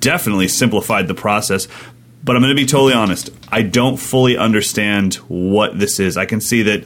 definitely 0.00 0.48
simplified 0.48 1.08
the 1.08 1.14
process. 1.14 1.68
But 2.24 2.36
I'm 2.36 2.42
going 2.42 2.54
to 2.54 2.60
be 2.62 2.66
totally 2.66 2.94
honest. 2.94 3.30
I 3.50 3.62
don't 3.62 3.96
fully 3.96 4.36
understand 4.36 5.14
what 5.26 5.76
this 5.78 5.98
is. 5.98 6.16
I 6.16 6.24
can 6.24 6.40
see 6.40 6.62
that 6.62 6.84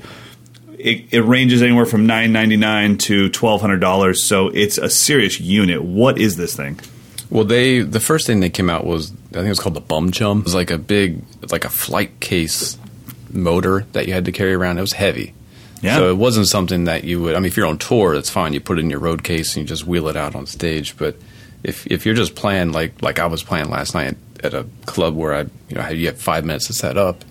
it, 0.87 1.13
it 1.13 1.21
ranges 1.23 1.63
anywhere 1.63 1.85
from 1.87 2.07
nine 2.07 2.33
ninety 2.33 2.57
nine 2.57 2.97
to 2.99 3.29
twelve 3.29 3.61
hundred 3.61 3.81
dollars. 3.81 4.25
So 4.25 4.49
it's 4.49 4.79
a 4.79 4.89
serious 4.89 5.41
unit. 5.41 5.83
What 5.83 6.19
is 6.19 6.37
this 6.37 6.55
thing? 6.57 6.79
Well, 7.29 7.45
they 7.45 7.81
the 7.81 8.01
first 8.01 8.27
thing 8.27 8.41
they 8.41 8.51
came 8.51 8.71
out 8.71 8.87
was 8.87 9.11
I 9.31 9.35
think 9.41 9.47
it 9.47 9.49
was 9.51 9.61
called 9.61 9.75
the 9.75 9.81
Bum 9.81 10.13
Chum. 10.13 10.39
It 10.39 10.45
was 10.45 10.55
like 10.55 10.71
a 10.71 10.79
big, 10.79 11.23
like 11.51 11.65
a 11.65 11.69
flight 11.69 12.21
case 12.21 12.79
motor 13.31 13.85
that 13.93 14.07
you 14.07 14.13
had 14.15 14.25
to 14.27 14.33
carry 14.33 14.55
around. 14.55 14.79
It 14.79 14.83
was 14.83 14.93
heavy, 14.93 15.35
Yeah. 15.83 15.97
So 15.97 16.09
it 16.11 16.17
wasn't 16.17 16.47
something 16.47 16.85
that 16.85 17.03
you 17.05 17.21
would. 17.23 17.35
I 17.35 17.39
mean, 17.41 17.47
if 17.47 17.57
you're 17.57 17.67
on 17.67 17.79
tour, 17.79 18.15
that's 18.15 18.31
fine. 18.31 18.53
You 18.53 18.61
put 18.61 18.79
it 18.79 18.83
in 18.83 18.91
your 18.91 19.01
road 19.01 19.25
case 19.25 19.57
and 19.57 19.65
you 19.65 19.69
just 19.69 19.87
wheel 19.87 20.07
it 20.09 20.17
out 20.17 20.35
on 20.37 20.47
stage. 20.47 20.97
But 20.97 21.17
if 21.65 21.85
if 21.89 22.07
you're 22.07 22.15
just 22.15 22.37
playing 22.37 22.71
like 22.71 23.03
like 23.03 23.19
I 23.19 23.27
was 23.27 23.43
playing 23.43 23.71
last 23.71 23.93
night 23.95 24.17
at 24.45 24.55
a 24.55 24.65
club 24.85 25.17
where 25.17 25.35
I 25.35 25.41
you 25.69 25.75
know 25.75 25.89
you 25.89 26.07
have 26.07 26.21
five 26.21 26.45
minutes 26.45 26.69
to 26.69 26.75
set 26.75 26.97
up, 26.97 27.25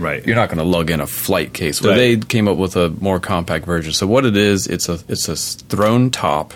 Right. 0.00 0.26
you're 0.26 0.36
not 0.36 0.48
going 0.48 0.58
to 0.58 0.64
lug 0.64 0.90
in 0.90 1.00
a 1.00 1.06
flight 1.06 1.52
case. 1.52 1.80
Well, 1.82 1.92
Right. 1.92 1.98
they 2.20 2.26
came 2.26 2.48
up 2.48 2.56
with 2.56 2.76
a 2.76 2.90
more 3.00 3.20
compact 3.20 3.66
version. 3.66 3.92
So 3.92 4.06
what 4.06 4.24
it 4.24 4.36
is, 4.36 4.66
it's 4.66 4.88
a 4.88 4.98
it's 5.08 5.28
a 5.28 5.36
throne 5.36 6.10
top, 6.10 6.54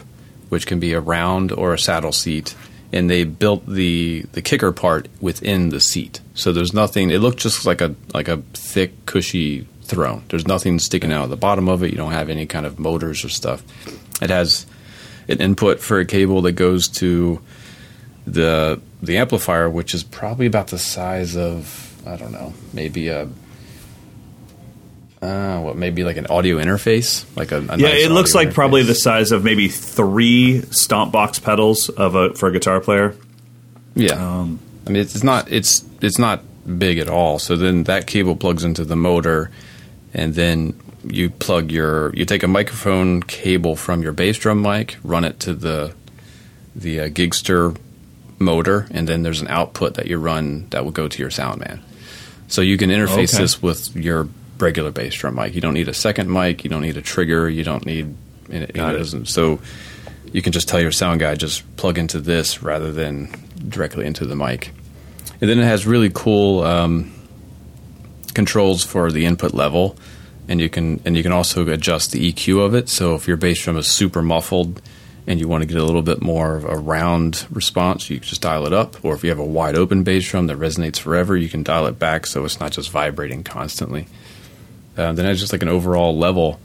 which 0.48 0.66
can 0.66 0.80
be 0.80 0.92
a 0.92 1.00
round 1.00 1.52
or 1.52 1.72
a 1.74 1.78
saddle 1.78 2.12
seat. 2.12 2.54
and 2.92 3.10
they 3.10 3.24
built 3.24 3.66
the 3.66 4.24
the 4.32 4.40
kicker 4.42 4.70
part 4.70 5.08
within 5.20 5.70
the 5.70 5.80
seat. 5.80 6.20
So 6.34 6.52
there's 6.52 6.72
nothing. 6.72 7.10
It 7.10 7.18
looked 7.20 7.38
just 7.40 7.66
like 7.66 7.80
a 7.80 7.94
like 8.12 8.28
a 8.28 8.36
thick, 8.52 9.04
cushy 9.06 9.66
throne. 9.82 10.22
There's 10.28 10.46
nothing 10.46 10.78
sticking 10.78 11.12
out 11.12 11.24
of 11.24 11.30
the 11.30 11.36
bottom 11.36 11.68
of 11.68 11.82
it. 11.82 11.90
You 11.90 11.96
don't 11.96 12.12
have 12.12 12.28
any 12.30 12.46
kind 12.46 12.64
of 12.66 12.78
motors 12.78 13.24
or 13.24 13.28
stuff. 13.28 13.64
It 14.22 14.30
has 14.30 14.64
an 15.28 15.40
input 15.40 15.80
for 15.80 15.98
a 15.98 16.04
cable 16.04 16.40
that 16.42 16.52
goes 16.52 16.86
to 17.02 17.40
the 18.26 18.80
the 19.02 19.16
amplifier, 19.18 19.68
which 19.68 19.92
is 19.94 20.02
probably 20.04 20.46
about 20.46 20.68
the 20.68 20.78
size 20.78 21.36
of 21.36 21.83
I 22.06 22.16
don't 22.16 22.32
know, 22.32 22.52
maybe 22.72 23.08
a 23.08 23.28
uh, 25.24 25.58
what 25.60 25.76
maybe 25.76 26.04
like 26.04 26.18
an 26.18 26.26
audio 26.26 26.58
interface, 26.58 27.24
like 27.36 27.50
a, 27.50 27.58
a 27.58 27.78
Yeah, 27.78 27.88
nice 27.88 28.04
it 28.04 28.10
looks 28.10 28.34
like 28.34 28.52
probably 28.52 28.82
the 28.82 28.94
size 28.94 29.32
of 29.32 29.42
maybe 29.42 29.68
three 29.68 30.60
stomp 30.70 31.12
box 31.12 31.38
pedals 31.38 31.88
of 31.88 32.14
a 32.14 32.34
for 32.34 32.48
a 32.48 32.52
guitar 32.52 32.80
player. 32.80 33.16
Yeah, 33.94 34.14
Um, 34.14 34.60
I 34.86 34.90
mean 34.90 35.02
it's, 35.02 35.14
it's 35.14 35.24
not 35.24 35.50
it's 35.50 35.84
it's 36.02 36.18
not 36.18 36.42
big 36.78 36.98
at 36.98 37.08
all. 37.08 37.38
So 37.38 37.56
then 37.56 37.84
that 37.84 38.06
cable 38.06 38.36
plugs 38.36 38.64
into 38.64 38.84
the 38.84 38.96
motor, 38.96 39.50
and 40.12 40.34
then 40.34 40.78
you 41.04 41.30
plug 41.30 41.70
your 41.70 42.14
you 42.14 42.24
take 42.24 42.42
a 42.42 42.48
microphone 42.48 43.22
cable 43.22 43.76
from 43.76 44.02
your 44.02 44.12
bass 44.12 44.36
drum 44.38 44.60
mic, 44.60 44.98
run 45.02 45.24
it 45.24 45.40
to 45.40 45.54
the 45.54 45.94
the 46.76 47.00
uh, 47.00 47.08
Gigster 47.08 47.76
motor, 48.38 48.88
and 48.90 49.08
then 49.08 49.22
there's 49.22 49.40
an 49.40 49.48
output 49.48 49.94
that 49.94 50.06
you 50.06 50.18
run 50.18 50.66
that 50.70 50.84
will 50.84 50.92
go 50.92 51.08
to 51.08 51.18
your 51.18 51.30
Soundman. 51.30 51.80
So 52.48 52.60
you 52.62 52.76
can 52.76 52.90
interface 52.90 53.34
Okay. 53.34 53.42
this 53.42 53.62
with 53.62 53.94
your 53.96 54.28
regular 54.58 54.90
bass 54.90 55.14
drum 55.14 55.34
mic. 55.36 55.54
You 55.54 55.60
don't 55.60 55.74
need 55.74 55.88
a 55.88 55.94
second 55.94 56.30
mic. 56.32 56.62
You 56.64 56.70
don't 56.70 56.82
need 56.82 56.96
a 56.96 57.02
trigger. 57.02 57.48
You 57.48 57.64
don't 57.64 57.84
need. 57.86 58.14
It, 58.50 58.62
it 58.62 58.72
Got 58.74 58.94
it. 58.94 58.98
doesn't- 58.98 59.28
So 59.28 59.58
you 60.32 60.42
can 60.42 60.52
just 60.52 60.68
tell 60.68 60.80
your 60.80 60.92
sound 60.92 61.20
guy 61.20 61.34
just 61.34 61.62
plug 61.76 61.98
into 61.98 62.20
this 62.20 62.62
rather 62.62 62.92
than 62.92 63.28
directly 63.68 64.04
into 64.06 64.26
the 64.26 64.36
mic. 64.36 64.70
And 65.40 65.48
then 65.50 65.58
it 65.58 65.64
has 65.64 65.86
really 65.86 66.10
cool 66.12 66.62
um, 66.62 67.12
controls 68.34 68.84
for 68.84 69.10
the 69.10 69.26
input 69.26 69.54
level, 69.54 69.96
and 70.48 70.60
you 70.60 70.68
can 70.68 71.00
and 71.04 71.16
you 71.16 71.22
can 71.22 71.32
also 71.32 71.66
adjust 71.68 72.12
the 72.12 72.32
EQ 72.32 72.64
of 72.64 72.74
it. 72.74 72.88
So 72.88 73.14
if 73.14 73.26
your 73.28 73.36
bass 73.36 73.62
drum 73.62 73.76
is 73.76 73.86
super 73.86 74.22
muffled 74.22 74.80
and 75.26 75.40
you 75.40 75.48
want 75.48 75.62
to 75.62 75.66
get 75.66 75.78
a 75.78 75.84
little 75.84 76.02
bit 76.02 76.20
more 76.22 76.56
of 76.56 76.64
a 76.64 76.76
round 76.76 77.46
response, 77.50 78.10
you 78.10 78.18
can 78.18 78.28
just 78.28 78.42
dial 78.42 78.66
it 78.66 78.72
up. 78.72 79.02
Or 79.04 79.14
if 79.14 79.22
you 79.24 79.30
have 79.30 79.38
a 79.38 79.44
wide 79.44 79.74
open 79.74 80.02
bass 80.02 80.28
drum 80.28 80.46
that 80.48 80.58
resonates 80.58 80.98
forever, 80.98 81.36
you 81.36 81.48
can 81.48 81.62
dial 81.62 81.86
it 81.86 81.98
back 81.98 82.26
so 82.26 82.44
it's 82.44 82.60
not 82.60 82.72
just 82.72 82.90
vibrating 82.90 83.42
constantly. 83.42 84.06
Uh, 84.96 85.12
then 85.12 85.26
it's 85.26 85.40
just 85.40 85.52
like 85.52 85.62
an 85.62 85.68
overall 85.68 86.16
level. 86.16 86.60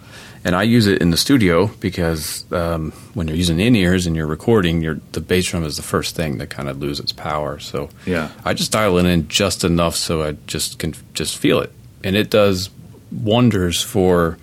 And 0.45 0.55
I 0.55 0.63
use 0.63 0.87
it 0.87 1.01
in 1.01 1.11
the 1.11 1.17
studio 1.17 1.67
because 1.79 2.49
um, 2.53 2.91
when 3.13 3.27
you're 3.27 3.35
using 3.35 3.59
in 3.59 3.75
ears 3.75 4.07
and 4.07 4.15
you're 4.15 4.27
recording, 4.27 4.81
your 4.81 4.99
the 5.11 5.19
bass 5.19 5.47
drum 5.49 5.65
is 5.65 5.75
the 5.75 5.83
first 5.83 6.15
thing 6.15 6.37
that 6.37 6.49
kind 6.49 6.69
of 6.69 6.79
lose 6.79 6.99
its 6.99 7.11
power. 7.11 7.59
So 7.59 7.89
Yeah. 8.05 8.29
I 8.45 8.53
just 8.53 8.71
dial 8.71 8.97
it 8.97 9.05
in 9.05 9.27
just 9.27 9.63
enough 9.65 9.95
so 9.95 10.23
I 10.23 10.37
just 10.47 10.79
can 10.79 10.93
just 11.13 11.37
feel 11.37 11.59
it, 11.59 11.73
and 12.05 12.15
it 12.15 12.29
does 12.29 12.69
wonders 13.11 13.81
for 13.81 14.37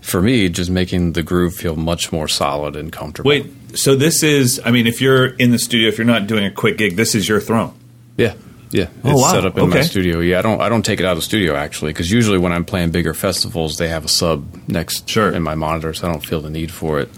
for 0.00 0.20
me, 0.22 0.48
just 0.48 0.70
making 0.70 1.12
the 1.12 1.22
groove 1.22 1.54
feel 1.54 1.76
much 1.76 2.12
more 2.12 2.28
solid 2.28 2.76
and 2.76 2.90
comfortable. 2.92 3.28
Wait, 3.28 3.46
so 3.78 3.94
this 3.96 4.22
is? 4.22 4.60
I 4.64 4.70
mean, 4.70 4.86
if 4.86 5.00
you're 5.00 5.26
in 5.26 5.50
the 5.50 5.58
studio, 5.58 5.88
if 5.88 5.98
you're 5.98 6.06
not 6.06 6.26
doing 6.26 6.44
a 6.44 6.50
quick 6.50 6.78
gig, 6.78 6.96
this 6.96 7.14
is 7.14 7.28
your 7.28 7.40
throne. 7.40 7.72
yeah, 8.16 8.34
yeah, 8.72 8.86
Oh, 9.04 9.10
it's 9.12 9.22
wow. 9.22 9.32
set 9.32 9.44
up 9.46 9.58
in 9.58 9.68
my 9.68 9.80
studio. 9.82 10.20
Yeah, 10.20 10.38
I 10.38 10.42
don't 10.42 10.60
I 10.60 10.68
don't 10.68 10.84
take 10.84 11.00
it 11.00 11.06
out 11.06 11.12
of 11.12 11.18
the 11.18 11.22
studio 11.22 11.54
actually 11.56 11.92
because 11.92 12.10
usually 12.10 12.38
when 12.38 12.52
I'm 12.52 12.64
playing 12.64 12.90
bigger 12.92 13.14
festivals, 13.14 13.78
they 13.78 13.88
have 13.88 14.04
a 14.04 14.08
sub 14.08 14.68
next 14.68 15.08
Sure. 15.08 15.30
in 15.30 15.42
my 15.42 15.54
monitor, 15.54 15.92
so 15.92 16.08
I 16.08 16.12
don't 16.12 16.24
feel 16.24 16.40
the 16.40 16.50
need 16.50 16.70
for 16.70 17.00
it. 17.00 17.08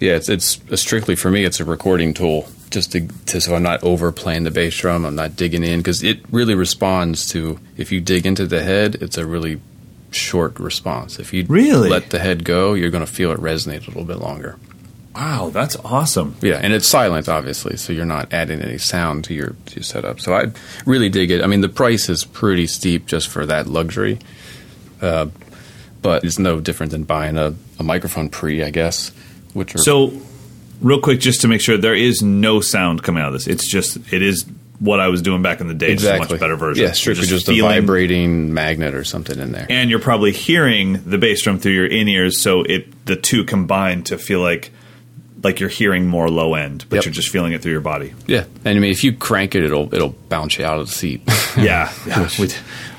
Yeah, 0.00 0.14
it's 0.16 0.28
it's 0.28 0.58
strictly 0.74 1.14
for 1.14 1.30
me. 1.30 1.44
It's 1.44 1.60
a 1.60 1.64
recording 1.64 2.12
tool, 2.14 2.48
just 2.70 2.90
to, 2.92 3.06
to 3.26 3.40
so 3.40 3.54
I'm 3.54 3.62
not 3.62 3.84
overplaying 3.84 4.42
the 4.42 4.50
bass 4.50 4.76
drum. 4.76 5.04
I'm 5.04 5.14
not 5.14 5.36
digging 5.36 5.62
in 5.62 5.78
because 5.78 6.02
it 6.02 6.18
really 6.32 6.56
responds 6.56 7.28
to 7.28 7.60
if 7.76 7.92
you 7.92 8.00
dig 8.00 8.26
into 8.26 8.46
the 8.46 8.64
head, 8.64 8.96
it's 9.00 9.16
a 9.16 9.24
really 9.24 9.60
short 10.14 10.58
response. 10.60 11.18
If 11.18 11.32
you 11.32 11.44
Really? 11.48 11.88
let 11.88 12.10
the 12.10 12.18
head 12.18 12.44
go, 12.44 12.74
you're 12.74 12.90
going 12.90 13.04
to 13.04 13.12
feel 13.12 13.30
it 13.32 13.38
resonate 13.40 13.84
a 13.86 13.90
little 13.90 14.04
bit 14.04 14.18
longer. 14.18 14.56
Wow, 15.14 15.50
that's 15.50 15.76
awesome. 15.76 16.36
Yeah, 16.40 16.54
and 16.62 16.72
it's 16.72 16.88
silent, 16.88 17.28
obviously, 17.28 17.76
so 17.76 17.92
you're 17.92 18.06
not 18.06 18.32
adding 18.32 18.62
any 18.62 18.78
sound 18.78 19.24
to 19.24 19.34
your 19.34 19.54
to 19.66 19.74
your 19.76 19.82
setup. 19.82 20.20
So 20.20 20.32
I 20.32 20.46
really 20.86 21.10
dig 21.10 21.30
it. 21.30 21.42
I 21.42 21.46
mean, 21.46 21.60
the 21.60 21.68
price 21.68 22.08
is 22.08 22.24
pretty 22.24 22.66
steep 22.66 23.04
just 23.06 23.28
for 23.28 23.44
that 23.44 23.66
luxury, 23.66 24.18
uh, 25.02 25.26
but 26.00 26.24
it's 26.24 26.38
no 26.38 26.60
different 26.60 26.92
than 26.92 27.04
buying 27.04 27.36
a, 27.36 27.54
a 27.78 27.82
microphone 27.82 28.30
pre, 28.30 28.62
I 28.64 28.70
guess. 28.70 29.10
Which 29.52 29.74
are 29.74 29.78
So, 29.78 30.12
real 30.80 30.98
quick, 31.00 31.20
just 31.20 31.42
to 31.42 31.48
make 31.48 31.60
sure, 31.60 31.76
there 31.76 31.94
is 31.94 32.22
no 32.22 32.60
sound 32.62 33.02
coming 33.02 33.22
out 33.22 33.28
of 33.28 33.32
this. 33.34 33.46
It's 33.46 33.70
just 33.70 33.98
it 34.14 34.22
is 34.22 34.46
what 34.82 34.98
I 34.98 35.08
was 35.08 35.22
doing 35.22 35.42
back 35.42 35.60
in 35.60 35.68
the 35.68 35.74
day. 35.74 35.92
Exactly 35.92 36.26
a 36.26 36.30
much 36.32 36.40
better 36.40 36.56
version. 36.56 36.84
Yeah, 36.84 36.90
strictly 36.92 37.26
You're 37.28 37.38
just, 37.38 37.48
a 37.48 37.60
vibrating 37.60 38.52
magnet 38.52 38.94
or 38.94 39.04
something 39.04 39.38
in 39.38 39.52
there. 39.52 39.66
and 39.70 39.88
you're 39.90 40.00
probably 40.00 40.32
hearing 40.32 41.02
the 41.04 41.18
bass 41.18 41.42
drum 41.42 41.58
through 41.60 41.72
your 41.72 41.86
in 41.86 42.08
ears, 42.08 42.40
so 42.40 42.62
it 42.62 43.06
the 43.06 43.14
two 43.16 43.44
combine 43.44 44.02
to 44.04 44.18
feel 44.18 44.40
like 44.40 44.72
like 45.44 45.58
you're 45.60 45.68
hearing 45.68 46.06
more 46.06 46.28
low 46.28 46.54
end, 46.54 46.84
but 46.88 46.96
Yep. 46.96 47.04
you're 47.04 47.12
just 47.14 47.28
feeling 47.30 47.52
it 47.52 47.62
through 47.62 47.72
your 47.72 47.80
body. 47.80 48.14
Yeah, 48.26 48.44
and 48.64 48.76
I 48.76 48.80
mean, 48.80 48.90
if 48.92 49.02
you 49.04 49.12
crank 49.12 49.54
it, 49.54 49.64
it'll 49.64 49.92
it'll 49.94 50.14
bounce 50.28 50.58
you 50.58 50.64
out 50.64 50.78
of 50.80 50.86
the 50.88 50.92
seat. 50.92 51.22
Yeah, 51.54 51.92
yeah. 52.06 52.30
We, 52.38 52.48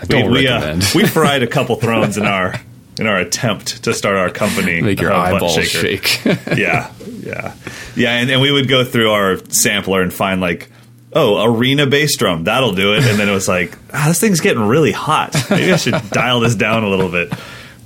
I 0.02 0.06
don't 0.06 0.32
we, 0.32 0.42
we, 0.42 0.48
uh, 0.48 0.76
we 0.96 1.08
fried 1.08 1.42
a 1.42 1.48
couple 1.48 1.76
thrones 1.78 2.18
in 2.18 2.26
our 2.26 2.54
in 3.00 3.08
our 3.08 3.18
attempt 3.18 3.84
to 3.86 3.94
start 3.96 4.16
our 4.16 4.30
company. 4.30 4.80
Make 4.80 5.02
your 5.02 5.12
uh, 5.12 5.18
eyeballs 5.34 5.56
shake. 5.68 6.24
yeah, 6.26 6.92
yeah, 7.20 7.56
yeah. 7.96 8.12
And, 8.12 8.30
and 8.30 8.42
we 8.42 8.52
would 8.52 8.68
go 8.70 8.86
through 8.86 9.10
our 9.10 9.38
sampler 9.50 10.04
and 10.04 10.14
find 10.14 10.40
like, 10.40 10.70
oh, 11.16 11.44
arena 11.44 11.86
bass 11.88 12.16
drum, 12.18 12.44
that'll 12.46 12.74
do 12.74 12.94
it. 12.94 13.04
And 13.04 13.20
then 13.20 13.30
it 13.30 13.34
was 13.34 13.48
like, 13.48 13.78
ah, 13.94 14.06
this 14.08 14.20
thing's 14.20 14.40
getting 14.42 14.68
really 14.68 14.92
hot. 14.92 15.36
Maybe 15.50 15.72
I 15.72 15.78
should 15.78 15.94
dial 16.12 16.40
this 16.40 16.56
down 16.56 16.84
a 16.84 16.90
little 16.90 17.10
bit. 17.10 17.34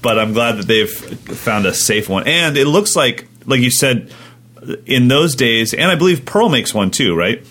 But 0.01 0.19
I'm 0.19 0.33
glad 0.33 0.57
that 0.57 0.67
they've 0.67 0.89
found 0.91 1.65
a 1.65 1.73
safe 1.73 2.07
one. 2.07 2.27
And 2.27 2.57
it 2.57 2.65
looks 2.67 2.95
like, 2.95 3.27
like 3.45 3.59
you 3.61 3.71
said, 3.71 4.11
in 4.85 5.07
those 5.07 5.35
days, 5.35 5.73
and 5.73 5.89
I 5.89 5.95
believe 5.95 6.25
Pearl 6.25 6.49
makes 6.49 6.73
one 6.73 6.91
too, 6.91 7.15
right? 7.15 7.45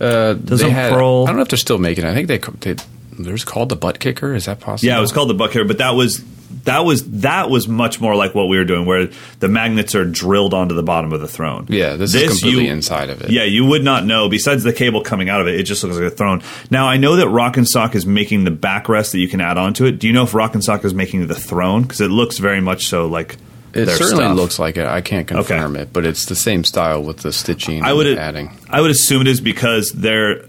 Uh, 0.00 0.32
Doesn't 0.34 0.66
they 0.68 0.72
had, 0.72 0.92
Pearl- 0.92 1.24
I 1.24 1.26
don't 1.26 1.36
know 1.36 1.42
if 1.42 1.48
they're 1.48 1.58
still 1.58 1.78
making. 1.78 2.04
it. 2.04 2.10
I 2.10 2.14
think 2.14 2.28
they, 2.28 2.38
they 2.38 2.82
there's 3.24 3.44
called 3.44 3.68
the 3.68 3.76
butt 3.76 3.98
kicker. 4.00 4.34
Is 4.34 4.46
that 4.46 4.60
possible? 4.60 4.88
Yeah, 4.88 4.98
it 4.98 5.00
was 5.00 5.12
called 5.12 5.30
the 5.30 5.34
butt 5.34 5.52
kicker, 5.52 5.64
but 5.64 5.78
that 5.78 5.90
was 5.90 6.24
that 6.64 6.80
was 6.84 7.08
that 7.20 7.48
was 7.48 7.68
much 7.68 8.00
more 8.00 8.16
like 8.16 8.34
what 8.34 8.48
we 8.48 8.58
were 8.58 8.64
doing, 8.64 8.84
where 8.86 9.08
the 9.38 9.48
magnets 9.48 9.94
are 9.94 10.04
drilled 10.04 10.52
onto 10.52 10.74
the 10.74 10.82
bottom 10.82 11.12
of 11.12 11.20
the 11.20 11.28
throne. 11.28 11.66
Yeah, 11.68 11.96
this, 11.96 12.14
is 12.14 12.28
completely 12.28 12.68
inside 12.68 13.08
of 13.10 13.22
it. 13.22 13.30
Yeah, 13.30 13.44
you 13.44 13.64
would 13.64 13.84
not 13.84 14.04
know. 14.04 14.28
Besides 14.28 14.62
the 14.64 14.72
cable 14.72 15.02
coming 15.02 15.28
out 15.28 15.40
of 15.40 15.46
it, 15.46 15.58
it 15.58 15.62
just 15.62 15.82
looks 15.84 15.96
like 15.96 16.12
a 16.12 16.14
throne. 16.14 16.42
Now 16.70 16.86
I 16.88 16.96
know 16.96 17.16
that 17.16 17.28
Roc-N-Soc 17.28 17.94
is 17.94 18.04
making 18.04 18.44
the 18.44 18.50
backrest 18.50 19.12
that 19.12 19.18
you 19.18 19.28
can 19.28 19.40
add 19.40 19.58
onto 19.58 19.84
it. 19.86 19.92
Do 19.98 20.06
you 20.06 20.12
know 20.12 20.24
if 20.24 20.34
Roc-N-Soc 20.34 20.84
is 20.84 20.92
making 20.94 21.26
the 21.28 21.34
throne? 21.34 21.82
Because 21.82 22.00
it 22.00 22.08
looks 22.10 22.38
very 22.38 22.60
much 22.60 22.86
so 22.86 23.06
like 23.06 23.36
It 23.72 23.86
certainly 23.86 24.24
stuff. 24.24 24.36
looks 24.36 24.58
like 24.58 24.76
it. 24.76 24.86
I 24.86 25.00
can't 25.00 25.28
confirm 25.28 25.76
it, 25.76 25.92
but 25.92 26.04
it's 26.04 26.26
the 26.26 26.34
same 26.36 26.64
style 26.64 27.02
with 27.02 27.18
the 27.18 27.32
stitching 27.32 27.84
I 27.84 27.92
would 27.92 28.06
and 28.08 28.18
adding. 28.18 28.50
I 28.68 28.80
would 28.80 28.90
assume 28.90 29.20
it 29.22 29.28
is 29.28 29.40
because 29.40 29.92
they're 29.92 30.44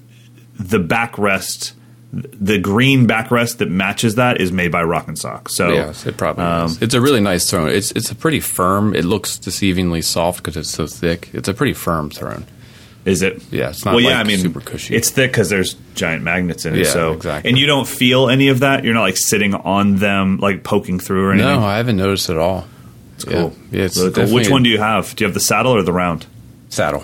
the 0.59 0.79
backrest, 0.79 1.73
the 2.11 2.57
green 2.57 3.07
backrest 3.07 3.57
that 3.57 3.69
matches 3.69 4.15
that 4.15 4.41
is 4.41 4.51
made 4.51 4.71
by 4.71 4.83
Roc-N-Soc. 4.83 5.49
So 5.49 5.69
yes, 5.69 6.05
it 6.05 6.17
probably 6.17 6.43
um, 6.43 6.65
is. 6.65 6.81
It's 6.81 6.93
a 6.93 7.01
really 7.01 7.21
nice 7.21 7.49
throne. 7.49 7.69
It's 7.69 7.91
it's 7.91 8.11
a 8.11 8.15
pretty 8.15 8.39
firm. 8.39 8.93
It 8.93 9.05
looks 9.05 9.37
deceivingly 9.37 10.03
soft 10.03 10.39
because 10.39 10.57
it's 10.57 10.69
so 10.69 10.87
thick. 10.87 11.29
It's 11.33 11.47
a 11.47 11.53
pretty 11.53 11.73
firm 11.73 12.09
throne. 12.09 12.45
Is 13.03 13.23
it? 13.23 13.41
Yeah, 13.51 13.69
it's 13.69 13.83
not, 13.83 13.95
well, 13.95 14.03
yeah. 14.03 14.09
like, 14.09 14.17
I 14.17 14.23
mean, 14.23 14.39
super 14.39 14.61
cushy. 14.61 14.95
It's 14.95 15.09
thick 15.09 15.31
because 15.31 15.49
there's 15.49 15.73
giant 15.95 16.23
magnets 16.23 16.65
in 16.65 16.75
it. 16.75 16.79
Yeah, 16.79 16.91
so 16.91 17.13
exactly. 17.13 17.49
and 17.49 17.57
you 17.57 17.65
don't 17.65 17.87
feel 17.87 18.29
any 18.29 18.49
of 18.49 18.59
that. 18.59 18.83
You're 18.83 18.93
not 18.93 19.01
like 19.01 19.17
sitting 19.17 19.55
on 19.55 19.95
them, 19.95 20.37
like 20.37 20.63
poking 20.63 20.99
through 20.99 21.25
or 21.25 21.31
anything. 21.31 21.49
No, 21.49 21.65
I 21.65 21.77
haven't 21.77 21.97
noticed 21.97 22.29
at 22.29 22.37
all. 22.37 22.67
It's 23.15 23.23
cool. 23.23 23.55
Yeah, 23.71 23.79
yeah 23.79 23.85
it's 23.85 23.97
Really 23.97 24.11
cool. 24.11 24.33
Which 24.35 24.49
one 24.49 24.61
do 24.61 24.69
you 24.69 24.77
have? 24.77 25.15
Do 25.15 25.23
you 25.23 25.27
have 25.27 25.33
the 25.33 25.39
saddle 25.39 25.71
or 25.71 25.81
the 25.81 25.93
round? 25.93 26.27
saddle? 26.69 27.03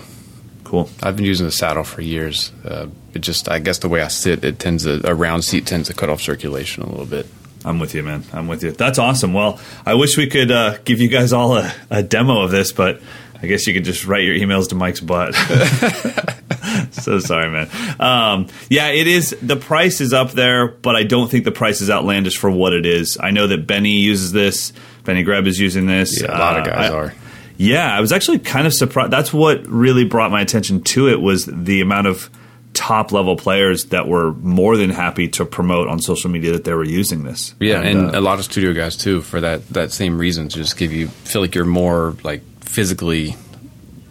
Cool. 0.68 0.90
I've 1.02 1.16
been 1.16 1.24
using 1.26 1.46
the 1.46 1.52
saddle 1.52 1.86
for 1.86 2.02
years. 2.02 2.52
Uh, 2.66 2.88
it 3.14 3.20
just, 3.20 3.50
I 3.50 3.60
guess, 3.60 3.80
the 3.80 3.88
way 3.88 4.02
I 4.02 4.10
sit, 4.10 4.44
it 4.44 4.60
tends 4.60 4.84
to 4.84 5.00
a 5.10 5.16
round 5.16 5.46
seat 5.46 5.66
tends 5.66 5.88
to 5.88 5.94
cut 5.94 6.10
off 6.10 6.20
circulation 6.22 6.84
a 6.84 6.90
little 6.90 7.06
bit. 7.06 7.26
I'm 7.64 7.80
with 7.80 7.96
you, 7.96 8.04
man. 8.04 8.26
I'm 8.34 8.48
with 8.50 8.64
you. 8.64 8.72
That's 8.72 9.00
awesome. 9.00 9.34
Well, 9.34 9.60
I 9.86 9.94
wish 9.94 10.18
we 10.18 10.28
could 10.28 10.52
uh, 10.52 10.78
give 10.84 11.00
you 11.00 11.08
guys 11.08 11.32
all 11.32 11.56
a, 11.58 11.74
a 11.90 12.04
demo 12.04 12.42
of 12.42 12.52
this, 12.52 12.74
but 12.74 13.02
I 13.42 13.48
guess 13.48 13.66
you 13.66 13.74
could 13.74 13.86
just 13.86 14.06
write 14.06 14.24
your 14.26 14.36
emails 14.36 14.68
to 14.70 14.76
Mike's 14.76 15.00
butt. 15.00 15.34
so 16.92 17.20
sorry, 17.20 17.50
man. 17.50 17.70
Um, 18.00 18.48
yeah, 18.70 18.90
it 18.90 19.08
is. 19.08 19.36
The 19.42 19.56
price 19.56 20.02
is 20.02 20.12
up 20.14 20.32
there, 20.32 20.68
but 20.68 20.96
I 20.98 21.04
don't 21.04 21.30
think 21.32 21.46
the 21.46 21.52
price 21.52 21.80
is 21.82 21.90
outlandish 21.90 22.38
for 22.38 22.52
what 22.52 22.74
it 22.74 22.86
is. 22.86 23.18
I 23.22 23.32
know 23.32 23.48
that 23.48 23.66
Benny 23.68 24.00
uses 24.00 24.32
this. 24.32 24.74
Benny 25.06 25.24
Greb 25.24 25.48
is 25.48 25.60
using 25.60 25.88
this. 25.88 26.22
Yeah, 26.22 26.38
a 26.38 26.40
lot 26.40 26.58
of 26.60 26.68
Uh, 26.68 26.70
guys 26.76 26.92
I- 26.92 26.94
are. 26.94 27.14
Yeah, 27.58 27.96
I 27.96 28.00
was 28.02 28.12
actually 28.12 28.40
kind 28.40 28.68
of 28.68 28.74
surprised. 28.74 29.12
That's 29.12 29.34
what 29.34 29.66
really 29.68 30.06
brought 30.06 30.32
my 30.32 30.42
attention 30.42 30.84
to 30.84 31.10
it 31.10 31.20
was 31.20 31.46
the 31.46 31.82
amount 31.82 32.08
of 32.08 32.30
top 32.74 33.12
level 33.12 33.36
players 33.36 33.86
that 33.86 34.08
were 34.08 34.34
more 34.34 34.78
than 34.78 34.92
happy 34.92 35.28
to 35.28 35.46
promote 35.46 35.88
on 35.88 36.00
social 36.00 36.30
media 36.30 36.52
that 36.52 36.64
they 36.64 36.74
were 36.74 36.84
using 36.86 37.24
this. 37.24 37.56
Yeah, 37.60 37.82
and, 37.82 38.16
uh, 38.16 38.20
a 38.20 38.22
lot 38.22 38.38
of 38.38 38.46
studio 38.46 38.74
guys 38.74 38.96
too 38.96 39.22
for 39.22 39.42
that 39.42 39.68
that 39.70 39.92
same 39.92 40.20
reason 40.20 40.48
to 40.50 40.56
just 40.56 40.78
give 40.78 40.94
you 40.94 41.08
feel 41.08 41.42
like 41.42 41.56
you're 41.56 41.66
more 41.66 42.16
like 42.24 42.44
physically 42.62 43.36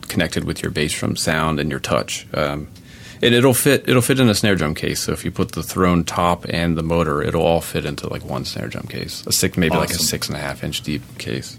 connected 0.08 0.44
with 0.44 0.62
your 0.62 0.72
bass 0.72 0.98
drum 0.98 1.16
sound 1.16 1.60
and 1.60 1.70
your 1.70 1.80
touch. 1.80 2.26
Um, 2.34 2.68
it, 3.20 3.32
it'll 3.32 3.54
fit. 3.54 3.88
It'll 3.88 4.02
fit 4.02 4.20
in 4.20 4.28
a 4.28 4.34
snare 4.34 4.56
drum 4.56 4.74
case. 4.74 5.00
So 5.00 5.12
if 5.12 5.24
you 5.24 5.30
put 5.30 5.52
the 5.52 5.62
throne 5.62 6.04
top 6.04 6.44
and 6.48 6.76
the 6.76 6.82
motor, 6.82 7.22
it'll 7.22 7.42
all 7.42 7.60
fit 7.60 7.84
into 7.86 8.08
like 8.08 8.24
one 8.24 8.44
snare 8.44 8.68
drum 8.68 8.86
case. 8.88 9.24
A 9.26 9.32
six, 9.32 9.56
maybe 9.56 9.76
like 9.76 9.90
a 9.90 9.94
six 9.94 10.28
and 10.28 10.36
a 10.36 10.40
half 10.40 10.64
inch 10.64 10.82
deep 10.82 11.02
case. 11.18 11.58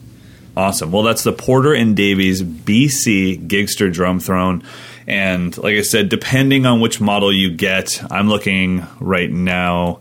Awesome. 0.58 0.92
Well, 0.92 1.04
that's 1.04 1.24
the 1.24 1.34
Porter 1.34 1.76
and 1.76 1.96
Davies 1.96 2.42
BC 2.42 3.48
Gigster 3.48 3.94
Drum 3.94 4.20
Throne. 4.20 4.64
And 5.06 5.56
like 5.56 5.76
I 5.76 5.84
said, 5.84 6.10
depending 6.10 6.66
on 6.66 6.82
which 6.82 7.00
model 7.00 7.32
you 7.32 7.52
get, 7.52 8.02
I'm 8.12 8.28
looking 8.28 8.84
right 9.00 9.30
now 9.30 10.00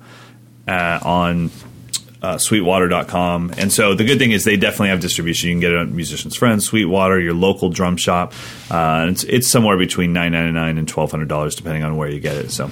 uh, 0.67 0.99
on 1.03 1.51
uh, 2.23 2.39
sweetwater.com. 2.39 3.53
And 3.59 3.71
so 3.71 3.95
the 3.95 4.05
good 4.05 4.19
thing 4.19 4.31
is 4.31 4.45
they 4.45 4.57
definitely 4.57 4.89
have 4.89 5.01
distribution. 5.01 5.51
You 5.51 5.55
can 5.57 5.61
get 5.61 5.73
it 5.73 5.79
on 5.79 5.95
Musician's 5.95 6.37
Friends, 6.37 6.65
Sweetwater, 6.65 7.21
your 7.21 7.35
local 7.35 7.69
drum 7.69 7.99
shop. 7.99 8.33
Uh, 8.71 9.09
it's, 9.11 9.25
it's 9.25 9.49
somewhere 9.49 9.77
between 9.77 10.15
$9.99 10.15 10.79
and 10.79 10.89
$1,200 10.89 11.55
depending 11.55 11.85
on 11.85 11.99
where 11.99 12.09
you 12.09 12.19
get 12.19 12.39
it. 12.39 12.51
So 12.51 12.71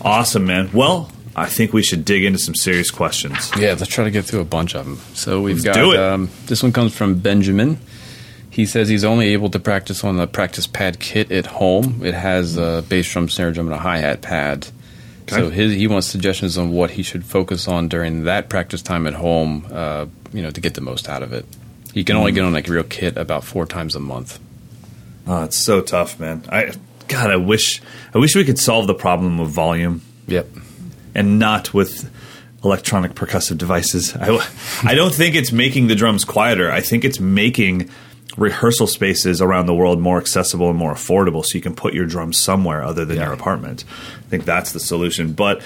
awesome, 0.00 0.46
man. 0.46 0.70
Well, 0.72 1.10
I 1.36 1.46
think 1.46 1.72
we 1.72 1.82
should 1.82 2.04
dig 2.04 2.24
into 2.24 2.38
some 2.38 2.54
serious 2.54 2.90
questions. 2.90 3.50
Yeah, 3.58 3.70
let's 3.70 3.88
try 3.88 4.04
to 4.04 4.10
get 4.10 4.24
through 4.24 4.40
a 4.40 4.44
bunch 4.44 4.74
of 4.74 4.84
them. 4.86 4.98
So 5.14 5.40
we've 5.40 5.64
Let's 5.64 5.76
got. 5.76 5.96
Um, 5.96 6.30
this 6.46 6.62
one 6.62 6.72
comes 6.72 6.94
from 6.94 7.18
Benjamin. 7.18 7.78
He 8.50 8.66
says 8.66 8.88
he's 8.88 9.04
only 9.04 9.32
able 9.32 9.50
to 9.50 9.58
practice 9.58 10.04
on 10.04 10.16
the 10.16 10.28
practice 10.28 10.68
pad 10.68 11.00
kit 11.00 11.32
at 11.32 11.46
home. 11.46 12.02
It 12.04 12.14
has 12.14 12.56
a 12.56 12.84
bass 12.88 13.10
drum, 13.12 13.28
snare 13.28 13.50
drum, 13.50 13.66
and 13.66 13.74
a 13.74 13.78
hi 13.78 13.98
hat 13.98 14.22
pad. 14.22 14.68
So 15.26 15.50
his, 15.50 15.72
he 15.72 15.86
wants 15.88 16.06
suggestions 16.06 16.56
on 16.58 16.70
what 16.70 16.90
he 16.90 17.02
should 17.02 17.24
focus 17.24 17.66
on 17.66 17.88
during 17.88 18.24
that 18.24 18.48
practice 18.48 18.82
time 18.82 19.06
at 19.08 19.14
home. 19.14 19.66
Uh, 19.72 20.06
you 20.32 20.42
know, 20.42 20.50
to 20.50 20.60
get 20.60 20.74
the 20.74 20.80
most 20.82 21.08
out 21.08 21.22
of 21.22 21.32
it. 21.32 21.46
He 21.92 22.04
can 22.04 22.16
only 22.16 22.30
Mm. 22.32 22.34
get 22.36 22.44
on 22.44 22.52
like 22.52 22.68
a 22.68 22.72
real 22.72 22.82
kit 22.84 23.16
about 23.16 23.42
four 23.44 23.66
times 23.66 23.94
a 23.96 24.00
month. 24.00 24.38
Oh, 25.26 25.44
it's 25.44 25.56
so 25.58 25.80
tough, 25.80 26.20
man. 26.20 26.42
I 26.48 26.72
God, 27.08 27.30
I 27.30 27.36
wish 27.36 27.80
I 28.14 28.18
wish 28.18 28.36
we 28.36 28.44
could 28.44 28.58
solve 28.58 28.86
the 28.86 28.94
problem 28.94 29.40
of 29.40 29.48
volume 29.50 30.02
Yep. 30.26 30.48
And 31.14 31.38
not 31.38 31.72
with 31.74 32.10
electronic 32.64 33.12
percussive 33.14 33.58
devices. 33.58 34.14
I, 34.16 34.28
I 34.84 34.94
don't 34.94 35.14
think 35.14 35.34
it's 35.34 35.52
making 35.52 35.86
the 35.88 35.94
drums 35.94 36.24
quieter. 36.24 36.70
I 36.70 36.80
think 36.80 37.04
it's 37.04 37.20
making 37.20 37.90
rehearsal 38.36 38.86
spaces 38.86 39.40
around 39.40 39.66
the 39.66 39.74
world 39.74 40.00
more 40.00 40.18
accessible 40.18 40.68
and 40.68 40.78
more 40.78 40.92
affordable 40.92 41.44
so 41.44 41.56
you 41.56 41.62
can 41.62 41.74
put 41.74 41.94
your 41.94 42.06
drums 42.06 42.36
somewhere 42.38 42.82
other 42.82 43.04
than 43.04 43.16
Yeah. 43.18 43.24
your 43.24 43.32
apartment. 43.32 43.84
I 44.18 44.22
think 44.28 44.44
that's 44.44 44.72
the 44.72 44.80
solution. 44.80 45.34
But 45.34 45.62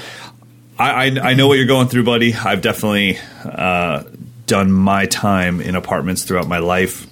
I, 0.78 0.90
I, 0.90 1.30
I 1.30 1.34
know 1.34 1.48
what 1.48 1.54
you're 1.56 1.66
going 1.66 1.88
through, 1.88 2.04
buddy. 2.04 2.34
I've 2.34 2.60
definitely 2.60 3.18
uh, 3.44 4.02
done 4.46 4.70
my 4.70 5.06
time 5.06 5.60
in 5.60 5.76
apartments 5.76 6.24
throughout 6.24 6.46
my 6.48 6.58
life 6.58 7.06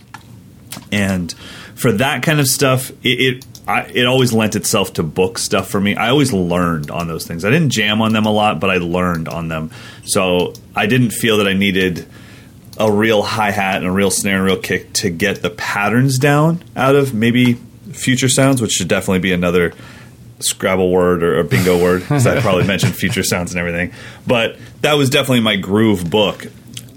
and 0.93 1.33
for 1.75 1.93
that 1.93 2.23
kind 2.23 2.41
of 2.41 2.47
stuff, 2.47 2.91
it 3.03 3.21
it, 3.21 3.47
I, 3.67 3.83
it 3.83 4.07
always 4.07 4.33
lent 4.33 4.55
itself 4.55 4.95
to 4.95 5.03
book 5.03 5.39
stuff 5.39 5.69
for 5.69 5.81
me. 5.81 5.97
I 5.97 6.11
always 6.11 6.33
learned 6.33 6.91
on 6.91 7.09
those 7.09 7.27
things. 7.27 7.45
I 7.45 7.51
didn't 7.51 7.71
jam 7.71 8.01
on 8.01 8.13
them 8.13 8.25
a 8.25 8.31
lot, 8.31 8.61
but 8.61 8.71
I 8.71 8.77
learned 8.77 9.29
on 9.29 9.49
them. 9.49 9.73
So 10.05 10.53
I 10.75 10.87
didn't 10.87 11.11
feel 11.11 11.39
that 11.39 11.49
I 11.49 11.53
needed 11.55 12.07
a 12.79 12.91
real 12.93 13.23
hi 13.23 13.51
hat 13.51 13.77
and 13.77 13.87
a 13.87 13.91
real 13.91 14.11
snare 14.11 14.37
and 14.37 14.43
a 14.43 14.53
real 14.55 14.63
kick 14.63 14.93
to 14.93 15.11
get 15.11 15.43
the 15.43 15.51
patterns 15.51 16.19
down 16.19 16.63
out 16.77 16.95
of 16.95 17.13
maybe 17.13 17.55
future 17.93 18.29
sounds, 18.29 18.63
which 18.63 18.73
should 18.73 18.89
definitely 18.89 19.21
be 19.21 19.33
another 19.33 19.73
Scrabble 20.39 20.91
word 20.91 21.23
or 21.23 21.39
a 21.39 21.45
bingo 21.45 21.83
word 21.83 22.03
because 22.03 22.27
I 22.27 22.41
probably 22.41 22.67
mentioned 22.67 22.95
future 22.95 23.23
sounds 23.23 23.53
and 23.53 23.59
everything. 23.59 23.93
But 24.27 24.59
that 24.83 24.95
was 24.95 25.11
definitely 25.11 25.41
my 25.41 25.57
groove 25.57 26.09
book. 26.11 26.47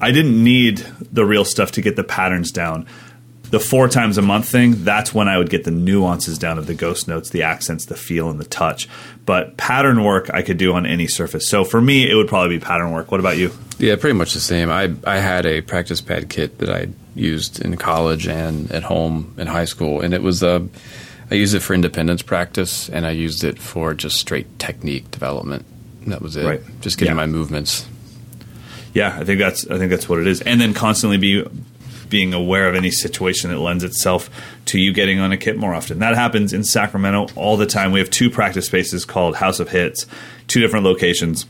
I 0.02 0.12
didn't 0.12 0.44
need 0.44 0.86
the 1.12 1.26
real 1.26 1.46
stuff 1.46 1.72
to 1.74 1.82
get 1.82 1.96
the 1.96 2.04
patterns 2.04 2.52
down. 2.52 2.86
The 3.52 3.60
four 3.60 3.88
times 3.88 4.18
a 4.20 4.22
month 4.22 4.48
thing, 4.48 4.84
that's 4.84 5.12
when 5.12 5.28
I 5.28 5.38
would 5.40 5.50
get 5.50 5.64
the 5.64 5.72
nuances 5.72 6.38
down 6.38 6.60
of 6.60 6.68
the 6.68 6.76
ghost 6.76 7.08
notes, 7.08 7.32
the 7.32 7.42
accents, 7.44 7.86
the 7.86 7.96
feel, 7.96 8.30
and 8.30 8.40
the 8.40 8.46
touch. 8.46 8.88
But 9.26 9.58
pattern 9.58 10.04
work 10.04 10.30
I 10.32 10.44
could 10.44 10.58
do 10.58 10.74
on 10.74 10.86
any 10.86 11.08
surface. 11.08 11.50
So 11.50 11.64
for 11.64 11.82
me, 11.82 12.10
it 12.10 12.14
would 12.14 12.28
probably 12.28 12.58
be 12.58 12.64
pattern 12.64 12.92
work. 12.92 13.10
What 13.12 13.20
about 13.20 13.38
you? 13.38 13.52
Yeah, 13.80 13.96
pretty 13.96 14.18
much 14.18 14.34
the 14.34 14.40
same. 14.40 14.70
I 14.70 14.94
I 15.04 15.18
had 15.18 15.46
a 15.48 15.62
practice 15.62 16.00
pad 16.00 16.30
kit 16.30 16.60
that 16.60 16.70
I 16.70 16.90
used 17.16 17.60
in 17.60 17.76
college 17.78 18.28
and 18.28 18.72
at 18.72 18.84
home 18.84 19.34
in 19.38 19.48
high 19.48 19.66
school, 19.66 20.02
and 20.02 20.14
it 20.14 20.22
was 20.22 20.44
uh, 20.44 20.60
I 21.32 21.36
used 21.36 21.56
it 21.56 21.62
for 21.62 21.74
independence 21.74 22.22
practice, 22.22 22.88
and 22.90 23.06
I 23.06 23.12
used 23.12 23.44
it 23.44 23.58
for 23.60 23.94
just 23.96 24.18
straight 24.18 24.60
technique 24.60 25.10
development. 25.12 25.66
That 26.08 26.22
was 26.22 26.36
it. 26.36 26.46
Right. 26.46 26.62
Just 26.82 26.98
getting 27.00 27.14
Yeah. 27.14 27.22
my 27.22 27.26
movements. 27.26 27.88
Yeah, 28.94 29.16
I 29.20 29.24
think 29.24 29.40
that's 29.40 29.66
I 29.70 29.78
think 29.80 29.90
that's 29.92 30.08
what 30.10 30.20
it 30.20 30.28
is. 30.28 30.42
And 30.42 30.60
then 30.62 30.74
constantly 30.74 31.18
be 31.18 31.46
being 32.10 32.34
aware 32.34 32.68
of 32.68 32.76
any 32.76 32.92
situation 32.92 33.50
that 33.50 33.60
lends 33.60 33.84
itself 33.84 34.30
to 34.66 34.80
you 34.80 34.92
getting 34.94 35.20
on 35.20 35.32
a 35.32 35.38
kit 35.38 35.58
more 35.58 35.74
often. 35.74 36.00
That 36.00 36.16
happens 36.16 36.54
in 36.54 36.64
Sacramento 36.64 37.28
all 37.36 37.58
the 37.58 37.66
time. 37.66 37.92
We 37.92 38.00
have 38.00 38.10
two 38.10 38.30
practice 38.30 38.66
spaces 38.66 39.06
called 39.06 39.36
House 39.36 39.60
of 39.60 39.70
Hits, 39.70 40.06
two 40.48 40.60
different 40.60 40.86
locations. 40.86 41.46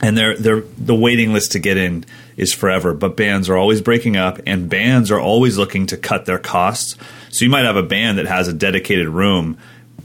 And 0.00 0.16
they're, 0.16 0.36
they're, 0.36 0.62
the 0.76 0.94
waiting 0.94 1.32
list 1.32 1.52
to 1.52 1.58
get 1.58 1.76
in 1.76 2.04
is 2.36 2.52
forever, 2.52 2.94
but 2.94 3.16
bands 3.16 3.48
are 3.48 3.56
always 3.56 3.80
breaking 3.80 4.16
up, 4.16 4.38
and 4.46 4.70
bands 4.70 5.10
are 5.10 5.18
always 5.18 5.58
looking 5.58 5.86
to 5.86 5.96
cut 5.96 6.24
their 6.24 6.38
costs. 6.38 6.94
So 7.30 7.44
you 7.44 7.50
might 7.50 7.64
have 7.64 7.76
a 7.76 7.82
band 7.82 8.18
that 8.18 8.26
has 8.26 8.46
a 8.46 8.52
dedicated 8.52 9.08
room, 9.08 9.58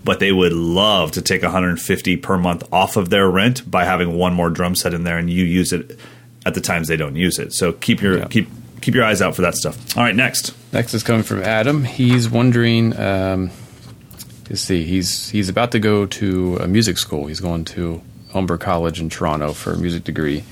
but 0.04 0.20
they 0.20 0.32
would 0.32 0.52
love 0.52 1.12
to 1.12 1.22
take 1.22 1.44
150 1.44 2.18
per 2.18 2.38
month 2.40 2.64
off 2.74 2.98
of 2.98 3.12
their 3.12 3.30
rent 3.30 3.70
by 3.70 3.86
having 3.86 4.14
one 4.18 4.34
more 4.34 4.50
drum 4.50 4.74
set 4.76 4.96
in 4.96 5.04
there, 5.04 5.20
and 5.20 5.30
you 5.30 5.46
use 5.46 5.72
it 5.72 6.00
at 6.44 6.56
the 6.56 6.62
times 6.62 6.88
they 6.88 6.98
don't 6.98 7.16
use 7.16 7.38
it. 7.38 7.54
So 7.54 7.72
keep 7.72 8.02
your 8.02 8.18
Yeah. 8.18 8.26
keep 8.26 8.50
keep 8.84 8.96
your 8.96 9.06
eyes 9.06 9.22
out 9.22 9.36
for 9.36 9.42
that 9.42 9.56
stuff. 9.56 9.98
All 9.98 10.04
right, 10.04 10.16
next. 10.16 10.54
Next 10.74 10.94
is 10.94 11.04
coming 11.04 11.24
from 11.24 11.42
Adam. 11.42 11.84
He's 11.84 12.30
wondering. 12.30 12.98
Um, 13.00 13.52
let's 14.50 14.62
see. 14.62 14.84
He's 14.84 15.30
he's 15.30 15.50
about 15.50 15.72
to 15.72 15.80
go 15.80 16.06
to 16.06 16.58
a 16.58 16.68
music 16.68 16.98
school. 16.98 17.28
He's 17.28 17.40
going 17.40 17.66
to 17.66 18.02
Humber 18.32 18.58
College 18.58 19.00
in 19.00 19.10
Toronto 19.10 19.54
for 19.54 19.74
a 19.74 19.78
music 19.78 20.04
degree. 20.04 20.44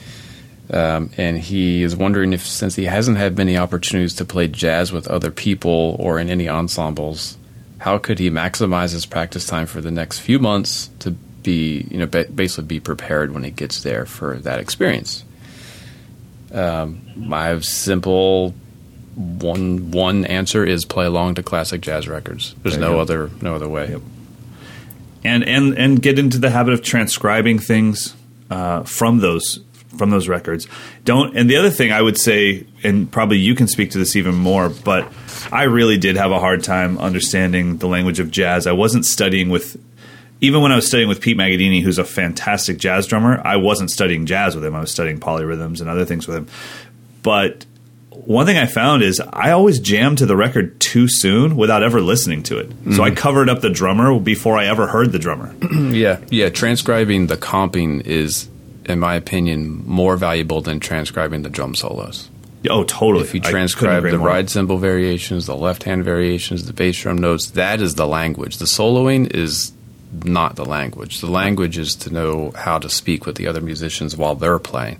Um, 0.71 1.11
and 1.17 1.37
he 1.37 1.83
is 1.83 1.97
wondering 1.97 2.31
if, 2.31 2.47
since 2.47 2.75
he 2.75 2.85
hasn't 2.85 3.17
had 3.17 3.37
many 3.37 3.57
opportunities 3.57 4.15
to 4.15 4.25
play 4.25 4.47
jazz 4.47 4.93
with 4.93 5.05
other 5.09 5.29
people 5.29 5.97
or 5.99 6.17
in 6.17 6.29
any 6.29 6.47
ensembles, 6.47 7.37
how 7.79 7.97
could 7.97 8.19
he 8.19 8.29
maximize 8.29 8.93
his 8.93 9.05
practice 9.05 9.45
time 9.45 9.65
for 9.65 9.81
the 9.81 9.91
next 9.91 10.19
few 10.19 10.39
months 10.39 10.89
to 10.99 11.11
be, 11.11 11.87
you 11.91 11.97
know, 11.97 12.05
basically 12.05 12.63
be 12.63 12.79
prepared 12.79 13.33
when 13.33 13.43
he 13.43 13.51
gets 13.51 13.83
there 13.83 14.05
for 14.05 14.37
that 14.37 14.59
experience? 14.59 15.25
Um, 16.53 17.01
my 17.15 17.59
simple 17.59 18.53
one 19.15 19.91
one 19.91 20.25
answer 20.25 20.65
is 20.65 20.85
play 20.85 21.05
along 21.05 21.35
to 21.35 21.43
classic 21.43 21.81
jazz 21.81 22.07
records. 22.07 22.55
There's 22.63 22.77
There 22.77 22.87
no 22.89 22.93
go. 22.95 22.99
other 22.99 23.29
no 23.41 23.55
other 23.55 23.67
way. 23.69 23.89
Yep. 23.91 24.01
and 25.23 25.43
and 25.43 25.77
and 25.77 26.01
get 26.01 26.17
into 26.19 26.37
the 26.39 26.49
habit 26.49 26.73
of 26.73 26.81
transcribing 26.81 27.59
things 27.59 28.15
uh, 28.49 28.83
from 28.83 29.19
those 29.19 29.59
from 29.97 30.09
those 30.09 30.27
records. 30.27 30.67
Don't. 31.03 31.37
And 31.37 31.49
the 31.49 31.57
other 31.57 31.69
thing 31.69 31.91
I 31.91 32.01
would 32.01 32.17
say, 32.17 32.65
and 32.83 33.11
probably 33.11 33.37
you 33.37 33.55
can 33.55 33.67
speak 33.67 33.91
to 33.91 33.97
this 33.97 34.15
even 34.15 34.35
more, 34.35 34.69
but 34.69 35.11
I 35.51 35.63
really 35.63 35.97
did 35.97 36.15
have 36.15 36.31
a 36.31 36.39
hard 36.39 36.63
time 36.63 36.97
understanding 36.97 37.77
the 37.77 37.87
language 37.87 38.19
of 38.19 38.31
jazz. 38.31 38.67
I 38.67 38.71
wasn't 38.73 39.05
studying 39.05 39.49
with. 39.49 39.77
Even 40.41 40.61
when 40.61 40.71
I 40.71 40.75
was 40.75 40.87
studying 40.87 41.07
with 41.07 41.21
Pete 41.21 41.37
Magadini, 41.37 41.81
who's 41.81 41.99
a 41.99 42.03
fantastic 42.03 42.79
jazz 42.79 43.05
drummer, 43.05 43.39
I 43.45 43.57
wasn't 43.57 43.91
studying 43.91 44.25
jazz 44.25 44.55
with 44.55 44.65
him. 44.65 44.75
I 44.75 44.79
was 44.79 44.91
studying 44.91 45.19
polyrhythms 45.19 45.81
and 45.81 45.89
other 45.89 46.03
things 46.03 46.27
with 46.27 46.35
him. 46.35 46.47
But 47.21 47.65
one 48.09 48.45
thing 48.45 48.57
I 48.57 48.65
found 48.65 49.03
is 49.03 49.19
I 49.19 49.51
always 49.51 49.79
jammed 49.79 50.17
to 50.19 50.25
the 50.25 50.35
record 50.35 50.79
too 50.79 51.07
soon 51.07 51.55
without 51.55 51.83
ever 51.83 52.01
listening 52.01 52.43
to 52.43 52.57
it. 52.57 52.69
So 52.69 52.75
mm-hmm. 52.75 53.01
I 53.01 53.11
covered 53.11 53.49
up 53.49 53.61
the 53.61 53.69
drummer 53.69 54.19
before 54.19 54.57
I 54.57 54.65
ever 54.65 54.87
heard 54.87 55.11
the 55.11 55.19
drummer. 55.19 55.53
Yeah, 55.91 56.19
yeah. 56.29 56.49
Transcribing 56.49 57.27
the 57.27 57.35
comping 57.35 58.05
is, 58.05 58.47
in 58.85 58.99
my 58.99 59.15
opinion, 59.15 59.83
more 59.85 60.15
valuable 60.15 60.61
than 60.61 60.79
transcribing 60.79 61.41
the 61.41 61.49
drum 61.49 61.75
solos. 61.75 62.29
oh, 62.69 62.83
totally. 62.85 63.25
If 63.25 63.33
you 63.33 63.41
transcribe 63.41 64.03
the 64.03 64.17
ride 64.17 64.49
cymbal 64.49 64.77
variations, 64.77 65.47
the 65.47 65.55
left 65.55 65.83
hand 65.83 66.05
variations, 66.05 66.65
the 66.65 66.73
bass 66.73 67.01
drum 67.01 67.17
notes, 67.17 67.51
that 67.51 67.81
is 67.81 67.95
the 67.95 68.07
language. 68.07 68.57
The 68.57 68.65
soloing 68.65 69.33
is 69.35 69.73
not 70.23 70.55
the 70.55 70.65
language. 70.65 71.21
The 71.21 71.29
language 71.29 71.77
is 71.77 71.95
to 71.97 72.09
know 72.11 72.51
how 72.55 72.79
to 72.79 72.89
speak 72.89 73.25
with 73.25 73.35
the 73.35 73.47
other 73.47 73.61
musicians 73.61 74.15
while 74.17 74.35
they're 74.35 74.59
playing. 74.59 74.99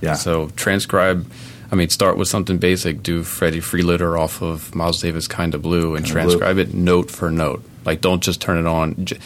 Yeah. 0.00 0.14
So 0.14 0.48
transcribe. 0.56 1.30
I 1.70 1.74
mean, 1.74 1.88
start 1.88 2.16
with 2.18 2.28
something 2.28 2.58
basic. 2.58 3.02
Do 3.02 3.22
Freddie 3.22 3.60
Freeloader 3.60 4.18
off 4.18 4.42
of 4.42 4.74
Miles 4.74 5.00
Davis' 5.00 5.26
"Kind 5.26 5.54
of 5.54 5.62
Blue" 5.62 5.94
and 5.94 6.04
Kinda 6.04 6.20
transcribe 6.22 6.58
it 6.58 6.74
note 6.74 7.10
for 7.10 7.30
note. 7.30 7.64
Like, 7.84 8.00
don't 8.00 8.22
just 8.22 8.40
turn 8.40 8.58
it 8.58 8.66
on. 8.66 9.04
J- 9.04 9.18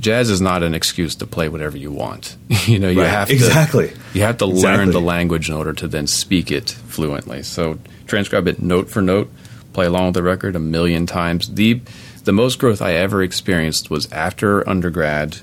Jazz 0.00 0.30
is 0.30 0.40
not 0.40 0.64
an 0.64 0.74
excuse 0.74 1.14
to 1.16 1.26
play 1.26 1.48
whatever 1.48 1.76
you 1.76 1.92
want. 1.92 2.36
you 2.66 2.80
know, 2.80 2.88
you 2.88 3.00
Right. 3.02 3.08
have 3.08 3.28
to 3.28 3.34
Exactly. 3.34 3.92
You 4.14 4.22
have 4.22 4.38
to 4.38 4.46
learn 4.46 4.90
the 4.90 5.00
language 5.00 5.48
in 5.48 5.54
order 5.54 5.72
to 5.74 5.86
then 5.86 6.08
speak 6.08 6.50
it 6.50 6.70
fluently. 6.70 7.44
So 7.44 7.78
transcribe 8.08 8.48
it 8.48 8.60
note 8.60 8.90
for 8.90 9.00
note. 9.00 9.30
Play 9.72 9.86
along 9.86 10.06
with 10.06 10.14
the 10.14 10.22
record 10.24 10.56
a 10.56 10.58
million 10.58 11.06
times. 11.06 11.48
The 11.54 11.80
the 12.24 12.32
most 12.32 12.58
growth 12.58 12.80
I 12.80 12.94
ever 12.94 13.22
experienced 13.22 13.90
was 13.90 14.10
after 14.12 14.68
undergrad 14.68 15.38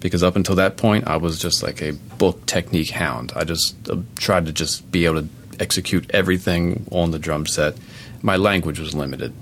because 0.00 0.22
up 0.22 0.36
until 0.36 0.54
that 0.56 0.76
point 0.76 1.06
I 1.06 1.16
was 1.16 1.38
just 1.38 1.62
like 1.62 1.82
a 1.82 1.92
book 1.92 2.46
technique 2.46 2.90
hound. 2.90 3.32
I 3.36 3.44
just 3.44 3.76
uh, 3.88 3.96
tried 4.16 4.46
to 4.46 4.52
just 4.52 4.90
be 4.90 5.04
able 5.04 5.22
to 5.22 5.28
execute 5.58 6.10
everything 6.10 6.86
on 6.90 7.10
the 7.10 7.18
drum 7.18 7.46
set. 7.46 7.76
My 8.22 8.36
language 8.36 8.78
was 8.78 8.94
limited. 8.94 9.32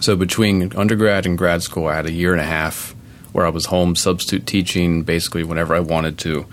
So 0.00 0.16
between 0.16 0.74
undergrad 0.76 1.24
and 1.24 1.38
grad 1.38 1.62
school, 1.62 1.86
I 1.86 1.96
had 1.96 2.06
a 2.06 2.12
year 2.12 2.32
and 2.32 2.40
a 2.40 2.46
half 2.46 2.94
where 3.32 3.46
I 3.46 3.50
was 3.50 3.66
home 3.66 3.96
substitute 3.96 4.46
teaching 4.46 5.02
basically 5.02 5.44
whenever 5.44 5.74
I 5.74 5.80
wanted 5.80 6.18
to, 6.20 6.46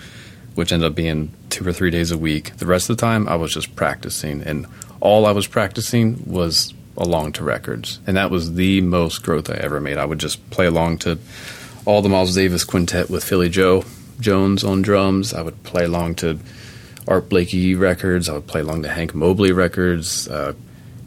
which 0.55 0.71
ended 0.71 0.89
up 0.89 0.95
being 0.95 1.31
two 1.49 1.67
or 1.67 1.73
three 1.73 1.91
days 1.91 2.11
a 2.11 2.17
week. 2.17 2.55
The 2.57 2.65
rest 2.65 2.89
of 2.89 2.97
the 2.97 3.01
time, 3.01 3.27
I 3.27 3.35
was 3.35 3.53
just 3.53 3.75
practicing, 3.75 4.41
and 4.41 4.65
all 4.99 5.25
I 5.25 5.31
was 5.31 5.47
practicing 5.47 6.23
was 6.25 6.73
along 7.01 7.33
to 7.33 7.43
records, 7.43 7.99
and 8.07 8.15
that 8.15 8.31
was 8.31 8.53
the 8.53 8.81
most 8.81 9.23
growth 9.23 9.49
I 9.49 9.55
ever 9.55 9.81
made. 9.81 9.97
I 9.97 10.05
would 10.05 10.19
just 10.19 10.49
play 10.51 10.67
along 10.67 10.99
to 10.99 11.17
all 11.85 12.01
the 12.01 12.09
Miles 12.09 12.35
Davis 12.35 12.63
quintet 12.63 13.09
with 13.09 13.23
Philly 13.23 13.49
Joe 13.49 13.83
Jones 14.19 14.63
on 14.63 14.81
drums. 14.81 15.33
I 15.33 15.41
would 15.41 15.63
play 15.63 15.83
along 15.83 16.15
to 16.15 16.39
Art 17.07 17.29
Blakey 17.29 17.75
records. 17.75 18.29
I 18.29 18.33
would 18.33 18.47
play 18.47 18.61
along 18.61 18.83
to 18.83 18.89
Hank 18.89 19.15
Mobley 19.15 19.51
records, 19.51 20.27
uh, 20.27 20.53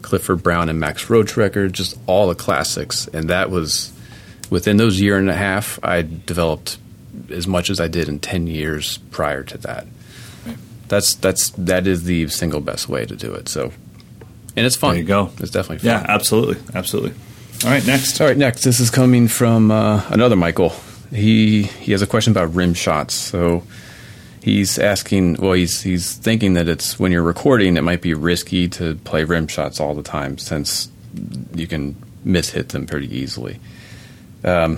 Clifford 0.01 0.43
Brown 0.43 0.69
and 0.69 0.79
Max 0.79 1.09
Roach 1.09 1.37
records, 1.37 1.73
just 1.73 1.97
all 2.05 2.27
the 2.27 2.35
classics. 2.35 3.07
And 3.07 3.29
that 3.29 3.49
was 3.49 3.91
within 4.49 4.77
those 4.77 4.99
year 4.99 5.17
and 5.17 5.29
a 5.29 5.35
half, 5.35 5.79
I 5.83 6.01
developed 6.01 6.77
as 7.29 7.47
much 7.47 7.69
as 7.69 7.79
I 7.79 7.87
did 7.87 8.09
in 8.09 8.19
ten 8.19 8.47
years 8.47 8.97
prior 9.11 9.43
to 9.43 9.57
that. 9.59 9.87
That's 10.87 11.15
that's 11.15 11.49
that 11.51 11.87
is 11.87 12.03
the 12.03 12.27
single 12.27 12.61
best 12.61 12.87
way 12.87 13.05
to 13.05 13.15
do 13.15 13.33
it. 13.33 13.49
So, 13.49 13.71
and 14.55 14.65
it's 14.65 14.75
fun. 14.75 14.91
There 14.91 15.01
you 15.01 15.07
go. 15.07 15.31
It's 15.39 15.51
definitely 15.51 15.79
fun. 15.79 16.01
Yeah, 16.01 16.05
absolutely, 16.07 16.57
absolutely. 16.73 17.13
All 17.63 17.71
right, 17.71 17.85
next. 17.85 18.19
All 18.21 18.27
right, 18.27 18.37
next. 18.37 18.63
This 18.63 18.79
is 18.79 18.89
coming 18.89 19.27
from 19.27 19.71
uh, 19.71 20.03
another 20.09 20.35
Michael. 20.35 20.73
He 21.11 21.63
he 21.63 21.91
has 21.91 22.01
a 22.01 22.07
question 22.07 22.31
about 22.31 22.53
rim 22.53 22.73
shots. 22.73 23.13
So 23.13 23.63
he's 24.41 24.77
asking. 24.77 25.35
Well, 25.35 25.53
he's 25.53 25.81
he's 25.81 26.13
thinking 26.13 26.53
that 26.53 26.67
it's 26.67 26.99
when 26.99 27.11
you're 27.11 27.23
recording, 27.23 27.77
it 27.77 27.81
might 27.81 28.01
be 28.01 28.13
risky 28.13 28.67
to 28.69 28.95
play 28.95 29.23
rim 29.23 29.47
shots 29.47 29.79
all 29.79 29.95
the 29.95 30.03
time 30.03 30.37
since 30.37 30.89
you 31.53 31.67
can 31.67 31.95
mishit 32.25 32.69
them 32.69 32.85
pretty 32.85 33.15
easily. 33.15 33.59
Um, 34.43 34.77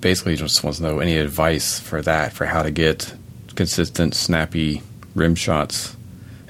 basically, 0.00 0.32
he 0.32 0.38
just 0.38 0.62
wants 0.62 0.78
to 0.78 0.84
know 0.84 0.98
any 0.98 1.18
advice 1.18 1.78
for 1.78 2.00
that 2.02 2.32
for 2.32 2.46
how 2.46 2.62
to 2.62 2.70
get 2.70 3.14
consistent, 3.54 4.14
snappy 4.14 4.82
rim 5.14 5.34
shots 5.34 5.96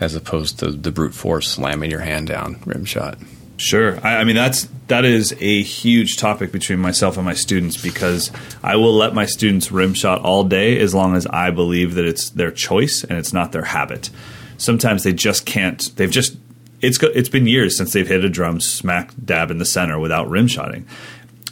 as 0.02 0.14
opposed 0.16 0.58
to 0.58 0.72
the 0.72 0.90
brute 0.90 1.14
force 1.14 1.48
slamming 1.48 1.90
your 1.90 2.00
hand 2.00 2.26
down 2.26 2.60
rim 2.66 2.84
shot. 2.84 3.18
Sure. 3.56 3.98
I, 4.04 4.16
I, 4.16 4.24
mean, 4.24 4.34
that's 4.34 4.66
that 4.88 5.04
is 5.04 5.34
a 5.38 5.62
huge 5.62 6.16
topic 6.16 6.50
between 6.50 6.80
myself 6.80 7.16
and 7.16 7.24
my 7.24 7.34
students 7.34 7.80
because 7.80 8.32
I 8.62 8.76
will 8.76 8.92
let 8.92 9.14
my 9.14 9.26
students 9.26 9.70
rim 9.70 9.94
shot 9.94 10.20
all 10.22 10.42
day 10.42 10.80
as 10.80 10.94
long 10.94 11.14
as 11.14 11.26
I 11.26 11.52
believe 11.52 11.94
that 11.94 12.04
it's 12.04 12.30
their 12.30 12.50
choice 12.50 13.04
and 13.04 13.16
it's 13.16 13.32
not 13.32 13.52
their 13.52 13.62
habit. 13.62 14.10
Sometimes 14.58 15.04
they 15.04 15.12
just 15.12 15.46
can't. 15.46 15.94
They've 15.96 16.10
just 16.10 16.36
it's 16.80 17.00
it's 17.00 17.28
been 17.28 17.46
years 17.46 17.76
since 17.76 17.92
they've 17.92 18.08
hit 18.08 18.24
a 18.24 18.28
drum 18.28 18.60
smack 18.60 19.12
dab 19.24 19.52
in 19.52 19.58
the 19.58 19.64
center 19.64 19.98
without 19.98 20.28
rim 20.28 20.48
shotting, 20.48 20.86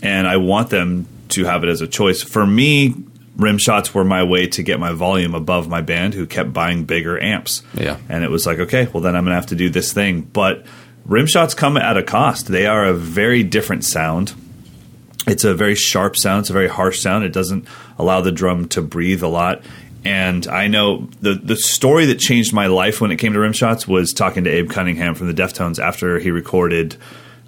and 0.02 0.26
I 0.26 0.38
want 0.38 0.70
them 0.70 1.06
to 1.30 1.44
have 1.44 1.62
it 1.62 1.70
as 1.70 1.80
a 1.80 1.86
choice. 1.86 2.22
For 2.22 2.44
me, 2.44 2.96
rim 3.40 3.58
shots 3.58 3.94
were 3.94 4.04
my 4.04 4.22
way 4.22 4.46
to 4.48 4.62
get 4.62 4.78
my 4.78 4.92
volume 4.92 5.34
above 5.34 5.68
my 5.68 5.80
band 5.80 6.14
who 6.14 6.26
kept 6.26 6.52
buying 6.52 6.84
bigger 6.84 7.20
amps. 7.20 7.62
Yeah. 7.74 7.98
And 8.08 8.24
it 8.24 8.30
was 8.30 8.46
like, 8.46 8.58
okay, 8.58 8.88
well 8.92 9.02
then 9.02 9.16
I'm 9.16 9.24
going 9.24 9.32
to 9.32 9.36
have 9.36 9.46
to 9.46 9.56
do 9.56 9.70
this 9.70 9.92
thing. 9.92 10.22
But 10.22 10.66
rim 11.04 11.26
shots 11.26 11.54
come 11.54 11.76
at 11.76 11.96
a 11.96 12.02
cost. 12.02 12.46
They 12.46 12.66
are 12.66 12.84
a 12.84 12.94
very 12.94 13.42
different 13.42 13.84
sound. 13.84 14.34
It's 15.26 15.44
a 15.44 15.54
very 15.54 15.74
sharp 15.74 16.16
sound, 16.16 16.40
it's 16.40 16.50
a 16.50 16.54
very 16.54 16.68
harsh 16.68 17.00
sound. 17.00 17.24
It 17.24 17.32
doesn't 17.32 17.66
allow 17.98 18.20
the 18.20 18.32
drum 18.32 18.68
to 18.68 18.82
breathe 18.82 19.22
a 19.22 19.28
lot. 19.28 19.62
And 20.02 20.46
I 20.46 20.68
know 20.68 21.10
the 21.20 21.34
the 21.34 21.56
story 21.56 22.06
that 22.06 22.18
changed 22.18 22.54
my 22.54 22.68
life 22.68 23.02
when 23.02 23.10
it 23.10 23.16
came 23.16 23.34
to 23.34 23.40
rim 23.40 23.52
shots 23.52 23.86
was 23.86 24.14
talking 24.14 24.44
to 24.44 24.50
Abe 24.50 24.70
Cunningham 24.70 25.14
from 25.14 25.26
the 25.26 25.34
Deftones 25.34 25.78
after 25.78 26.18
he 26.18 26.30
recorded 26.30 26.96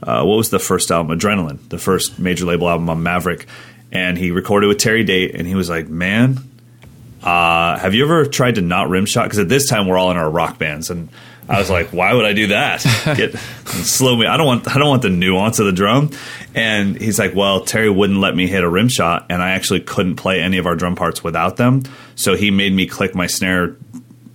uh, 0.02 0.22
what 0.24 0.36
was 0.36 0.50
the 0.50 0.58
first 0.58 0.90
album, 0.90 1.18
Adrenaline, 1.18 1.66
the 1.70 1.78
first 1.78 2.18
major 2.18 2.44
label 2.44 2.68
album 2.68 2.90
on 2.90 3.02
Maverick 3.02 3.46
and 3.92 4.18
he 4.18 4.30
recorded 4.30 4.66
with 4.66 4.78
Terry 4.78 5.04
Date, 5.04 5.34
and 5.34 5.46
he 5.46 5.54
was 5.54 5.70
like, 5.70 5.88
"Man, 5.88 6.38
uh, 7.22 7.78
have 7.78 7.94
you 7.94 8.04
ever 8.04 8.26
tried 8.26 8.56
to 8.56 8.60
not 8.60 8.88
rim 8.88 9.06
shot? 9.06 9.24
Because 9.24 9.38
at 9.38 9.48
this 9.48 9.68
time 9.68 9.86
we're 9.86 9.96
all 9.96 10.10
in 10.10 10.16
our 10.16 10.28
rock 10.28 10.58
bands, 10.58 10.90
and 10.90 11.08
I 11.48 11.58
was 11.58 11.70
like, 11.70 11.92
why 11.92 12.14
would 12.14 12.24
I 12.24 12.32
do 12.32 12.48
that? 12.48 12.82
Get 13.16 13.36
slow 13.36 14.16
me. 14.16 14.26
I 14.26 14.36
don't 14.36 14.46
want. 14.46 14.74
I 14.74 14.78
don't 14.78 14.88
want 14.88 15.02
the 15.02 15.10
nuance 15.10 15.58
of 15.60 15.66
the 15.66 15.72
drum. 15.72 16.10
And 16.54 17.00
he's 17.00 17.18
like, 17.18 17.34
well, 17.34 17.60
Terry 17.60 17.90
wouldn't 17.90 18.18
let 18.18 18.34
me 18.34 18.48
hit 18.48 18.64
a 18.64 18.68
rim 18.68 18.88
shot, 18.88 19.26
and 19.30 19.40
I 19.40 19.52
actually 19.52 19.80
couldn't 19.80 20.16
play 20.16 20.40
any 20.40 20.58
of 20.58 20.66
our 20.66 20.74
drum 20.74 20.96
parts 20.96 21.22
without 21.22 21.56
them. 21.56 21.82
So 22.16 22.34
he 22.34 22.50
made 22.50 22.72
me 22.72 22.86
click 22.86 23.14
my 23.14 23.28
snare 23.28 23.76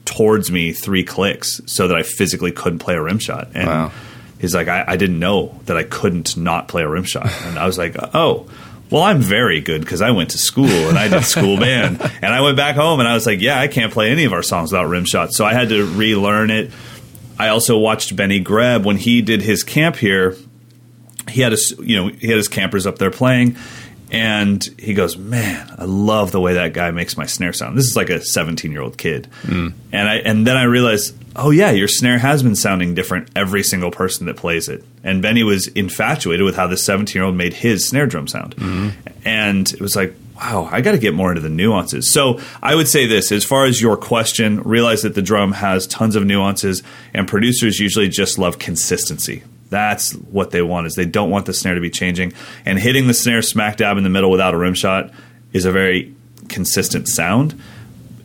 towards 0.05 0.49
me 0.49 0.71
three 0.71 1.03
clicks 1.03 1.59
so 1.65 1.89
that 1.89 1.97
I 1.97 2.03
physically 2.03 2.53
couldn't 2.53 2.79
play 2.79 2.95
a 2.95 3.01
rim 3.01 3.19
shot. 3.19 3.49
And 3.53 3.67
wow. 3.67 3.91
he's 4.39 4.55
like, 4.55 4.69
I, 4.69 4.85
I 4.87 4.95
didn't 4.95 5.19
know 5.19 5.59
that 5.65 5.75
I 5.75 5.83
couldn't 5.83 6.37
not 6.37 6.69
play 6.69 6.83
a 6.83 6.87
rim 6.87 7.03
shot, 7.03 7.29
and 7.43 7.59
I 7.59 7.65
was 7.65 7.77
like, 7.77 7.97
oh 8.13 8.49
well, 8.89 9.03
I'm 9.03 9.19
very 9.19 9.59
good 9.61 9.81
because 9.81 10.01
I 10.01 10.11
went 10.11 10.31
to 10.31 10.37
school 10.37 10.65
and 10.65 10.97
I 10.97 11.07
did 11.07 11.23
school 11.25 11.57
band. 11.57 12.01
And 12.21 12.33
I 12.33 12.41
went 12.41 12.57
back 12.57 12.75
home 12.75 12.99
and 12.99 13.07
I 13.07 13.13
was 13.13 13.25
like, 13.25 13.41
yeah, 13.41 13.59
I 13.59 13.67
can't 13.67 13.91
play 13.91 14.11
any 14.11 14.25
of 14.25 14.33
our 14.33 14.43
songs 14.43 14.71
without 14.71 14.85
rim 14.85 15.05
shots. 15.05 15.37
So 15.37 15.45
I 15.45 15.53
had 15.53 15.69
to 15.69 15.85
relearn 15.85 16.51
it. 16.51 16.71
I 17.39 17.49
also 17.49 17.77
watched 17.77 18.15
Benny 18.15 18.39
Greb 18.39 18.85
when 18.85 18.97
he 18.97 19.21
did 19.21 19.41
his 19.41 19.63
camp 19.63 19.95
here. 19.95 20.35
He 21.29 21.41
had 21.41 21.53
a, 21.53 21.57
you 21.79 21.97
know, 21.97 22.07
he 22.07 22.27
had 22.27 22.37
his 22.37 22.47
campers 22.47 22.87
up 22.87 22.97
there 22.97 23.11
playing, 23.11 23.57
and 24.11 24.63
he 24.77 24.93
goes, 24.93 25.17
"Man, 25.17 25.69
I 25.77 25.85
love 25.85 26.31
the 26.31 26.39
way 26.39 26.53
that 26.53 26.73
guy 26.73 26.91
makes 26.91 27.17
my 27.17 27.25
snare 27.25 27.53
sound." 27.53 27.77
This 27.77 27.85
is 27.85 27.95
like 27.95 28.09
a 28.09 28.21
17 28.21 28.71
year 28.71 28.81
old 28.81 28.97
kid, 28.97 29.27
mm. 29.43 29.73
and 29.91 30.09
I 30.09 30.15
and 30.17 30.47
then 30.47 30.57
I 30.57 30.63
realized, 30.63 31.15
oh 31.35 31.51
yeah, 31.51 31.71
your 31.71 31.87
snare 31.87 32.17
has 32.17 32.43
been 32.43 32.55
sounding 32.55 32.95
different 32.95 33.29
every 33.35 33.63
single 33.63 33.91
person 33.91 34.25
that 34.27 34.37
plays 34.37 34.69
it. 34.69 34.83
And 35.03 35.21
Benny 35.21 35.43
was 35.43 35.67
infatuated 35.67 36.45
with 36.45 36.55
how 36.55 36.67
the 36.67 36.77
17 36.77 37.13
year 37.19 37.25
old 37.25 37.35
made 37.35 37.53
his 37.53 37.87
snare 37.87 38.07
drum 38.07 38.27
sound, 38.27 38.55
mm-hmm. 38.55 38.89
and 39.25 39.71
it 39.71 39.81
was 39.81 39.95
like. 39.95 40.13
Wow, 40.39 40.69
I 40.71 40.81
got 40.81 40.91
to 40.91 40.99
get 40.99 41.15
more 41.15 41.31
into 41.31 41.41
the 41.41 41.49
nuances. 41.49 42.13
So 42.13 42.39
I 42.61 42.75
would 42.75 42.87
say 42.87 43.07
this 43.07 43.31
as 43.31 43.43
far 43.43 43.65
as 43.65 43.81
your 43.81 43.97
question, 43.97 44.61
realize 44.61 45.01
that 45.01 45.15
the 45.15 45.23
drum 45.23 45.51
has 45.53 45.87
tons 45.87 46.15
of 46.15 46.27
nuances, 46.27 46.83
and 47.11 47.27
producers 47.27 47.79
usually 47.79 48.07
just 48.07 48.37
love 48.37 48.59
consistency. 48.59 49.41
That's 49.69 50.13
what 50.13 50.51
they 50.51 50.61
want 50.61 50.87
is 50.87 50.95
they 50.95 51.05
don't 51.05 51.29
want 51.29 51.45
the 51.45 51.53
snare 51.53 51.75
to 51.75 51.81
be 51.81 51.89
changing. 51.89 52.33
And 52.65 52.79
hitting 52.79 53.07
the 53.07 53.13
snare 53.13 53.41
smack 53.41 53.77
dab 53.77 53.97
in 53.97 54.03
the 54.03 54.09
middle 54.09 54.31
without 54.31 54.53
a 54.53 54.57
rim 54.57 54.73
shot 54.73 55.11
is 55.53 55.65
a 55.65 55.71
very 55.71 56.15
consistent 56.47 57.07
sound. 57.07 57.59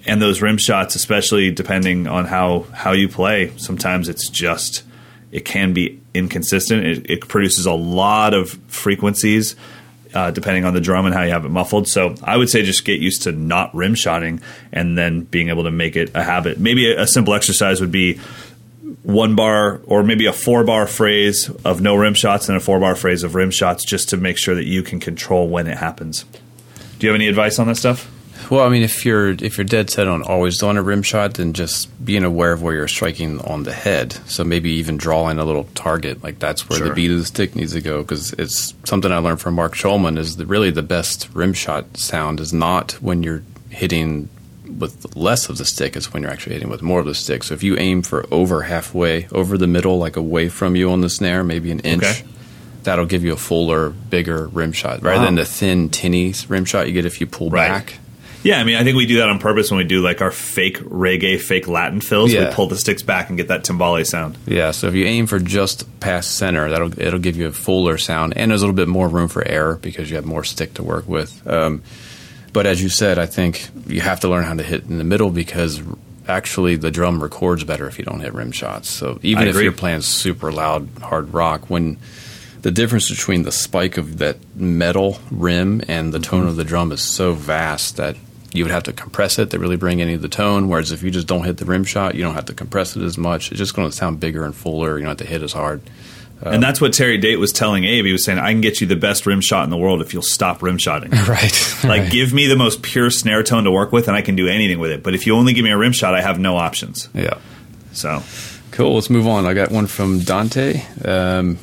And 0.04 0.20
those 0.20 0.42
rim 0.42 0.58
shots, 0.58 0.94
especially 0.94 1.50
depending 1.50 2.06
on 2.06 2.24
how 2.24 2.66
how 2.72 2.92
you 2.92 3.08
play, 3.08 3.52
sometimes 3.56 4.08
it's 4.08 4.28
just 4.28 4.82
it 5.30 5.44
can 5.44 5.72
be 5.72 6.00
inconsistent. 6.12 6.84
It, 6.84 7.10
it 7.10 7.28
produces 7.28 7.66
a 7.66 7.72
lot 7.72 8.34
of 8.34 8.50
frequencies 8.68 9.56
uh, 10.14 10.30
depending 10.30 10.64
on 10.64 10.74
the 10.74 10.80
drum 10.80 11.06
and 11.06 11.14
how 11.14 11.22
you 11.22 11.30
have 11.30 11.44
it 11.44 11.50
muffled. 11.50 11.88
So 11.88 12.14
I 12.22 12.36
would 12.36 12.50
say 12.50 12.62
just 12.62 12.84
get 12.84 13.00
used 13.00 13.22
to 13.22 13.32
not 13.32 13.74
rim 13.74 13.94
shotting 13.94 14.40
and 14.72 14.96
then 14.96 15.22
being 15.22 15.48
able 15.48 15.64
to 15.64 15.70
make 15.70 15.96
it 15.96 16.10
a 16.14 16.22
habit. 16.22 16.58
Maybe 16.58 16.90
a, 16.90 17.02
a 17.02 17.06
simple 17.06 17.34
exercise 17.34 17.80
would 17.80 17.92
be 17.92 18.20
one 19.02 19.34
bar 19.34 19.80
or 19.86 20.02
maybe 20.02 20.26
a 20.26 20.32
four 20.32 20.64
bar 20.64 20.86
phrase 20.86 21.50
of 21.64 21.80
no 21.80 21.94
rim 21.96 22.14
shots 22.14 22.48
and 22.48 22.56
a 22.56 22.60
four 22.60 22.78
bar 22.80 22.94
phrase 22.94 23.22
of 23.22 23.34
rim 23.34 23.50
shots 23.50 23.84
just 23.84 24.08
to 24.10 24.16
make 24.16 24.38
sure 24.38 24.54
that 24.54 24.64
you 24.66 24.82
can 24.82 25.00
control 25.00 25.48
when 25.48 25.66
it 25.66 25.78
happens. 25.78 26.24
Do 26.98 27.06
you 27.06 27.12
have 27.12 27.16
any 27.16 27.28
advice 27.28 27.58
on 27.58 27.66
that 27.68 27.76
stuff? 27.76 28.10
Well, 28.50 28.64
I 28.66 28.68
mean, 28.68 28.82
if 28.82 29.06
you're 29.06 29.30
if 29.30 29.56
you're 29.56 29.64
dead 29.64 29.88
set 29.88 30.08
on 30.08 30.22
always 30.22 30.58
doing 30.58 30.76
a 30.76 30.82
rim 30.82 31.02
shot, 31.02 31.34
then 31.34 31.52
just 31.52 31.88
being 32.04 32.24
aware 32.24 32.52
of 32.52 32.60
where 32.62 32.74
you're 32.74 32.88
striking 32.88 33.40
on 33.40 33.62
the 33.62 33.72
head. 33.72 34.12
So 34.26 34.44
maybe 34.44 34.72
even 34.72 34.96
drawing 34.98 35.38
a 35.38 35.44
little 35.44 35.64
target, 35.74 36.22
like 36.22 36.38
that's 36.38 36.68
where 36.68 36.78
Sure. 36.78 36.88
the 36.88 36.94
beat 36.94 37.10
of 37.12 37.18
the 37.18 37.24
stick 37.24 37.54
needs 37.56 37.72
to 37.72 37.80
go. 37.80 38.02
Because 38.02 38.32
it's 38.34 38.74
something 38.84 39.10
I 39.10 39.18
learned 39.18 39.40
from 39.40 39.54
Mark 39.54 39.74
Schulman 39.74 40.18
is 40.18 40.36
that 40.36 40.46
really 40.46 40.70
the 40.70 40.82
best 40.82 41.28
rim 41.32 41.54
shot 41.54 41.96
sound 41.96 42.40
is 42.40 42.52
not 42.52 42.92
when 43.00 43.22
you're 43.22 43.42
hitting 43.70 44.28
with 44.78 45.16
less 45.16 45.48
of 45.48 45.58
the 45.58 45.64
stick; 45.64 45.96
it's 45.96 46.12
when 46.12 46.22
you're 46.22 46.32
actually 46.32 46.54
hitting 46.54 46.68
with 46.70 46.82
more 46.82 47.00
of 47.00 47.06
the 47.06 47.14
stick. 47.14 47.42
So 47.44 47.54
if 47.54 47.62
you 47.62 47.76
aim 47.78 48.02
for 48.02 48.26
over 48.30 48.62
halfway, 48.62 49.28
over 49.32 49.56
the 49.58 49.66
middle, 49.66 49.98
like 49.98 50.16
away 50.16 50.48
from 50.48 50.76
you 50.76 50.90
on 50.90 51.00
the 51.00 51.10
snare, 51.10 51.42
maybe 51.44 51.70
an 51.70 51.80
inch. 51.80 52.02
Okay. 52.04 52.24
That'll 52.84 53.06
give 53.06 53.22
you 53.24 53.32
a 53.32 53.36
fuller, 53.36 53.90
bigger 53.90 54.48
rim 54.48 54.72
shot 54.72 55.02
rather 55.02 55.18
Wow. 55.20 55.24
than 55.26 55.34
the 55.36 55.44
thin, 55.44 55.88
tinny 55.88 56.34
rim 56.48 56.64
shot 56.64 56.88
you 56.88 56.92
get 56.92 57.06
if 57.06 57.20
you 57.20 57.28
pull 57.28 57.48
Right. 57.48 57.68
back. 57.68 57.94
Yeah, 58.44 58.58
I 58.58 58.64
mean, 58.64 58.74
I 58.74 58.82
think 58.82 58.96
we 58.96 59.06
do 59.06 59.18
that 59.18 59.28
on 59.28 59.38
purpose 59.38 59.70
when 59.70 59.78
we 59.78 59.84
do 59.84 60.00
like 60.02 60.20
our 60.20 60.32
fake 60.32 60.80
reggae, 60.80 61.40
fake 61.40 61.68
Latin 61.68 62.00
fills. 62.00 62.32
Yeah. 62.32 62.48
We 62.48 62.54
pull 62.56 62.66
the 62.66 62.76
sticks 62.76 63.00
back 63.04 63.28
and 63.28 63.38
get 63.38 63.46
that 63.46 63.62
timbale 63.62 64.04
sound. 64.04 64.36
Yeah, 64.48 64.72
so 64.72 64.88
if 64.88 64.94
you 64.96 65.04
aim 65.04 65.28
for 65.28 65.38
just 65.38 65.84
past 66.00 66.32
center, 66.32 66.68
that'll 66.68 66.98
it'll 67.00 67.20
give 67.20 67.36
you 67.36 67.46
a 67.46 67.52
fuller 67.52 67.98
sound, 67.98 68.32
and 68.36 68.50
there's 68.50 68.62
a 68.62 68.66
little 68.66 68.74
bit 68.74 68.88
more 68.88 69.06
room 69.06 69.28
for 69.28 69.46
error 69.46 69.78
because 69.80 70.10
you 70.10 70.16
have 70.16 70.24
more 70.26 70.42
stick 70.42 70.74
to 70.74 70.82
work 70.82 71.08
with. 71.08 71.40
Um, 71.46 71.82
but 72.52 72.66
as 72.66 72.82
you 72.82 72.88
said, 72.88 73.18
I 73.18 73.26
think 73.26 73.68
you 73.86 74.00
have 74.00 74.20
to 74.20 74.28
learn 74.28 74.44
how 74.44 74.54
to 74.54 74.62
hit 74.62 74.84
in 74.84 74.98
the 74.98 75.04
middle 75.04 75.30
because 75.30 75.82
actually 76.28 76.76
the 76.76 76.90
drum 76.90 77.22
records 77.22 77.64
better 77.64 77.86
if 77.86 77.98
you 77.98 78.04
don't 78.04 78.20
hit 78.20 78.34
rim 78.34 78.52
shots. 78.52 78.88
So 78.88 79.18
even 79.22 79.48
if 79.48 79.60
you're 79.60 79.72
playing 79.72 80.02
super 80.02 80.52
loud 80.52 80.88
hard 81.00 81.32
rock, 81.32 81.68
when 81.70 81.98
the 82.62 82.70
difference 82.70 83.10
between 83.10 83.42
the 83.42 83.52
spike 83.52 83.96
of 83.96 84.18
that 84.18 84.36
metal 84.54 85.18
rim 85.30 85.82
and 85.88 86.12
the 86.12 86.20
tone 86.20 86.40
mm-hmm. 86.40 86.48
of 86.50 86.56
the 86.56 86.64
drum 86.64 86.92
is 86.92 87.02
so 87.02 87.32
vast 87.32 87.96
that 87.96 88.16
you 88.52 88.64
would 88.64 88.70
have 88.70 88.84
to 88.84 88.92
compress 88.92 89.38
it 89.38 89.50
to 89.50 89.58
really 89.58 89.76
bring 89.76 90.00
any 90.00 90.14
of 90.14 90.22
the 90.22 90.28
tone. 90.28 90.68
Whereas 90.68 90.92
if 90.92 91.02
you 91.02 91.10
just 91.10 91.26
don't 91.26 91.44
hit 91.44 91.56
the 91.56 91.64
rim 91.64 91.84
shot, 91.84 92.14
you 92.14 92.22
don't 92.22 92.34
have 92.34 92.46
to 92.46 92.54
compress 92.54 92.96
it 92.96 93.02
as 93.02 93.16
much. 93.16 93.50
It's 93.50 93.58
just 93.58 93.74
going 93.74 93.90
to 93.90 93.96
sound 93.96 94.20
bigger 94.20 94.44
and 94.44 94.54
fuller. 94.54 94.98
You 94.98 95.04
don't 95.04 95.18
have 95.18 95.26
to 95.26 95.32
hit 95.32 95.42
as 95.42 95.52
hard. 95.52 95.82
And 96.44 96.62
that's 96.62 96.80
what 96.80 96.92
Terry 96.92 97.18
Date 97.18 97.36
was 97.36 97.52
telling 97.52 97.84
Abe. 97.84 98.04
He 98.06 98.12
was 98.12 98.24
saying, 98.24 98.38
"I 98.38 98.52
can 98.52 98.60
get 98.60 98.80
you 98.80 98.86
the 98.86 98.96
best 98.96 99.26
rim 99.26 99.40
shot 99.40 99.64
in 99.64 99.70
the 99.70 99.76
world 99.76 100.00
if 100.02 100.12
you'll 100.12 100.22
stop 100.22 100.62
rim 100.62 100.78
shotting." 100.78 101.10
right. 101.28 101.74
Like, 101.84 102.02
right. 102.02 102.10
give 102.10 102.32
me 102.32 102.46
the 102.46 102.56
most 102.56 102.82
pure 102.82 103.10
snare 103.10 103.42
tone 103.42 103.64
to 103.64 103.70
work 103.70 103.92
with, 103.92 104.08
and 104.08 104.16
I 104.16 104.22
can 104.22 104.36
do 104.36 104.48
anything 104.48 104.78
with 104.78 104.90
it. 104.90 105.02
But 105.02 105.14
if 105.14 105.26
you 105.26 105.34
only 105.34 105.52
give 105.52 105.64
me 105.64 105.70
a 105.70 105.78
rim 105.78 105.92
shot, 105.92 106.14
I 106.14 106.20
have 106.22 106.38
no 106.38 106.56
options. 106.56 107.08
yeah. 107.14 107.38
So, 107.92 108.22
Cool. 108.72 108.94
Let's 108.94 109.10
move 109.10 109.26
on. 109.26 109.44
I 109.44 109.52
got 109.52 109.70
one 109.70 109.86
from 109.86 110.20
Dante. 110.20 110.82
Um, 111.04 111.58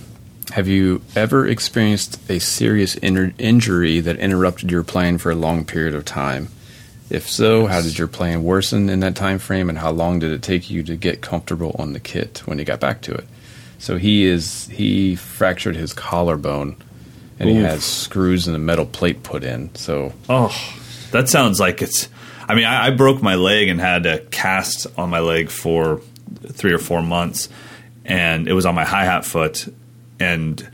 have 0.52 0.68
you 0.68 1.02
ever 1.16 1.48
experienced 1.48 2.20
a 2.30 2.40
serious 2.40 2.96
in- 2.96 3.34
injury 3.40 4.00
that 4.02 4.18
interrupted 4.18 4.70
your 4.70 4.84
playing 4.84 5.18
for 5.18 5.32
a 5.32 5.36
long 5.36 5.66
period 5.66 5.96
of 5.96 6.06
time? 6.06 6.50
If 7.10 7.28
so, 7.28 7.66
how 7.66 7.82
did 7.82 7.98
your 7.98 8.08
playing 8.08 8.44
worsen 8.44 8.90
in 8.90 9.00
that 9.00 9.16
time 9.16 9.40
frame, 9.40 9.70
and 9.70 9.80
how 9.80 9.90
long 9.90 10.20
did 10.20 10.32
it 10.32 10.44
take 10.44 10.70
you 10.70 10.84
to 10.84 10.96
get 10.96 11.22
comfortable 11.22 11.76
on 11.80 11.94
the 11.94 12.00
kit 12.00 12.44
when 12.46 12.60
you 12.60 12.66
got 12.66 12.80
back 12.80 13.02
to 13.02 13.14
it? 13.14 13.26
So 13.80 13.98
he 13.98 14.26
is 14.26 14.68
he 14.68 15.16
fractured 15.16 15.76
his 15.76 15.94
collarbone, 15.94 16.76
and 17.40 17.50
he 17.50 17.56
has 17.56 17.84
screws 17.84 18.46
and 18.46 18.56
a 18.56 18.60
metal 18.60 18.86
plate 18.86 19.24
put 19.24 19.44
in. 19.44 19.74
So 19.76 20.14
oh, 20.30 20.56
that 21.12 21.30
sounds 21.30 21.60
like 21.60 21.82
it's. 21.82 22.10
I 22.48 22.56
mean, 22.56 22.66
I, 22.66 22.88
I 22.88 22.90
broke 22.92 23.22
my 23.22 23.36
leg 23.36 23.70
and 23.70 23.80
had 23.80 24.06
a 24.06 24.20
cast 24.20 24.88
on 24.98 25.10
my 25.10 25.20
leg 25.20 25.50
for 25.50 26.02
three 26.46 26.74
or 26.74 26.78
four 26.78 27.02
months, 27.02 27.48
and 28.06 28.48
it 28.48 28.54
was 28.54 28.66
on 28.66 28.76
my 28.76 28.86
hi 28.86 29.06
hat 29.06 29.24
foot, 29.24 29.74
and 30.20 30.70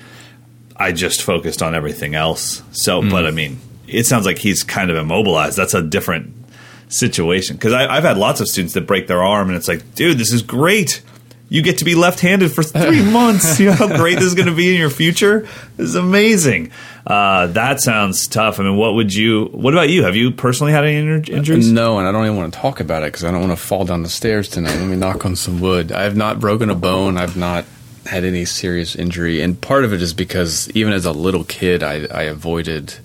I 0.75 0.91
just 0.91 1.21
focused 1.21 1.61
on 1.61 1.75
everything 1.75 2.15
else. 2.15 2.63
So, 2.71 3.01
hmm. 3.01 3.09
but 3.09 3.25
I 3.25 3.31
mean, 3.31 3.59
it 3.87 4.05
sounds 4.05 4.25
like 4.25 4.39
he's 4.39 4.63
kind 4.63 4.89
of 4.89 4.97
immobilized. 4.97 5.57
That's 5.57 5.73
a 5.73 5.81
different 5.81 6.33
situation 6.87 7.55
because 7.55 7.73
I've 7.73 8.03
had 8.03 8.17
lots 8.17 8.41
of 8.41 8.47
students 8.47 8.73
that 8.73 8.87
break 8.87 9.07
their 9.07 9.23
arm, 9.23 9.49
and 9.49 9.57
it's 9.57 9.67
like, 9.67 9.93
dude, 9.95 10.17
this 10.17 10.33
is 10.33 10.41
great. 10.41 11.03
You 11.47 11.61
get 11.61 11.77
to 11.77 11.85
be 11.85 11.93
left-handed 11.93 12.51
for 12.51 12.63
three 12.63 13.03
months. 13.11 13.59
You 13.59 13.67
know 13.67 13.73
how 13.73 13.87
great 13.95 14.15
this 14.15 14.25
is 14.25 14.33
going 14.33 14.47
to 14.47 14.55
be 14.55 14.73
in 14.73 14.79
your 14.79 14.89
future. 14.89 15.41
This 15.77 15.89
is 15.89 15.95
amazing. 15.95 16.71
Uh, 17.05 17.47
that 17.47 17.81
sounds 17.81 18.27
tough. 18.27 18.59
I 18.59 18.63
mean, 18.63 18.77
what 18.77 18.95
would 18.95 19.13
you? 19.13 19.45
What 19.45 19.73
about 19.73 19.89
you? 19.89 20.03
Have 20.03 20.15
you 20.15 20.31
personally 20.31 20.73
had 20.73 20.85
any 20.85 21.05
injur- 21.05 21.29
injuries? 21.29 21.71
No, 21.71 21.99
and 21.99 22.07
I 22.07 22.11
don't 22.11 22.25
even 22.25 22.37
want 22.37 22.53
to 22.53 22.59
talk 22.59 22.79
about 22.79 23.03
it 23.03 23.07
because 23.07 23.23
I 23.23 23.31
don't 23.31 23.41
want 23.41 23.51
to 23.57 23.63
fall 23.63 23.85
down 23.85 24.01
the 24.01 24.09
stairs 24.09 24.49
tonight. 24.49 24.75
Let 24.75 24.87
me 24.87 24.95
knock 24.95 25.23
on 25.25 25.35
some 25.35 25.61
wood. 25.61 25.91
I 25.91 26.03
have 26.03 26.15
not 26.15 26.39
broken 26.39 26.69
a 26.71 26.75
bone. 26.75 27.15
I've 27.17 27.37
not 27.37 27.65
had 28.07 28.23
any 28.23 28.45
serious 28.45 28.95
injury, 28.95 29.41
and 29.41 29.59
part 29.59 29.83
of 29.85 29.93
it 29.93 30.01
is 30.01 30.13
because 30.13 30.69
even 30.71 30.93
as 30.93 31.05
a 31.05 31.11
little 31.11 31.43
kid, 31.43 31.83
I, 31.83 32.05
I 32.05 32.23
avoided. 32.23 32.95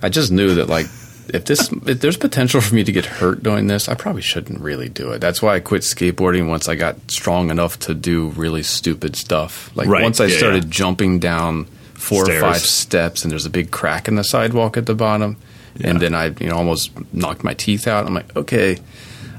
I 0.00 0.10
just 0.10 0.30
knew 0.30 0.54
that 0.56 0.68
like 0.68 0.86
if 1.28 1.44
this 1.44 1.70
if 1.86 2.00
there's 2.00 2.16
potential 2.16 2.60
for 2.60 2.74
me 2.74 2.84
to 2.84 2.92
get 2.92 3.06
hurt 3.06 3.42
doing 3.42 3.66
this, 3.66 3.88
I 3.88 3.94
probably 3.94 4.22
shouldn't 4.22 4.60
really 4.60 4.88
do 4.88 5.10
it. 5.12 5.20
That's 5.20 5.40
why 5.42 5.54
I 5.56 5.60
quit 5.60 5.82
skateboarding 5.82 6.48
once 6.48 6.68
I 6.68 6.74
got 6.74 6.96
strong 7.10 7.50
enough 7.50 7.78
to 7.80 7.94
do 7.94 8.28
really 8.30 8.62
stupid 8.62 9.16
stuff. 9.16 9.70
Like 9.76 9.88
Right, 9.88 10.02
once 10.02 10.20
I 10.20 10.26
yeah, 10.26 10.36
started 10.38 10.64
yeah. 10.64 10.70
jumping 10.70 11.18
down 11.18 11.64
four 11.94 12.24
Stairs. 12.26 12.42
or 12.42 12.46
five 12.46 12.60
steps, 12.60 13.22
and 13.22 13.30
there's 13.32 13.46
a 13.46 13.50
big 13.50 13.70
crack 13.70 14.08
in 14.08 14.16
the 14.16 14.24
sidewalk 14.24 14.76
at 14.76 14.86
the 14.86 14.94
bottom, 14.94 15.36
and 15.82 16.00
then 16.00 16.14
I 16.14 16.26
you 16.40 16.48
know 16.48 16.56
almost 16.56 16.90
knocked 17.14 17.42
my 17.44 17.54
teeth 17.54 17.86
out. 17.88 18.06
I'm 18.06 18.14
like, 18.14 18.36
okay, 18.36 18.76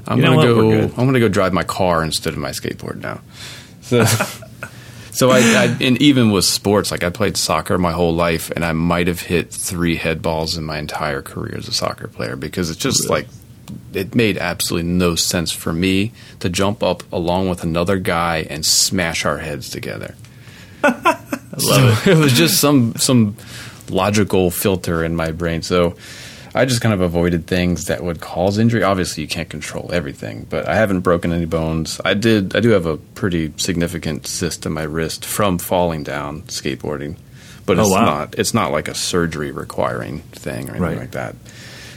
I'm 0.06 0.18
You 0.18 0.24
know 0.24 0.36
gonna 0.36 0.44
go. 0.88 0.94
I'm 0.96 1.06
gonna 1.06 1.20
go 1.20 1.28
drive 1.28 1.52
my 1.52 1.64
car 1.64 2.02
instead 2.02 2.32
of 2.32 2.38
my 2.38 2.50
skateboard 2.50 2.96
now. 3.02 3.20
So. 3.86 4.04
So 5.16 5.30
I, 5.30 5.38
I 5.38 5.76
and 5.80 6.00
even 6.02 6.30
with 6.30 6.44
sports, 6.44 6.90
like 6.90 7.02
I 7.02 7.08
played 7.08 7.38
soccer 7.38 7.78
my 7.78 7.92
whole 7.92 8.14
life, 8.14 8.50
and 8.50 8.62
I 8.62 8.72
might 8.72 9.06
have 9.06 9.20
hit 9.20 9.50
three 9.50 9.96
head 9.96 10.20
balls 10.20 10.58
in 10.58 10.64
my 10.64 10.76
entire 10.76 11.22
career 11.22 11.56
as 11.56 11.66
a 11.68 11.72
soccer 11.72 12.06
player 12.06 12.36
because 12.36 12.68
it's 12.68 12.78
just 12.78 13.08
like 13.08 13.26
it 13.94 14.14
made 14.14 14.36
absolutely 14.36 14.90
no 14.90 15.14
sense 15.14 15.50
for 15.50 15.72
me 15.72 16.12
to 16.40 16.50
jump 16.50 16.82
up 16.82 17.02
along 17.10 17.48
with 17.48 17.62
another 17.62 17.98
guy 17.98 18.46
and 18.50 18.66
smash 18.66 19.24
our 19.24 19.38
heads 19.38 19.70
together. 19.70 20.14
I 20.84 21.18
love 21.56 22.06
it. 22.06 22.10
It 22.10 22.18
was 22.18 22.34
just 22.34 22.60
some 22.60 22.94
some 22.96 23.38
logical 23.88 24.50
filter 24.50 25.02
in 25.02 25.16
my 25.16 25.32
brain. 25.32 25.62
So 25.62 25.96
I 26.56 26.64
just 26.64 26.80
kind 26.80 26.94
of 26.94 27.00
avoided 27.00 27.46
things 27.46 27.84
that 27.84 28.02
would 28.02 28.20
cause 28.20 28.58
injury. 28.58 28.82
Obviously, 28.82 29.22
you 29.22 29.28
can't 29.28 29.48
control 29.48 29.90
everything, 29.92 30.46
but 30.48 30.66
I 30.68 30.74
haven't 30.76 31.00
broken 31.00 31.32
any 31.32 31.44
bones. 31.44 32.00
I 32.04 32.14
did. 32.14 32.56
I 32.56 32.60
do 32.60 32.70
have 32.70 32.86
a 32.86 32.96
pretty 32.96 33.52
significant 33.58 34.26
cyst 34.26 34.64
in 34.66 34.72
my 34.72 34.82
wrist 34.84 35.24
from 35.24 35.58
falling 35.58 36.02
down 36.02 36.42
skateboarding, 36.42 37.16
but 37.66 37.78
Oh, 37.78 37.82
it's 37.82 37.90
wow. 37.92 38.04
not. 38.04 38.34
It's 38.38 38.54
not 38.54 38.72
like 38.72 38.88
a 38.88 38.94
surgery 38.94 39.50
requiring 39.52 40.20
thing 40.32 40.66
or 40.68 40.76
anything 40.76 40.82
Right. 40.82 40.98
like 40.98 41.10
that. 41.12 41.36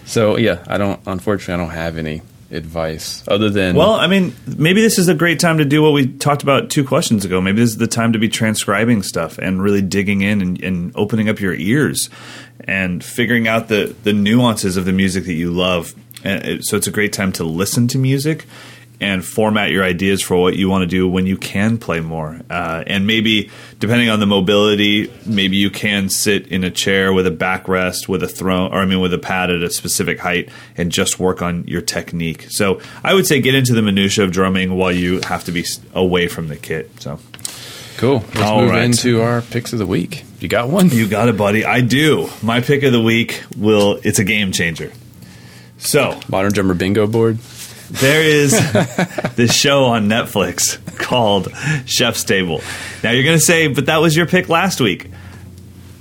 So 0.05 0.38
yeah, 0.38 0.64
I 0.68 0.78
don't. 0.78 0.99
Unfortunately, 1.07 1.53
I 1.53 1.66
don't 1.66 1.76
have 1.76 1.97
any 1.97 2.22
advice 2.52 3.24
other 3.28 3.50
than 3.50 3.76
Well, 3.76 3.93
I 3.93 4.08
mean, 4.08 4.36
maybe 4.45 4.82
this 4.82 4.97
is 4.97 5.08
a 5.08 5.14
great 5.14 5.39
time 5.39 5.60
to 5.60 5.66
do 5.66 5.82
what 5.82 5.93
we 5.93 6.08
talked 6.08 6.43
about 6.43 6.70
two 6.70 6.84
questions 6.84 7.26
ago. 7.26 7.41
Maybe 7.41 7.62
this 7.62 7.72
is 7.72 7.78
the 7.78 7.88
time 7.88 8.14
to 8.14 8.20
be 8.20 8.30
transcribing 8.30 9.04
stuff 9.04 9.38
and 9.38 9.62
really 9.62 9.82
digging 9.82 10.22
in 10.22 10.41
and, 10.41 10.64
and 10.64 10.91
opening 10.95 11.30
up 11.30 11.39
your 11.39 11.54
ears 11.54 12.10
and 12.62 13.04
figuring 13.04 13.47
out 13.47 13.68
the, 13.68 13.95
the 14.04 14.14
nuances 14.14 14.78
of 14.78 14.86
the 14.86 14.93
music 14.93 15.26
that 15.26 15.34
you 15.34 15.52
love. 15.52 15.93
And 16.24 16.45
it, 16.45 16.66
so 16.66 16.76
it's 16.76 16.88
a 16.88 16.91
great 16.91 17.14
time 17.14 17.32
to 17.34 17.43
listen 17.43 17.88
to 17.89 17.97
music 17.97 18.45
and 19.02 19.24
format 19.24 19.72
your 19.72 19.84
ideas 19.84 20.22
for 20.22 20.36
what 20.38 20.56
you 20.56 20.70
want 20.70 20.82
to 20.82 20.88
do 20.88 21.08
when 21.08 21.26
you 21.26 21.38
can 21.38 21.78
play 21.78 22.00
more. 22.02 22.39
Uh, 22.50 22.84
and 22.86 23.08
maybe, 23.08 23.50
depending 23.80 24.10
on 24.10 24.20
the 24.20 24.26
mobility, 24.26 25.12
maybe 25.26 25.58
you 25.58 25.70
can 25.70 26.10
sit 26.10 26.47
in 26.47 26.64
a 26.64 26.72
chair 26.72 27.14
with 27.14 27.26
a 27.26 27.32
backrest, 27.32 28.08
with 28.08 28.24
a 28.24 28.28
throne, 28.28 28.72
or 28.74 28.80
I 28.80 28.86
mean, 28.86 29.00
with 29.00 29.14
a 29.14 29.18
pad 29.18 29.50
at 29.52 29.64
a 29.64 29.70
specific 29.70 30.20
height, 30.20 30.50
and 30.76 30.91
just 30.91 31.20
work 31.20 31.41
on 31.41 31.64
your 31.66 31.82
technique. 31.82 32.47
So 32.50 32.82
I 33.04 33.14
would 33.14 33.26
say 33.26 33.39
get 33.41 33.56
into 33.56 33.74
the 33.74 33.82
minutia 33.82 34.26
of 34.26 34.32
drumming 34.32 34.76
while 34.76 34.91
you 34.91 35.22
have 35.22 35.43
to 35.45 35.52
be 35.52 35.66
away 35.93 36.28
from 36.28 36.47
the 36.50 36.58
kit. 36.58 36.89
So 37.02 37.20
cool. 37.97 38.20
Let's 38.20 38.41
All 38.41 38.62
move 38.62 38.72
right. 38.72 38.84
into 38.84 39.22
our 39.22 39.41
picks 39.41 39.72
of 39.74 39.80
the 39.80 39.88
week. 39.88 40.26
You 40.39 40.47
got 40.47 40.70
one? 40.70 40.89
you 40.89 41.08
got 41.08 41.30
it, 41.30 41.38
buddy. 41.38 41.66
I 41.66 41.82
do. 41.82 42.30
My 42.41 42.62
pick 42.62 42.84
of 42.84 42.91
the 42.93 43.02
week 43.02 43.43
will. 43.58 44.00
It's 44.04 44.20
a 44.20 44.24
game 44.24 44.52
changer. 44.52 44.91
So 45.78 46.20
Modern 46.28 46.52
drummer 46.52 46.74
bingo 46.74 47.08
board. 47.08 47.39
There 47.90 48.24
is 48.24 48.52
this 49.36 49.54
show 49.54 49.86
on 49.86 50.08
Netflix 50.08 50.78
called 50.98 51.50
Chef's 51.86 52.24
Table. 52.24 52.62
Now 53.04 53.12
you're 53.12 53.24
going 53.24 53.38
to 53.38 53.44
say, 53.44 53.68
but 53.68 53.88
that 53.88 53.98
was 53.98 54.16
your 54.16 54.26
pick 54.26 54.50
last 54.50 54.80
week. 54.80 55.10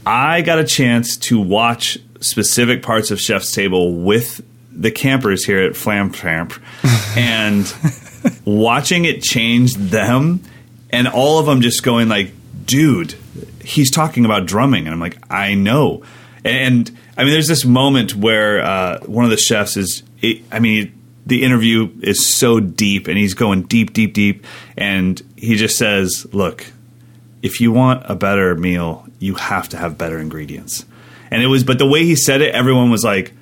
I 0.07 0.43
got 0.43 0.59
a 0.59 0.65
chance 0.65 1.17
to 1.19 1.41
watch 1.41 1.99
specific 2.21 2.83
parts 2.83 3.11
of 3.11 3.21
Chef's 3.21 3.53
Table 3.53 3.95
with 3.95 4.41
the 4.71 4.91
campers 4.91 5.45
here 5.45 5.63
at 5.63 5.77
Flam 5.77 6.13
Tramp, 6.13 6.55
and 7.17 7.73
watching 8.45 9.05
it 9.05 9.23
change 9.23 9.75
them, 9.75 10.41
and 10.91 11.09
all 11.09 11.39
of 11.39 11.47
them 11.47 11.61
just 11.61 11.83
going 11.83 12.09
like, 12.09 12.31
"Dude, 12.65 13.15
he's 13.63 13.91
talking 13.91 14.25
about 14.25 14.47
drumming," 14.47 14.87
and 14.87 14.95
I'm 14.95 15.01
like, 15.01 15.19
"I 15.31 15.55
know." 15.55 16.03
And 16.45 16.91
I 17.17 17.25
mean, 17.25 17.33
there's 17.33 17.49
this 17.49 17.65
moment 17.65 18.15
where 18.15 18.63
uh, 18.63 19.01
one 19.01 19.25
of 19.25 19.31
the 19.31 19.37
chefs 19.37 19.77
is, 19.77 20.05
it, 20.23 20.43
I 20.53 20.61
mean, 20.61 20.98
the 21.29 21.43
interview 21.45 21.91
is 22.03 22.27
so 22.27 22.61
deep, 22.61 23.07
and 23.07 23.17
he's 23.17 23.35
going 23.35 23.63
deep, 23.63 23.93
deep, 23.93 24.15
deep, 24.15 24.45
and 24.77 25.21
he 25.37 25.57
just 25.57 25.77
says, 25.77 26.27
"Look, 26.33 26.67
if 27.43 27.61
you 27.61 27.73
want 27.73 28.03
a 28.07 28.15
better 28.15 28.55
meal, 28.55 29.07
you 29.19 29.35
have 29.35 29.69
to 29.71 29.77
have 29.77 29.99
better 29.99 30.19
ingredients." 30.19 30.85
And 31.31 31.43
it 31.43 31.47
was, 31.47 31.63
but 31.65 31.79
the 31.79 31.87
way 31.87 32.05
he 32.05 32.17
said 32.17 32.41
it, 32.41 32.55
everyone 32.55 32.91
was 32.91 33.05
like, 33.05 33.35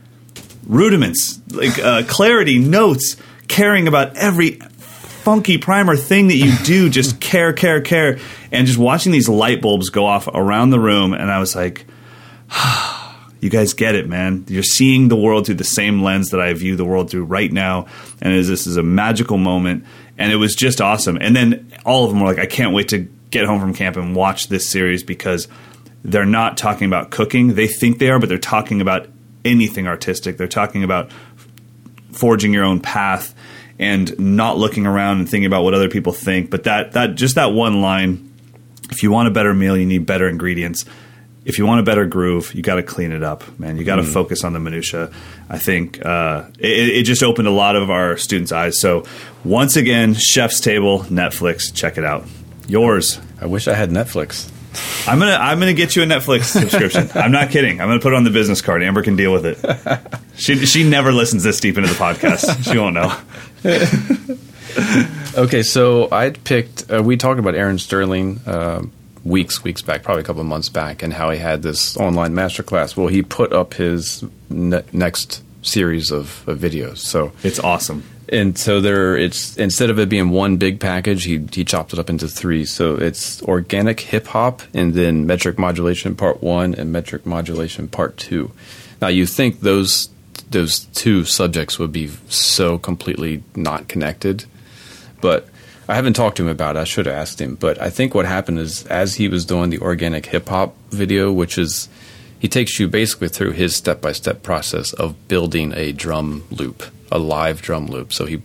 rudiments, 0.67 1.41
like 1.51 1.79
uh, 1.79 2.03
clarity, 2.07 2.59
notes, 2.59 3.17
caring 3.49 3.89
about 3.89 4.17
every 4.17 4.53
funky 4.53 5.59
primer 5.59 5.97
thing 5.97 6.29
that 6.29 6.37
you 6.37 6.53
do, 6.65 6.89
just 6.91 7.21
care, 7.21 7.53
care, 7.53 7.81
care, 7.81 8.19
and 8.53 8.67
just 8.67 8.79
watching 8.79 9.13
these 9.13 9.29
light 9.29 9.63
bulbs 9.63 9.91
go 9.91 10.05
off 10.05 10.29
around 10.29 10.71
the 10.71 10.81
room, 10.81 11.13
and 11.13 11.31
I 11.31 11.39
was 11.39 11.55
like, 11.55 11.85
you 13.41 13.51
guys 13.51 13.75
get 13.75 13.95
it, 13.95 14.09
man. 14.09 14.45
You're 14.49 14.63
seeing 14.63 15.09
the 15.09 15.17
world 15.17 15.47
through 15.47 15.57
the 15.57 15.65
same 15.65 16.03
lens 16.03 16.31
that 16.31 16.41
I 16.41 16.53
view 16.55 16.77
the 16.77 16.85
world 16.85 17.11
through 17.11 17.25
right 17.25 17.53
now, 17.53 17.87
and 18.21 18.33
is- 18.33 18.49
this 18.49 18.67
is 18.67 18.77
a 18.77 18.83
magical 18.83 19.39
moment, 19.39 19.85
and 20.19 20.33
it 20.33 20.37
was 20.37 20.55
just 20.55 20.81
awesome. 20.81 21.19
And 21.21 21.37
then 21.37 21.73
all 21.85 22.05
of 22.05 22.11
them 22.11 22.21
were 22.21 22.27
like, 22.27 22.39
I 22.39 22.47
can't 22.47 22.73
wait 22.73 22.89
to 22.89 23.09
get 23.31 23.45
home 23.45 23.61
from 23.61 23.75
camp 23.75 23.97
and 23.97 24.15
watch 24.17 24.49
this 24.49 24.69
series 24.69 25.03
because 25.03 25.49
they're 26.05 26.25
not 26.25 26.57
talking 26.57 26.87
about 26.87 27.11
cooking. 27.11 27.55
They 27.55 27.67
think 27.67 27.99
they 27.99 28.11
are, 28.11 28.19
but 28.19 28.29
they're 28.29 28.39
talking 28.39 28.81
about 28.81 29.09
anything 29.45 29.87
artistic. 29.87 30.37
They're 30.37 30.47
talking 30.47 30.85
about 30.85 31.11
forging 32.13 32.53
your 32.55 32.65
own 32.65 32.81
path 32.81 33.35
and 33.79 34.19
not 34.19 34.57
looking 34.57 34.87
around 34.87 35.19
and 35.19 35.29
thinking 35.29 35.47
about 35.47 35.63
what 35.65 35.75
other 35.75 35.89
people 35.89 36.13
think. 36.13 36.51
But 36.51 36.65
that 36.65 36.93
that 36.93 37.15
just 37.17 37.35
that 37.35 37.53
one 37.53 37.83
line, 37.83 38.33
if 38.91 39.03
you 39.03 39.11
want 39.11 39.29
a 39.29 39.31
better 39.31 39.53
meal, 39.53 39.77
you 39.77 39.87
need 39.87 40.07
better 40.07 40.29
ingredients. 40.29 40.85
If 41.47 41.59
you 41.59 41.65
want 41.65 41.81
a 41.81 41.85
better 41.85 42.05
groove, 42.07 42.53
you 42.55 42.63
got 42.63 42.75
to 42.75 42.83
clean 42.83 43.13
it 43.13 43.23
up, 43.23 43.59
man. 43.59 43.77
You 43.79 43.85
got 43.85 43.97
to 43.97 44.03
focus 44.03 44.45
on 44.45 44.53
the 44.53 44.59
minutia. 44.59 45.13
I 45.49 45.59
think 45.59 46.05
uh, 46.05 46.47
it, 46.59 46.89
it 46.89 47.03
just 47.05 47.23
opened 47.23 47.47
a 47.47 47.53
lot 47.53 47.77
of 47.77 47.89
our 47.89 48.17
students' 48.17 48.51
eyes. 48.51 48.81
So 48.81 49.05
once 49.45 49.77
again, 49.77 50.15
Chef's 50.15 50.59
Table, 50.61 51.01
Netflix, 51.05 51.73
check 51.73 51.99
it 51.99 52.05
out. 52.05 52.25
Yours. 52.67 53.21
I 53.41 53.47
wish 53.47 53.69
I 53.69 53.75
had 53.75 53.91
Netflix. 53.91 54.51
I'm 55.09 55.19
gonna 55.21 55.39
I'm 55.41 55.59
gonna 55.59 55.73
get 55.73 55.97
you 55.97 56.03
a 56.03 56.07
Netflix 56.07 56.45
subscription. 56.61 57.09
I'm 57.15 57.33
not 57.33 57.51
kidding. 57.51 57.81
I'm 57.81 57.89
gonna 57.89 58.01
put 58.01 58.13
it 58.13 58.17
on 58.17 58.25
the 58.25 58.31
business 58.31 58.61
card. 58.61 58.83
Amber 58.83 59.03
can 59.03 59.17
deal 59.17 59.33
with 59.33 59.47
it. 59.47 60.13
She 60.39 60.67
she 60.67 60.87
never 60.87 61.13
listens 61.13 61.45
this 61.45 61.61
deep 61.61 61.79
into 61.79 61.89
the 61.89 61.95
podcast. 61.95 62.71
She 62.71 62.77
won't 62.77 62.95
know. 62.95 63.17
Okay, 65.37 65.63
so 65.63 66.09
I 66.11 66.31
picked. 66.31 66.91
Uh, 66.91 67.03
we 67.03 67.17
talked 67.17 67.39
about 67.39 67.55
Aaron 67.55 67.79
Sterling 67.79 68.41
uh, 68.47 68.83
weeks, 69.27 69.65
weeks 69.65 69.83
back, 69.83 70.03
probably 70.03 70.23
a 70.23 70.25
couple 70.25 70.41
of 70.41 70.47
months 70.47 70.69
back, 70.69 71.03
and 71.03 71.13
how 71.13 71.31
he 71.31 71.39
had 71.39 71.63
this 71.63 71.97
online 71.97 72.33
masterclass. 72.35 72.97
Well, 72.97 73.09
he 73.09 73.23
put 73.23 73.53
up 73.53 73.75
his 73.75 74.25
ne- 74.51 74.83
next 74.93 75.43
series 75.63 76.11
of, 76.13 76.47
of 76.49 76.59
videos. 76.59 76.99
So 76.99 77.33
It's 77.43 77.59
awesome. 77.59 78.05
and 78.29 78.57
so 78.57 78.81
there, 78.81 79.17
it's 79.17 79.57
instead 79.57 79.91
of 79.91 79.99
it 79.99 80.09
being 80.09 80.31
one 80.31 80.57
big 80.59 80.79
package, 80.79 81.25
he 81.25 81.45
he 81.53 81.65
chopped 81.65 81.93
it 81.93 81.99
up 81.99 82.09
into 82.09 82.29
three. 82.29 82.65
So 82.65 82.95
it's 82.95 83.43
organic 83.43 84.01
hip 84.01 84.27
hop, 84.29 84.63
and 84.75 84.95
then 84.95 85.27
metric 85.27 85.59
modulation 85.59 86.15
part 86.17 86.43
one 86.43 86.75
and 86.75 86.93
metric 86.93 87.27
modulation 87.27 87.89
part 87.89 88.17
two. 88.17 88.53
Now 89.03 89.09
you 89.09 89.27
think 89.27 89.61
those 89.61 90.09
those 90.51 90.85
two 90.95 91.25
subjects 91.25 91.79
would 91.81 91.91
be 91.93 92.09
so 92.29 92.79
completely 92.79 93.43
not 93.57 93.89
connected, 93.89 94.45
but 95.21 95.49
I 95.89 95.95
haven't 95.95 96.15
talked 96.15 96.37
to 96.39 96.43
him 96.43 96.49
about 96.49 96.77
it. 96.77 96.81
I 96.81 96.85
should 96.85 97.07
have 97.07 97.15
asked 97.15 97.41
him. 97.41 97.55
But 97.55 97.81
I 97.81 97.91
think 97.91 98.15
what 98.15 98.27
happened 98.27 98.59
is 98.59 98.85
as 98.87 99.15
he 99.15 99.29
was 99.29 99.45
doing 99.45 99.71
the 99.71 99.79
organic 99.79 100.27
hip 100.27 100.49
hop 100.49 100.75
video, 100.91 101.33
which 101.33 101.59
is 101.59 101.89
he 102.39 102.49
takes 102.49 102.79
you 102.79 102.89
basically 102.89 103.29
through 103.29 103.53
his 103.53 103.77
step 103.77 104.01
by 104.01 104.13
step 104.13 104.43
process 104.43 104.93
of 104.93 105.29
building 105.29 105.73
a 105.75 105.93
drum 105.93 106.45
loop, 106.51 106.83
a 107.11 107.19
live 107.19 107.63
drum 107.63 107.87
loop. 107.87 108.13
So 108.13 108.27
he 108.27 108.43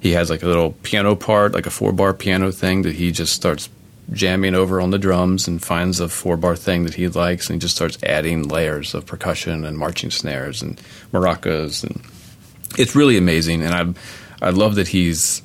he 0.00 0.12
has 0.12 0.30
like 0.30 0.42
a 0.42 0.46
little 0.46 0.72
piano 0.82 1.14
part, 1.14 1.52
like 1.52 1.66
a 1.66 1.70
four 1.70 1.92
bar 1.92 2.12
piano 2.12 2.52
thing 2.52 2.82
that 2.82 2.96
he 2.96 3.10
just 3.10 3.32
starts 3.32 3.68
jamming 4.10 4.54
over 4.54 4.80
on 4.80 4.90
the 4.90 4.98
drums 4.98 5.48
and 5.48 5.62
finds 5.62 6.00
a 6.00 6.08
four 6.08 6.36
bar 6.36 6.56
thing 6.56 6.84
that 6.84 6.94
he 6.94 7.08
likes 7.08 7.48
and 7.48 7.54
he 7.54 7.60
just 7.60 7.74
starts 7.74 7.96
adding 8.02 8.48
layers 8.48 8.94
of 8.94 9.06
percussion 9.06 9.64
and 9.64 9.78
marching 9.78 10.10
snares 10.10 10.60
and 10.60 10.80
maracas 11.12 11.84
and 11.84 12.02
it's 12.76 12.96
really 12.96 13.16
amazing 13.16 13.62
and 13.62 13.74
I 14.42 14.46
I 14.46 14.50
love 14.50 14.74
that 14.74 14.88
he's 14.88 15.40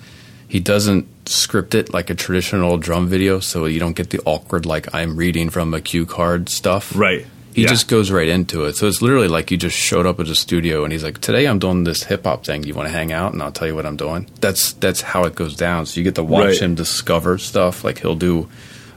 he 0.47 0.59
doesn't 0.59 1.07
script 1.27 1.75
it 1.75 1.93
like 1.93 2.09
a 2.09 2.15
traditional 2.15 2.77
drum 2.77 3.07
video 3.07 3.39
so 3.39 3.65
you 3.65 3.79
don't 3.79 3.95
get 3.95 4.09
the 4.09 4.19
awkward 4.25 4.65
like 4.65 4.93
I'm 4.93 5.15
reading 5.17 5.49
from 5.49 5.73
a 5.73 5.81
cue 5.81 6.05
card 6.05 6.49
stuff. 6.49 6.93
Right. 6.95 7.25
He 7.53 7.63
Yeah. 7.63 7.69
just 7.69 7.87
goes 7.87 8.11
right 8.11 8.27
into 8.27 8.65
it. 8.65 8.75
So 8.75 8.85
it's 8.87 9.01
literally 9.01 9.27
like 9.27 9.49
you 9.49 9.57
just 9.57 9.75
showed 9.75 10.05
up 10.05 10.19
at 10.19 10.27
a 10.27 10.35
studio 10.35 10.83
and 10.83 10.93
he's 10.93 11.03
like, 11.03 11.19
"Today 11.21 11.45
I'm 11.47 11.57
doing 11.57 11.85
this 11.85 12.03
hip 12.03 12.25
hop 12.25 12.45
thing. 12.45 12.63
You 12.63 12.75
want 12.75 12.87
to 12.87 12.93
hang 12.93 13.11
out?" 13.11 13.33
And 13.33 13.41
I'll 13.41 13.51
tell 13.51 13.67
you 13.67 13.73
what 13.75 13.85
I'm 13.85 13.97
doing. 13.97 14.27
That's 14.41 14.73
that's 14.73 15.01
how 15.01 15.23
it 15.23 15.33
goes 15.35 15.55
down. 15.55 15.87
So 15.87 15.99
you 15.99 16.03
get 16.03 16.15
to 16.15 16.23
watch 16.23 16.45
Right. 16.45 16.59
him 16.59 16.75
discover 16.75 17.37
stuff. 17.39 17.83
Like 17.83 17.99
he'll 18.01 18.15
do 18.15 18.47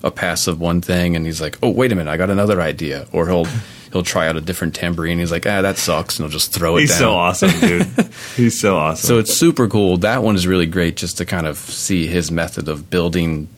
a 0.02 0.10
pass 0.10 0.46
of 0.46 0.60
one 0.60 0.80
thing 0.82 1.16
and 1.16 1.24
he's 1.24 1.40
like, 1.40 1.56
"Oh, 1.62 1.70
wait 1.70 1.90
a 1.92 1.94
minute, 1.94 2.10
I 2.10 2.16
got 2.18 2.28
another 2.30 2.60
idea." 2.60 3.06
Or 3.12 3.26
he'll 3.28 3.46
he'll 3.92 4.02
try 4.02 4.28
out 4.28 4.36
a 4.36 4.40
different 4.40 4.74
tambourine. 4.74 5.18
He's 5.18 5.32
like, 5.32 5.46
"Ah, 5.46 5.62
that 5.62 5.78
sucks," 5.78 6.18
and 6.18 6.24
he'll 6.24 6.32
just 6.32 6.52
throw 6.52 6.76
it 6.76 6.80
He's 6.82 6.90
down. 6.90 6.98
so 6.98 7.12
awesome, 7.12 7.60
dude. 7.60 7.86
He's 8.36 8.60
so 8.60 8.76
awesome. 8.76 9.06
So 9.08 9.18
it's 9.18 9.34
super 9.38 9.68
cool. 9.68 9.96
That 9.98 10.22
one 10.22 10.36
is 10.36 10.46
really 10.46 10.66
great 10.66 10.96
just 10.96 11.18
to 11.18 11.24
kind 11.26 11.46
of 11.46 11.56
see 11.58 12.06
his 12.06 12.30
method 12.30 12.68
of 12.68 12.90
building 12.90 13.48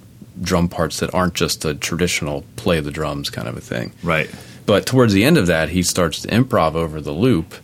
drum 0.40 0.68
parts 0.68 1.00
that 1.00 1.12
aren't 1.14 1.34
just 1.34 1.64
a 1.64 1.74
traditional 1.74 2.44
play 2.56 2.80
the 2.80 2.90
drums 2.90 3.28
kind 3.30 3.46
of 3.48 3.56
a 3.56 3.60
thing. 3.60 3.92
right. 4.02 4.30
But 4.64 4.86
towards 4.86 5.12
the 5.12 5.24
end 5.24 5.38
of 5.38 5.48
that, 5.48 5.70
he 5.70 5.82
starts 5.82 6.22
to 6.22 6.28
improv 6.28 6.74
over 6.76 7.00
the 7.00 7.10
loop, 7.10 7.54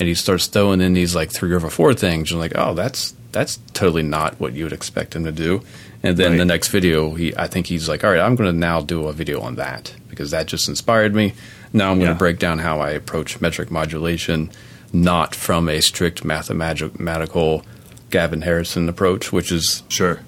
and 0.00 0.08
he 0.08 0.14
starts 0.14 0.46
throwing 0.46 0.80
in 0.80 0.94
these 0.94 1.14
like 1.14 1.30
three 1.30 1.52
or 1.52 1.60
four 1.60 1.92
things. 1.92 2.30
And 2.32 2.40
like, 2.40 2.52
oh, 2.56 2.72
that's 2.74 3.14
that's 3.32 3.58
totally 3.74 4.02
not 4.02 4.40
what 4.40 4.54
you 4.54 4.64
would 4.64 4.72
expect 4.72 5.14
him 5.14 5.24
to 5.24 5.32
do. 5.32 5.62
And 6.02 6.16
then 6.16 6.30
Right. 6.32 6.38
the 6.38 6.44
next 6.46 6.68
video, 6.68 7.12
he 7.14 7.36
I 7.36 7.46
think 7.48 7.66
he's 7.66 7.86
like, 7.88 8.02
all 8.02 8.10
right, 8.10 8.20
I'm 8.20 8.34
going 8.34 8.50
to 8.50 8.58
now 8.58 8.80
do 8.80 9.06
a 9.08 9.12
video 9.12 9.40
on 9.42 9.56
that 9.56 9.92
because 10.08 10.30
that 10.30 10.46
just 10.46 10.68
inspired 10.70 11.14
me. 11.14 11.34
Now 11.72 11.90
I'm 11.90 11.98
going 11.98 12.10
to 12.10 12.14
break 12.18 12.38
down 12.38 12.58
how 12.60 12.80
I 12.80 12.90
approach 12.90 13.40
metric 13.40 13.70
modulation, 13.70 14.50
not 14.92 15.34
from 15.34 15.68
a 15.68 15.80
strict 15.80 16.24
mathematical 16.24 17.62
Gavin 18.10 18.42
Harrison 18.42 18.88
approach, 18.88 19.32
which 19.32 19.52
is 19.52 19.82
Sure. 19.88 20.20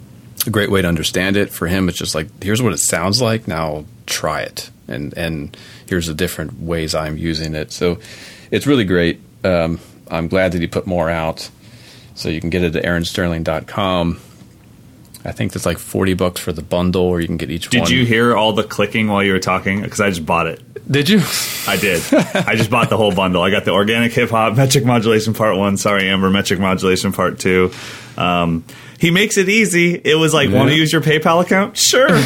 a 0.46 0.50
great 0.50 0.70
way 0.70 0.82
to 0.82 0.88
understand 0.88 1.36
it. 1.36 1.50
For 1.50 1.66
him, 1.66 1.88
it's 1.88 1.98
just 1.98 2.14
like 2.14 2.28
here's 2.42 2.60
what 2.62 2.72
it 2.74 2.78
sounds 2.78 3.22
like. 3.22 3.48
Now 3.48 3.84
try 4.06 4.42
it, 4.42 4.70
and 4.86 5.16
and 5.16 5.56
here's 5.86 6.06
the 6.08 6.14
different 6.14 6.60
ways 6.60 6.94
I'm 6.94 7.16
using 7.16 7.54
it. 7.54 7.72
So 7.72 7.98
it's 8.50 8.66
really 8.66 8.84
great. 8.84 9.20
Um, 9.44 9.80
I'm 10.10 10.28
glad 10.28 10.52
that 10.52 10.60
he 10.60 10.66
put 10.66 10.86
more 10.86 11.08
out, 11.08 11.48
so 12.14 12.28
you 12.28 12.40
can 12.40 12.50
get 12.50 12.62
it 12.64 12.76
at 12.76 12.84
aaronsterling.com. 12.84 14.20
I 15.24 15.32
think 15.32 15.52
that's 15.52 15.66
like 15.66 15.78
forty 15.78 16.14
bucks 16.14 16.40
for 16.40 16.52
the 16.52 16.62
bundle, 16.62 17.02
or 17.02 17.20
you 17.20 17.26
can 17.26 17.36
get 17.36 17.50
each 17.50 17.66
one. 17.66 17.70
Did 17.72 17.80
one. 17.82 17.90
you 17.92 18.06
hear 18.06 18.34
all 18.34 18.52
the 18.54 18.62
clicking 18.64 19.08
while 19.08 19.22
you 19.22 19.32
were 19.32 19.38
talking? 19.38 19.82
Because 19.82 20.00
I 20.00 20.08
just 20.08 20.24
bought 20.24 20.46
it. 20.46 20.62
Did 20.90 21.08
you? 21.08 21.20
I 21.68 21.76
did. 21.76 22.02
I 22.34 22.56
just 22.56 22.70
bought 22.70 22.88
the 22.90 22.96
whole 22.96 23.14
bundle. 23.14 23.42
I 23.42 23.50
got 23.50 23.64
the 23.64 23.72
organic 23.72 24.12
hip 24.12 24.30
hop, 24.30 24.56
metric 24.56 24.84
modulation 24.84 25.34
part 25.34 25.56
one. 25.56 25.76
Sorry, 25.76 26.08
Amber, 26.08 26.30
metric 26.30 26.58
modulation 26.58 27.12
part 27.12 27.38
two. 27.38 27.70
Um, 28.16 28.64
he 28.98 29.10
makes 29.10 29.36
it 29.36 29.48
easy. 29.48 29.94
It 29.94 30.14
was 30.16 30.32
like, 30.34 30.50
want 30.50 30.68
to 30.68 30.74
Yeah. 30.74 30.80
use 30.80 30.92
your 30.92 31.00
PayPal 31.02 31.42
account? 31.42 31.76
Sure. 31.76 32.08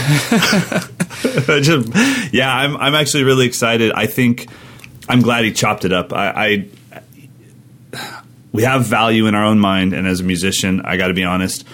Just, 1.63 2.33
yeah, 2.33 2.53
I'm. 2.55 2.77
I'm 2.77 2.95
actually 2.95 3.25
really 3.25 3.47
excited. 3.47 3.93
I 3.93 4.07
think 4.07 4.49
I'm 5.09 5.21
glad 5.21 5.45
he 5.45 5.53
chopped 5.53 5.85
it 5.85 5.93
up. 5.93 6.13
I, 6.13 6.69
I 7.93 8.01
we 8.53 8.63
have 8.63 8.85
value 8.87 9.27
in 9.27 9.35
our 9.35 9.45
own 9.45 9.59
mind, 9.59 9.93
and 9.93 10.07
as 10.07 10.21
a 10.21 10.25
musician, 10.25 10.81
I 10.85 10.97
got 10.97 11.09
to 11.09 11.15
be 11.15 11.25
honest. 11.25 11.67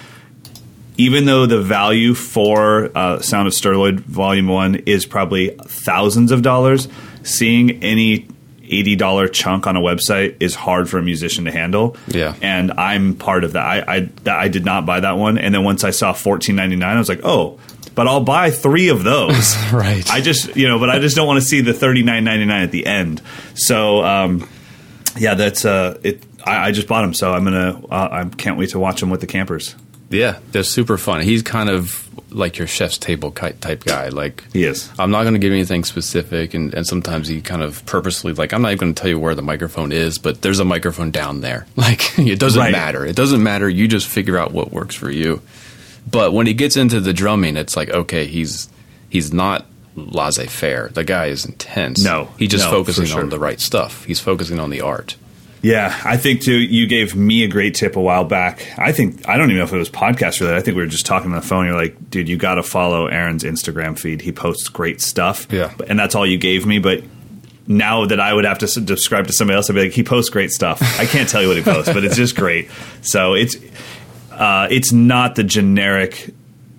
Even 1.00 1.24
though 1.24 1.46
the 1.46 1.60
value 1.62 2.12
for 2.12 2.90
uh, 2.94 3.20
Sound 3.20 3.48
of 3.48 3.54
Sterloid 3.54 4.00
Volume 4.00 4.48
One 4.48 4.74
is 4.74 5.06
probably 5.06 5.48
thousands 5.66 6.30
of 6.30 6.42
dollars, 6.42 6.88
seeing 7.22 7.82
any 7.82 8.28
eighty 8.64 8.96
dollar 8.96 9.26
chunk 9.26 9.66
on 9.66 9.76
a 9.76 9.80
website 9.80 10.36
is 10.40 10.54
hard 10.54 10.90
for 10.90 10.98
a 10.98 11.02
musician 11.02 11.46
to 11.46 11.50
handle. 11.50 11.96
Yeah. 12.06 12.34
and 12.42 12.72
I'm 12.72 13.14
part 13.16 13.44
of 13.44 13.52
that. 13.54 13.64
I 13.66 13.96
I, 13.96 14.10
I 14.44 14.48
did 14.48 14.66
not 14.66 14.84
buy 14.84 15.00
that 15.00 15.16
one, 15.16 15.38
and 15.38 15.54
then 15.54 15.64
once 15.64 15.84
I 15.84 15.90
saw 15.90 16.12
fourteen 16.12 16.56
ninety 16.56 16.76
nine, 16.76 16.96
I 16.96 16.98
was 16.98 17.08
like, 17.08 17.20
oh. 17.24 17.58
But 17.94 18.06
I'll 18.06 18.22
buy 18.24 18.50
three 18.50 18.88
of 18.90 19.02
those. 19.02 19.56
Right. 19.72 20.08
I 20.10 20.20
just 20.20 20.54
you 20.54 20.68
know, 20.68 20.78
but 20.78 20.90
I 20.90 20.98
just 20.98 21.16
don't 21.16 21.26
want 21.26 21.40
to 21.40 21.46
see 21.46 21.62
the 21.62 21.72
thirty 21.72 22.02
nine 22.02 22.24
ninety 22.24 22.44
nine 22.44 22.62
at 22.62 22.72
the 22.72 22.84
end. 22.84 23.22
So 23.54 24.04
um, 24.04 24.46
yeah, 25.16 25.34
that's 25.34 25.64
uh, 25.64 25.98
it. 26.02 26.22
I, 26.44 26.68
I 26.68 26.72
just 26.72 26.88
bought 26.88 27.02
them, 27.02 27.14
so 27.14 27.32
I'm 27.32 27.44
gonna. 27.44 27.80
Uh, 27.86 28.08
I 28.12 28.24
can't 28.36 28.58
wait 28.58 28.70
to 28.70 28.78
watch 28.78 29.00
them 29.00 29.08
with 29.08 29.20
the 29.22 29.26
campers. 29.26 29.74
Yeah, 30.10 30.38
they're 30.52 30.64
super 30.64 30.98
fun. 30.98 31.22
He's 31.22 31.42
kind 31.42 31.70
of 31.70 32.06
like 32.32 32.58
your 32.58 32.66
chef's 32.66 32.98
table 32.98 33.30
type 33.32 33.84
guy. 33.84 34.08
Like 34.08 34.44
He 34.52 34.64
is. 34.64 34.90
I'm 34.98 35.10
not 35.10 35.22
going 35.22 35.34
to 35.34 35.38
give 35.40 35.52
anything 35.52 35.84
specific, 35.84 36.52
and, 36.54 36.74
and 36.74 36.86
sometimes 36.86 37.28
he 37.28 37.40
kind 37.40 37.62
of 37.62 37.84
purposely 37.86 38.32
like 38.32 38.52
I'm 38.52 38.62
not 38.62 38.68
even 38.72 38.78
going 38.78 38.94
to 38.94 39.00
tell 39.00 39.08
you 39.10 39.18
where 39.18 39.34
the 39.34 39.42
microphone 39.42 39.92
is, 39.92 40.18
but 40.18 40.42
there's 40.42 40.58
a 40.60 40.64
microphone 40.64 41.10
down 41.10 41.40
there. 41.40 41.66
Like 41.76 42.18
it 42.18 42.38
doesn't 42.38 42.60
Right. 42.60 42.72
matter. 42.72 43.06
It 43.06 43.16
doesn't 43.16 43.42
matter. 43.42 43.68
You 43.68 43.88
just 43.88 44.06
figure 44.08 44.36
out 44.36 44.52
what 44.52 44.70
works 44.72 44.94
for 44.94 45.10
you. 45.10 45.40
But 46.10 46.32
when 46.32 46.46
he 46.46 46.54
gets 46.54 46.76
into 46.76 47.00
the 47.00 47.12
drumming, 47.12 47.56
it's 47.56 47.76
like 47.76 47.90
okay, 47.90 48.26
he's 48.26 48.68
he's 49.08 49.32
not 49.32 49.66
laissez 49.96 50.46
faire. 50.46 50.88
The 50.92 51.04
guy 51.04 51.26
is 51.26 51.44
intense. 51.44 52.02
No, 52.02 52.28
he's 52.38 52.50
just 52.50 52.64
no, 52.66 52.70
focusing 52.70 53.06
sure. 53.06 53.22
on 53.22 53.28
the 53.28 53.38
right 53.38 53.60
stuff. 53.60 54.04
He's 54.04 54.20
focusing 54.20 54.58
on 54.60 54.70
the 54.70 54.80
art. 54.80 55.16
Yeah, 55.62 55.98
I 56.04 56.16
think 56.16 56.42
too. 56.42 56.58
You 56.58 56.86
gave 56.86 57.14
me 57.14 57.44
a 57.44 57.48
great 57.48 57.74
tip 57.74 57.96
a 57.96 58.00
while 58.00 58.24
back. 58.24 58.66
I 58.78 58.92
think 58.92 59.28
I 59.28 59.36
don't 59.36 59.50
even 59.50 59.58
know 59.58 59.64
if 59.64 59.72
it 59.72 59.78
was 59.78 59.90
podcast 59.90 60.40
related. 60.40 60.58
I 60.58 60.62
think 60.62 60.76
we 60.76 60.82
were 60.82 60.88
just 60.88 61.06
talking 61.06 61.30
on 61.30 61.36
the 61.36 61.46
phone. 61.46 61.66
You're 61.66 61.76
like, 61.76 62.10
dude, 62.10 62.28
you 62.28 62.36
got 62.36 62.54
to 62.54 62.62
follow 62.62 63.06
Aaron's 63.06 63.44
Instagram 63.44 63.98
feed. 63.98 64.22
He 64.22 64.32
posts 64.32 64.68
great 64.68 65.00
stuff. 65.00 65.46
Yeah. 65.50 65.72
and 65.86 65.98
that's 65.98 66.14
all 66.14 66.26
you 66.26 66.38
gave 66.38 66.64
me. 66.64 66.78
But 66.78 67.02
now 67.66 68.06
that 68.06 68.18
I 68.20 68.32
would 68.32 68.44
have 68.46 68.58
to 68.58 68.80
describe 68.80 69.26
to 69.26 69.32
somebody 69.32 69.56
else, 69.56 69.68
I'd 69.70 69.74
be 69.74 69.82
like, 69.84 69.92
he 69.92 70.02
posts 70.02 70.30
great 70.30 70.50
stuff. 70.50 70.80
I 70.98 71.04
can't 71.04 71.28
tell 71.28 71.42
you 71.42 71.48
what 71.48 71.56
he 71.56 71.62
posts, 71.62 71.92
but 71.92 72.04
it's 72.04 72.16
just 72.16 72.36
great. 72.36 72.70
So 73.02 73.34
it's 73.34 73.56
uh, 74.32 74.68
it's 74.70 74.92
not 74.92 75.34
the 75.34 75.44
generic 75.44 76.30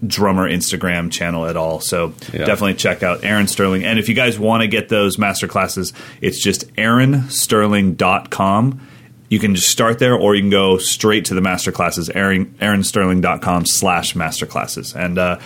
drummer 0.05 0.49
Instagram 0.49 1.11
channel 1.11 1.45
at 1.45 1.55
all. 1.55 1.79
So 1.79 2.13
Yeah. 2.33 2.45
definitely 2.45 2.73
check 2.75 3.03
out 3.03 3.23
Aaron 3.23 3.47
Sterling. 3.47 3.83
And 3.85 3.99
if 3.99 4.09
you 4.09 4.15
guys 4.15 4.37
want 4.39 4.61
to 4.61 4.67
get 4.67 4.89
those 4.89 5.17
master 5.17 5.47
classes, 5.47 5.93
it's 6.21 6.43
just 6.43 6.73
aaronsterling.com. 6.75 8.81
You 9.29 9.39
can 9.39 9.55
just 9.55 9.69
start 9.69 9.99
there 9.99 10.15
or 10.15 10.35
you 10.35 10.41
can 10.41 10.49
go 10.49 10.77
straight 10.77 11.25
to 11.25 11.33
the 11.33 11.41
master 11.41 11.71
classes, 11.71 12.09
Aaron, 12.09 12.53
aaronsterling.com 12.61 13.65
slash 13.65 14.15
master 14.15 14.45
classes. 14.45 14.93
And, 14.95 15.17
uh, 15.17 15.37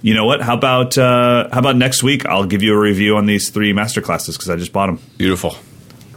you 0.00 0.14
know 0.14 0.24
what? 0.24 0.40
How 0.40 0.54
about 0.54 0.96
uh, 0.96 1.48
how 1.52 1.58
about 1.58 1.76
next 1.76 2.02
week? 2.04 2.24
I'll 2.24 2.46
give 2.46 2.62
you 2.62 2.72
a 2.72 2.78
review 2.78 3.16
on 3.16 3.26
these 3.26 3.50
three 3.50 3.72
master 3.72 4.00
classes 4.00 4.36
because 4.36 4.48
I 4.48 4.54
just 4.56 4.72
bought 4.72 4.86
them. 4.86 5.00
Beautiful. 5.18 5.56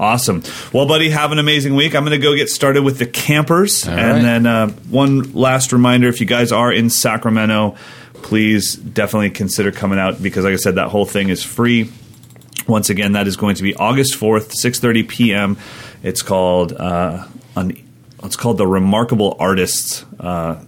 Awesome. 0.02 0.42
Well, 0.74 0.88
buddy, 0.88 1.12
have 1.12 1.32
an 1.32 1.38
amazing 1.38 1.76
week. 1.76 1.94
I'm 1.94 2.04
going 2.04 2.20
to 2.20 2.24
go 2.24 2.36
get 2.36 2.50
started 2.50 2.82
with 2.82 2.98
the 2.98 3.06
campers. 3.06 3.88
All 3.88 3.94
and 3.94 4.14
right. 4.14 4.22
then 4.24 4.46
uh, 4.48 4.70
one 4.90 5.32
last 5.34 5.72
reminder 5.72 6.08
if 6.08 6.20
you 6.20 6.26
guys 6.26 6.52
are 6.52 6.74
in 6.74 6.90
Sacramento, 6.90 7.76
please 8.16 8.76
definitely 8.76 9.30
consider 9.30 9.72
coming 9.72 10.00
out 10.00 10.22
because, 10.22 10.44
like 10.44 10.54
I 10.54 10.58
said, 10.58 10.76
that 10.76 10.88
whole 10.88 11.06
thing 11.06 11.30
is 11.30 11.44
free. 11.44 11.92
Once 12.68 12.90
again, 12.90 13.12
that 13.12 13.28
is 13.28 13.38
going 13.38 13.56
to 13.58 13.64
be 13.64 13.76
August 13.76 14.20
4th, 14.20 14.50
6.30 14.60 15.08
p.m. 15.08 15.58
It's 16.02 16.24
called, 16.24 16.74
uh, 16.74 17.28
un- 17.56 17.78
it's 18.24 18.36
called 18.36 18.58
the 18.58 18.66
Remarkable 18.66 19.38
Artists 19.40 20.04
uh, 20.20 20.64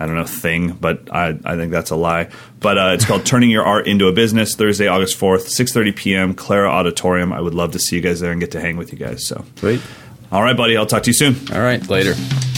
I 0.00 0.06
don't 0.06 0.16
know 0.16 0.24
thing, 0.24 0.72
but 0.72 1.14
I, 1.14 1.38
I 1.44 1.56
think 1.56 1.70
that's 1.72 1.90
a 1.90 1.96
lie. 1.96 2.30
But 2.58 2.78
uh, 2.78 2.90
it's 2.94 3.04
called 3.04 3.26
Turning 3.26 3.50
Your 3.50 3.64
Art 3.64 3.86
into 3.86 4.08
a 4.08 4.12
Business. 4.12 4.56
Thursday, 4.56 4.86
August 4.88 5.16
fourth, 5.16 5.48
six 5.48 5.72
thirty 5.72 5.92
p.m. 5.92 6.34
Clara 6.34 6.70
Auditorium. 6.70 7.32
I 7.32 7.40
would 7.40 7.54
love 7.54 7.72
to 7.72 7.78
see 7.78 7.96
you 7.96 8.02
guys 8.02 8.18
there 8.20 8.32
and 8.32 8.40
get 8.40 8.50
to 8.52 8.60
hang 8.60 8.76
with 8.78 8.92
you 8.92 8.98
guys. 8.98 9.26
So, 9.26 9.44
Sweet. 9.56 9.80
all 10.32 10.42
right, 10.42 10.56
buddy. 10.56 10.76
I'll 10.76 10.86
talk 10.86 11.02
to 11.04 11.10
you 11.10 11.14
soon. 11.14 11.36
All 11.54 11.60
right, 11.62 11.86
later. 11.88 12.14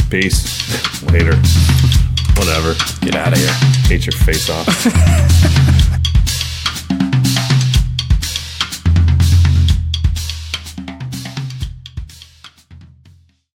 Peace. 0.09 1.03
Later. 1.11 1.34
Whatever. 2.36 2.74
Get 3.01 3.16
out 3.16 3.32
of 3.32 3.38
here. 3.38 3.53
Hate 3.88 4.07
your 4.07 4.12
face 4.12 4.49
off. 4.49 5.49